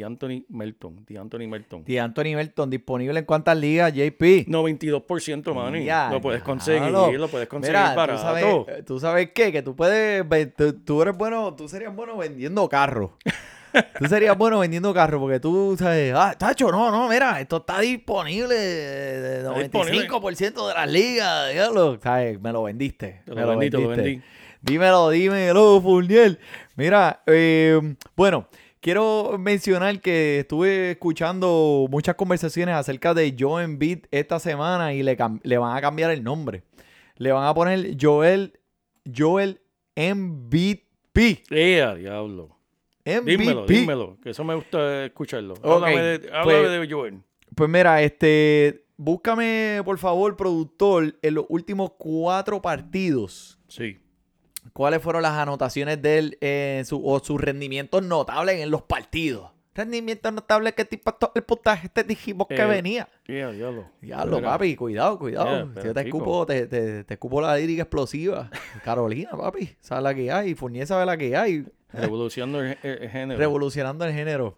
Anthony 0.04 0.43
Melton, 0.50 1.06
Anthony 1.19 1.47
Melton. 1.47 1.84
Y 1.88 1.97
Anthony 1.97 2.36
Melton, 2.36 2.69
disponible 2.69 3.19
en 3.19 3.26
cuántas 3.26 3.58
ligas, 3.58 3.93
JP. 3.93 4.45
92%, 4.47 5.54
mani. 5.54 5.86
Ya, 5.86 6.10
lo 6.12 6.19
puedes 6.21 6.41
conseguir, 6.43 6.91
lo- 6.91 7.12
lo 7.12 7.28
puedes 7.30 7.47
conseguir 7.47 7.78
Mira, 7.78 7.91
tú 7.91 7.95
barato. 7.97 8.21
sabes, 8.21 8.86
tú 8.86 9.00
sabes 9.00 9.30
qué, 9.34 9.52
que 9.52 9.62
tú 9.62 9.76
puedes, 9.76 10.26
tú, 10.56 10.73
tú 10.73 11.02
eres 11.02 11.17
bueno, 11.17 11.54
tú 11.56 11.67
serías 11.69 11.95
bueno 11.95 12.17
vendiendo 12.17 12.67
carros. 12.67 13.12
tú 14.00 14.06
serías 14.08 14.38
bueno 14.38 14.60
vendiendo 14.60 14.93
carros 14.93 15.19
porque 15.21 15.39
tú 15.39 15.76
sabes, 15.78 16.13
ah, 16.15 16.36
tacho, 16.38 16.71
no, 16.71 16.91
no, 16.91 17.08
mira, 17.08 17.39
esto 17.39 17.58
está 17.58 17.80
disponible 17.80 18.56
de 18.56 19.38
Está 19.39 19.54
disponible. 19.60 20.08
95% 20.10 20.67
de 20.67 20.73
las 20.73 20.91
ligas, 20.91 21.54
diablo. 21.54 22.00
¿Sabes? 22.02 22.41
Me 22.41 22.52
lo 22.52 22.63
vendiste. 22.63 23.21
Te 23.26 23.34
me 23.34 23.41
lo 23.41 23.50
vendí, 23.50 23.69
te 23.69 23.78
lo 23.78 23.88
vendiste. 23.89 24.12
vendí. 24.12 24.26
Dímelo, 24.62 25.10
dímelo, 25.12 25.80
Furniel. 25.82 26.39
Mira, 26.76 27.21
eh, 27.28 27.80
bueno, 28.15 28.47
quiero 28.82 29.38
mencionar 29.40 30.02
que 30.02 30.40
estuve 30.40 30.92
escuchando 30.92 31.88
muchas 31.90 32.16
conversaciones 32.16 32.76
acerca 32.76 33.13
de 33.13 33.36
Joe 33.38 33.63
Embiid 33.63 34.06
esta 34.12 34.40
semana 34.40 34.94
y 34.94 35.04
le, 35.04 35.16
van 35.16 35.78
a 35.78 35.82
cambiar 35.82 36.12
el 36.12 36.24
nombre. 36.24 36.63
Le 37.16 37.32
van 37.32 37.46
a 37.46 37.54
poner 37.54 37.98
Joel, 38.00 38.60
Joel 39.16 39.62
MVP. 39.96 41.44
¡Eh, 41.50 41.96
diablo! 42.00 42.58
MVP. 43.06 43.38
Dímelo, 43.38 43.66
dímelo, 43.66 44.18
que 44.22 44.32
eso 44.32 44.44
me 44.44 44.54
gusta 44.54 45.06
escucharlo. 45.06 45.54
Ok, 45.56 45.66
Háblame, 45.66 46.02
de, 46.02 46.20
pues- 46.20 46.34
háblame 46.34 46.70
de 46.80 46.94
Joel. 46.94 47.22
Pues 47.56 47.70
mira, 47.70 48.02
este, 48.04 48.86
búscame 48.98 49.82
por 49.84 49.98
favor, 49.98 50.36
productor, 50.36 51.18
en 51.22 51.34
los 51.34 51.46
últimos 51.50 51.92
cuatro 51.98 52.62
partidos. 52.62 53.58
Sí. 53.68 53.98
¿Cuáles 54.74 55.02
fueron 55.02 55.22
las 55.22 55.34
anotaciones 55.34 56.02
de 56.02 56.18
él 56.18 56.38
eh, 56.42 56.84
su- 56.86 57.02
o 57.06 57.20
sus 57.20 57.40
rendimientos 57.42 58.04
notables 58.04 58.60
en 58.60 58.70
los 58.72 58.82
partidos? 58.84 59.52
Rendimientos 59.74 60.34
notables, 60.34 60.74
¿qué 60.74 60.86
tipo 60.86 61.16
el 61.36 61.44
puntaje 61.44 61.88
te 61.90 62.04
dijimos 62.04 62.48
que 62.48 62.56
Eh, 62.60 62.66
venía? 62.66 63.08
Yeah, 63.28 63.52
diablo. 63.52 63.86
Diablo, 64.02 64.38
Mira, 64.38 64.50
papi, 64.50 64.76
cuidado, 64.76 65.20
cuidado. 65.20 65.50
Yeah, 65.52 65.66
Si 65.66 65.72
pero 65.76 65.86
yo 65.86 65.94
te 65.94 66.04
chico. 66.06 66.18
escupo, 66.18 66.46
te, 66.48 66.66
te, 66.68 67.04
te 67.04 67.14
escupo 67.14 67.42
la 67.42 67.56
lírica 67.56 67.84
explosiva. 67.84 68.50
Carolina, 68.84 69.30
papi, 69.38 69.70
sabe 69.80 70.02
la 70.02 70.16
que 70.16 70.32
hay. 70.32 70.56
Fournier 70.56 70.88
sabe 70.88 71.06
la 71.06 71.16
que 71.16 71.36
hay. 71.38 71.64
Revolucionando 71.94 72.62
el, 72.62 72.76
género. 73.10 73.38
Revolucionando 73.40 74.04
el 74.06 74.14
género. 74.14 74.58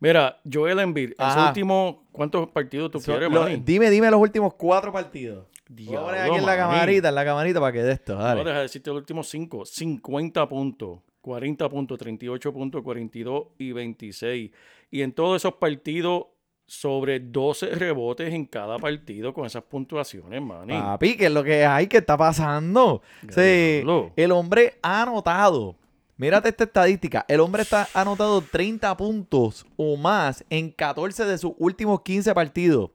Mira, 0.00 0.38
Joel 0.50 0.78
Embiid, 0.80 1.10
en 1.10 1.16
su 1.16 1.22
Ajá. 1.22 1.48
último, 1.48 2.04
¿cuántos 2.12 2.48
partidos 2.50 2.90
tú 2.92 3.00
So, 3.00 3.12
quieres, 3.12 3.30
lo- 3.32 3.46
dime, 3.46 3.90
dime 3.90 4.10
los 4.10 4.20
últimos 4.20 4.54
cuatro 4.54 4.92
partidos. 4.92 5.46
Voy 5.68 5.96
a 5.96 6.00
poner 6.00 6.20
aquí 6.20 6.36
en 6.36 6.46
la 6.46 6.56
camarita, 6.56 7.08
en 7.08 7.14
la 7.14 7.24
camarita 7.24 7.60
para 7.60 7.72
que 7.72 7.82
de 7.82 7.92
esto. 7.92 8.16
No, 8.16 8.22
Dale. 8.22 8.44
deja 8.44 8.56
de 8.56 8.62
decirte 8.62 8.90
los 8.90 8.98
últimos 8.98 9.28
5. 9.28 9.64
50 9.64 10.48
puntos, 10.48 11.00
40 11.20 11.68
puntos, 11.68 11.98
38 11.98 12.52
puntos, 12.52 12.82
42 12.82 13.44
y 13.58 13.72
26. 13.72 14.50
Y 14.90 15.02
en 15.02 15.12
todos 15.12 15.42
esos 15.42 15.54
partidos, 15.54 16.26
sobre 16.66 17.20
12 17.20 17.74
rebotes 17.74 18.32
en 18.32 18.46
cada 18.46 18.78
partido 18.78 19.34
con 19.34 19.44
esas 19.44 19.62
puntuaciones, 19.64 20.40
man. 20.40 20.68
Papi, 20.68 21.16
¿qué 21.16 21.26
es 21.26 21.32
lo 21.32 21.44
que 21.44 21.64
hay? 21.66 21.86
¿Qué 21.88 21.98
está 21.98 22.16
pasando? 22.16 23.02
Sí, 23.28 23.82
el 24.16 24.32
hombre 24.32 24.78
ha 24.82 25.02
anotado 25.02 25.76
Mírate 26.16 26.48
esta 26.48 26.62
estadística. 26.62 27.24
El 27.26 27.40
hombre 27.40 27.62
está 27.62 27.88
ha 27.92 28.02
anotado 28.02 28.40
30 28.40 28.96
puntos 28.96 29.66
o 29.76 29.96
más 29.96 30.44
en 30.48 30.70
14 30.70 31.24
de 31.24 31.38
sus 31.38 31.54
últimos 31.58 32.02
15 32.02 32.32
partidos. 32.32 32.90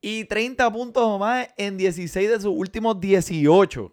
Y 0.00 0.24
30 0.24 0.70
puntos 0.72 1.02
o 1.02 1.18
más 1.18 1.48
en 1.56 1.76
16 1.76 2.30
de 2.30 2.36
sus 2.40 2.54
últimos 2.54 3.00
18. 3.00 3.92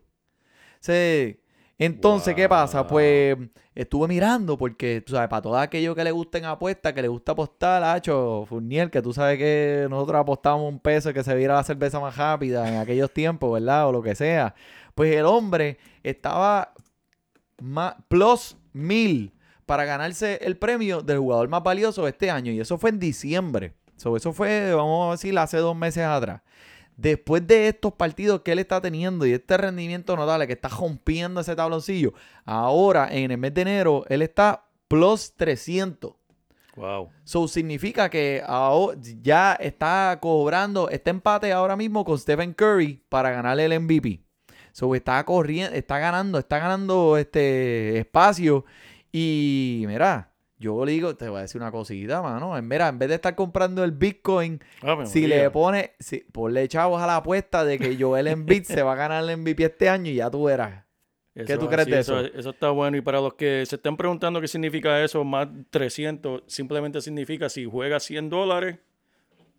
Sí. 0.80 1.40
Entonces, 1.78 2.36
¿qué 2.36 2.48
pasa? 2.48 2.86
Pues 2.86 3.36
estuve 3.74 4.08
mirando 4.08 4.58
porque, 4.58 5.02
tú 5.02 5.14
sabes, 5.14 5.28
para 5.28 5.42
todo 5.42 5.58
aquello 5.58 5.96
que 5.96 6.04
le 6.04 6.12
gusten 6.12 6.46
apuestas, 6.46 6.94
que 6.94 7.02
le 7.02 7.08
gusta 7.08 7.32
apostar, 7.32 7.84
Hacho, 7.84 8.46
Furnier, 8.48 8.92
que 8.92 9.02
tú 9.02 9.12
sabes 9.12 9.38
que 9.38 9.88
nosotros 9.90 10.20
apostábamos 10.20 10.72
un 10.72 10.80
peso 10.80 11.10
y 11.10 11.14
que 11.14 11.24
se 11.24 11.36
viera 11.36 11.56
la 11.56 11.64
cerveza 11.64 12.00
más 12.00 12.16
rápida 12.16 12.68
en 12.70 12.78
aquellos 12.78 13.12
tiempos, 13.14 13.52
¿verdad? 13.52 13.88
O 13.88 13.92
lo 13.92 14.02
que 14.02 14.16
sea. 14.16 14.54
Pues 14.94 15.16
el 15.16 15.26
hombre 15.26 15.78
estaba 16.04 16.74
más, 17.62 17.96
plus 18.08 18.56
mil 18.72 19.34
para 19.66 19.86
ganarse 19.86 20.40
el 20.44 20.58
premio 20.58 21.02
del 21.02 21.20
jugador 21.20 21.48
más 21.50 21.64
valioso 21.64 22.08
este 22.08 22.30
año. 22.30 22.52
Y 22.52 22.60
eso 22.60 22.78
fue 22.78 22.92
en 22.92 23.00
diciembre. 23.00 23.74
So, 24.04 24.18
eso 24.18 24.34
fue, 24.34 24.74
vamos 24.74 25.08
a 25.08 25.12
decir, 25.12 25.38
hace 25.40 25.56
dos 25.60 25.78
meses 25.78 26.04
atrás. 26.04 26.42
Después 26.98 27.48
de 27.48 27.70
estos 27.70 27.94
partidos 27.94 28.42
que 28.42 28.52
él 28.52 28.60
está 28.60 28.82
teniendo 28.82 29.26
y 29.26 29.32
este 29.32 29.56
rendimiento 29.56 30.18
notable 30.18 30.46
que 30.46 30.52
está 30.52 30.68
rompiendo 30.68 31.40
ese 31.40 31.56
tabloncillo, 31.56 32.14
ahora 32.44 33.08
en 33.10 33.32
el 33.32 33.38
mes 33.38 33.54
de 33.54 33.62
enero 33.62 34.04
él 34.10 34.22
está 34.22 34.66
plus 34.90 35.34
300. 35.38 36.16
Wow. 36.76 37.12
So 37.24 37.48
significa 37.48 38.10
que 38.10 38.44
ahora 38.46 38.98
ya 39.22 39.54
está 39.54 40.20
cobrando 40.22 40.90
este 40.90 41.10
empate 41.10 41.54
ahora 41.54 41.78
mismo 41.78 42.04
con 42.04 42.20
Stephen 42.20 42.54
Curry 42.54 43.02
para 43.08 43.32
ganarle 43.32 43.64
el 43.64 43.80
MVP. 43.80 44.20
So 44.74 44.94
está 44.96 45.24
corriendo, 45.24 45.78
está 45.78 45.98
ganando, 46.00 46.40
está 46.40 46.60
ganando 46.60 47.16
este 47.18 48.00
espacio. 48.00 48.66
Y 49.14 49.86
mira, 49.88 50.33
yo 50.64 50.86
le 50.86 50.94
digo, 50.94 51.16
te 51.16 51.28
voy 51.30 51.40
a 51.40 51.42
decir 51.42 51.60
una 51.62 51.72
cosita, 51.72 52.22
mano. 52.22 52.60
Mira, 52.62 52.88
en 52.88 52.98
vez 53.00 53.10
de 53.10 53.16
estar 53.16 53.36
comprando 53.36 53.84
el 53.84 53.92
Bitcoin, 53.92 54.62
Ave 54.82 55.06
si 55.06 55.22
María. 55.22 55.38
le 55.44 55.50
pone, 55.52 55.92
si, 56.00 56.20
ponle 56.32 56.68
chavos 56.68 57.02
a 57.02 57.08
la 57.08 57.18
apuesta 57.18 57.66
de 57.66 57.78
que 57.78 57.98
Joel 58.00 58.28
Embiid 58.28 58.64
se 58.64 58.82
va 58.82 58.94
a 58.94 58.96
ganar 58.96 59.24
el 59.30 59.38
MVP 59.38 59.64
este 59.66 59.90
año 59.90 60.10
y 60.12 60.16
ya 60.16 60.32
tú 60.32 60.46
verás. 60.46 60.84
¿Qué 61.36 61.58
tú 61.58 61.66
es 61.66 61.72
crees 61.72 61.88
de 61.88 62.00
eso? 62.00 62.20
eso? 62.20 62.38
Eso 62.38 62.50
está 62.52 62.70
bueno. 62.70 62.96
Y 62.96 63.02
para 63.02 63.20
los 63.20 63.34
que 63.34 63.66
se 63.66 63.76
estén 63.78 63.98
preguntando 63.98 64.40
qué 64.40 64.48
significa 64.48 65.04
eso, 65.04 65.24
más 65.24 65.48
300, 65.72 66.44
simplemente 66.48 67.02
significa 67.02 67.50
si 67.50 67.66
juegas 67.66 68.04
100 68.04 68.30
dólares, 68.30 68.78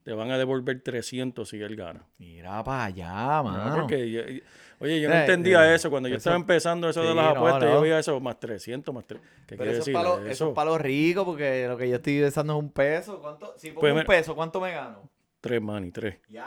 te 0.05 0.13
van 0.13 0.31
a 0.31 0.39
devolver 0.39 0.81
300 0.83 1.49
si 1.49 1.61
él 1.61 1.75
gana. 1.77 2.07
Mira 2.19 2.63
para 2.63 2.85
allá, 2.85 3.39
No, 3.39 3.45
mano. 3.45 3.75
porque 3.81 4.43
oye, 4.81 5.01
yo 5.01 5.09
no 5.09 5.15
Eh, 5.15 5.21
entendía 5.21 5.71
eh, 5.71 5.75
eso. 5.75 5.91
Cuando 5.91 6.09
yo 6.09 6.17
estaba 6.17 6.37
empezando 6.37 6.89
eso 6.89 7.03
de 7.03 7.15
las 7.15 7.37
apuestas, 7.37 7.65
yo 7.65 7.81
veía 7.81 7.99
eso 7.99 8.19
más 8.21 8.39
300, 8.39 8.95
más 8.95 9.07
3. 9.07 9.21
¿Qué 9.47 9.57
Pero 9.57 9.71
quiere 9.71 9.79
eso 9.79 9.91
los, 9.91 10.19
eso? 10.21 10.29
eso 10.29 10.49
es 10.49 10.55
para 10.55 10.71
los 10.71 10.81
ricos, 10.81 11.25
porque 11.25 11.67
lo 11.69 11.77
que 11.77 11.89
yo 11.89 11.97
estoy 11.97 12.21
pensando 12.21 12.55
es 12.55 12.59
un 12.59 12.71
peso. 12.71 13.21
¿Cuánto? 13.21 13.55
Si 13.59 13.69
pongo 13.71 13.81
Pues 13.81 13.95
un 13.95 14.05
peso, 14.05 14.35
¿cuánto 14.35 14.61
me 14.61 14.73
gano? 14.73 15.09
Tres, 15.41 15.61
money, 15.61 15.91
tres. 15.91 16.17
Ya, 16.29 16.47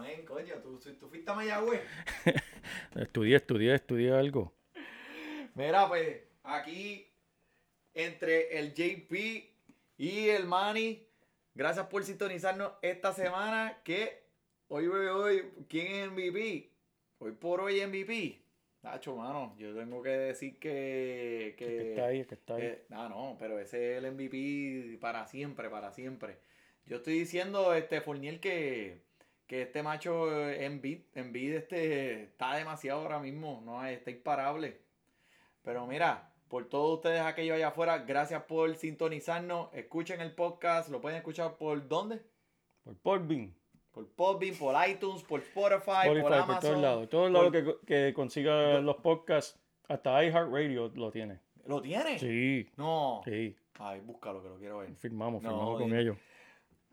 men, 0.00 0.24
coño, 0.26 0.54
tú, 0.62 0.80
tú 0.98 1.08
fuiste 1.08 1.30
a 1.30 1.34
Mayagüez. 1.34 1.80
Estudié, 2.96 3.36
estudié, 3.36 3.74
estudié 3.74 4.12
algo. 4.12 4.52
Mira, 5.54 5.86
pues, 5.86 6.22
aquí, 6.42 7.06
entre 7.94 8.58
el 8.58 8.74
JP 8.74 9.12
y 9.98 10.28
el 10.28 10.46
Manny, 10.46 11.06
gracias 11.54 11.86
por 11.86 12.02
sintonizarnos 12.04 12.72
esta 12.82 13.12
semana, 13.12 13.78
que 13.84 14.24
hoy, 14.68 14.86
hoy, 14.88 15.06
hoy, 15.06 15.44
¿quién 15.68 15.86
es 15.94 16.10
MVP? 16.10 16.71
Hoy 17.24 17.30
por 17.30 17.60
hoy 17.60 17.80
MVP. 17.86 18.42
Nacho, 18.82 19.14
mano, 19.14 19.54
yo 19.56 19.72
tengo 19.76 20.02
que 20.02 20.10
decir 20.10 20.58
que... 20.58 21.54
que 21.56 21.66
Que 21.66 21.90
está 21.90 22.06
ahí, 22.06 22.24
que 22.24 22.34
está 22.34 22.56
ahí. 22.56 22.62
Eh, 22.64 22.86
ah, 22.90 23.06
no, 23.08 23.36
pero 23.38 23.60
ese 23.60 23.92
es 23.92 24.02
el 24.02 24.10
MVP 24.10 24.98
para 25.00 25.24
siempre, 25.28 25.70
para 25.70 25.92
siempre. 25.92 26.38
Yo 26.84 26.96
estoy 26.96 27.20
diciendo, 27.20 27.74
este, 27.74 28.00
Fournier, 28.00 28.40
que, 28.40 29.04
que 29.46 29.62
este 29.62 29.84
macho 29.84 30.32
Embiid, 30.50 31.02
Embiid 31.14 31.52
este, 31.52 32.24
está 32.24 32.56
demasiado 32.56 33.02
ahora 33.02 33.20
mismo, 33.20 33.62
no 33.64 33.86
está 33.86 34.10
imparable. 34.10 34.80
Pero 35.62 35.86
mira, 35.86 36.34
por 36.48 36.68
todos 36.68 36.96
ustedes 36.96 37.20
aquellos 37.20 37.54
allá 37.54 37.68
afuera, 37.68 37.98
gracias 37.98 38.42
por 38.42 38.74
sintonizarnos. 38.74 39.72
Escuchen 39.74 40.20
el 40.20 40.34
podcast, 40.34 40.88
lo 40.88 41.00
pueden 41.00 41.18
escuchar 41.18 41.56
por 41.56 41.86
dónde? 41.86 42.20
Por 42.82 42.96
Podbean, 42.96 43.54
Por 43.92 44.08
Podbean, 44.08 44.56
por 44.56 44.74
iTunes, 44.88 45.22
por 45.22 45.40
Spotify, 45.40 45.90
Spotify, 46.06 46.08
por 46.08 46.22
por 46.22 46.34
Amazon. 46.34 46.60
todos 46.62 46.80
lados. 46.82 47.08
Todos 47.10 47.30
por- 47.30 47.52
lados 47.54 47.76
que, 47.84 47.86
que 47.86 48.14
consiga 48.14 48.80
los 48.80 48.96
podcasts, 48.96 49.58
hasta 49.88 50.24
iHeartRadio 50.24 50.90
lo 50.94 51.10
tiene. 51.10 51.40
¿Lo 51.66 51.80
tiene? 51.82 52.18
Sí, 52.18 52.68
No. 52.76 53.20
sí. 53.24 53.54
Ay, 53.78 54.00
búscalo 54.00 54.42
que 54.42 54.48
lo 54.48 54.56
quiero 54.58 54.78
ver. 54.78 54.94
Firmamos, 54.96 55.42
No, 55.42 55.50
firmamos 55.50 55.80
con 55.80 55.94
ellos. 55.96 56.16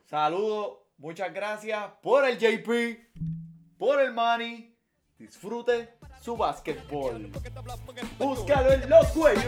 Saludos, 0.06 0.80
muchas 0.98 1.34
gracias 1.34 1.92
por 2.02 2.26
el 2.28 2.38
JP, 2.38 2.68
por 3.78 4.02
el 4.02 4.12
Manny 4.14 4.69
disfrute 5.20 5.90
su 6.24 6.38
básquetbol. 6.38 7.30
Búscalo 8.18 8.72
en 8.72 8.90
los 8.90 9.08
jueves. 9.08 9.44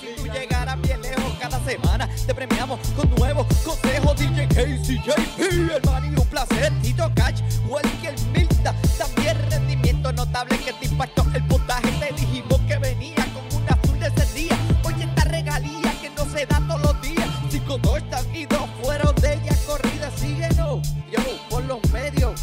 Si 0.00 0.16
tú 0.16 0.26
llegaras 0.26 0.80
bien 0.82 1.00
lejos 1.00 1.38
cada 1.40 1.60
semana, 1.60 2.08
te 2.26 2.34
premiamos 2.34 2.80
con 2.96 3.08
nuevos 3.14 3.46
consejos. 3.64 4.16
DJ 4.18 4.48
KCJP, 4.48 5.38
el 5.38 6.04
y 6.04 6.20
un 6.20 6.26
placer. 6.28 6.72
Tito 6.82 7.10
Cash, 7.14 7.42
Welker 7.68 8.14
Milta. 8.32 8.74
También 8.98 9.38
rendimiento 9.50 10.12
notable 10.12 10.58
que 10.58 10.72
te 10.72 10.86
impactó 10.86 11.24
el 11.32 11.46
puntaje. 11.46 11.92
Te 12.00 12.12
dijimos 12.14 12.60
que 12.62 12.76
venía 12.78 13.24
con 13.32 13.62
una 13.62 13.74
azul 13.74 14.00
de 14.00 14.08
ese 14.08 14.34
día. 14.34 14.58
Oye, 14.84 15.04
esta 15.04 15.24
regalía 15.24 15.94
que 16.02 16.10
no 16.10 16.24
se 16.24 16.44
da 16.44 16.60
todos 16.66 16.82
los 16.82 17.02
días. 17.02 17.28
Cinco, 17.50 17.78
dos 17.78 17.98
están 17.98 18.34
y 18.34 18.46
dos 18.46 18.68
fueron 18.82 19.14
de 19.14 19.34
ella 19.34 19.56
corrida. 19.64 20.10
Síguenos, 20.16 20.82
yo, 21.08 21.20
por 21.48 21.62
los 21.64 21.78
medios. 21.92 22.33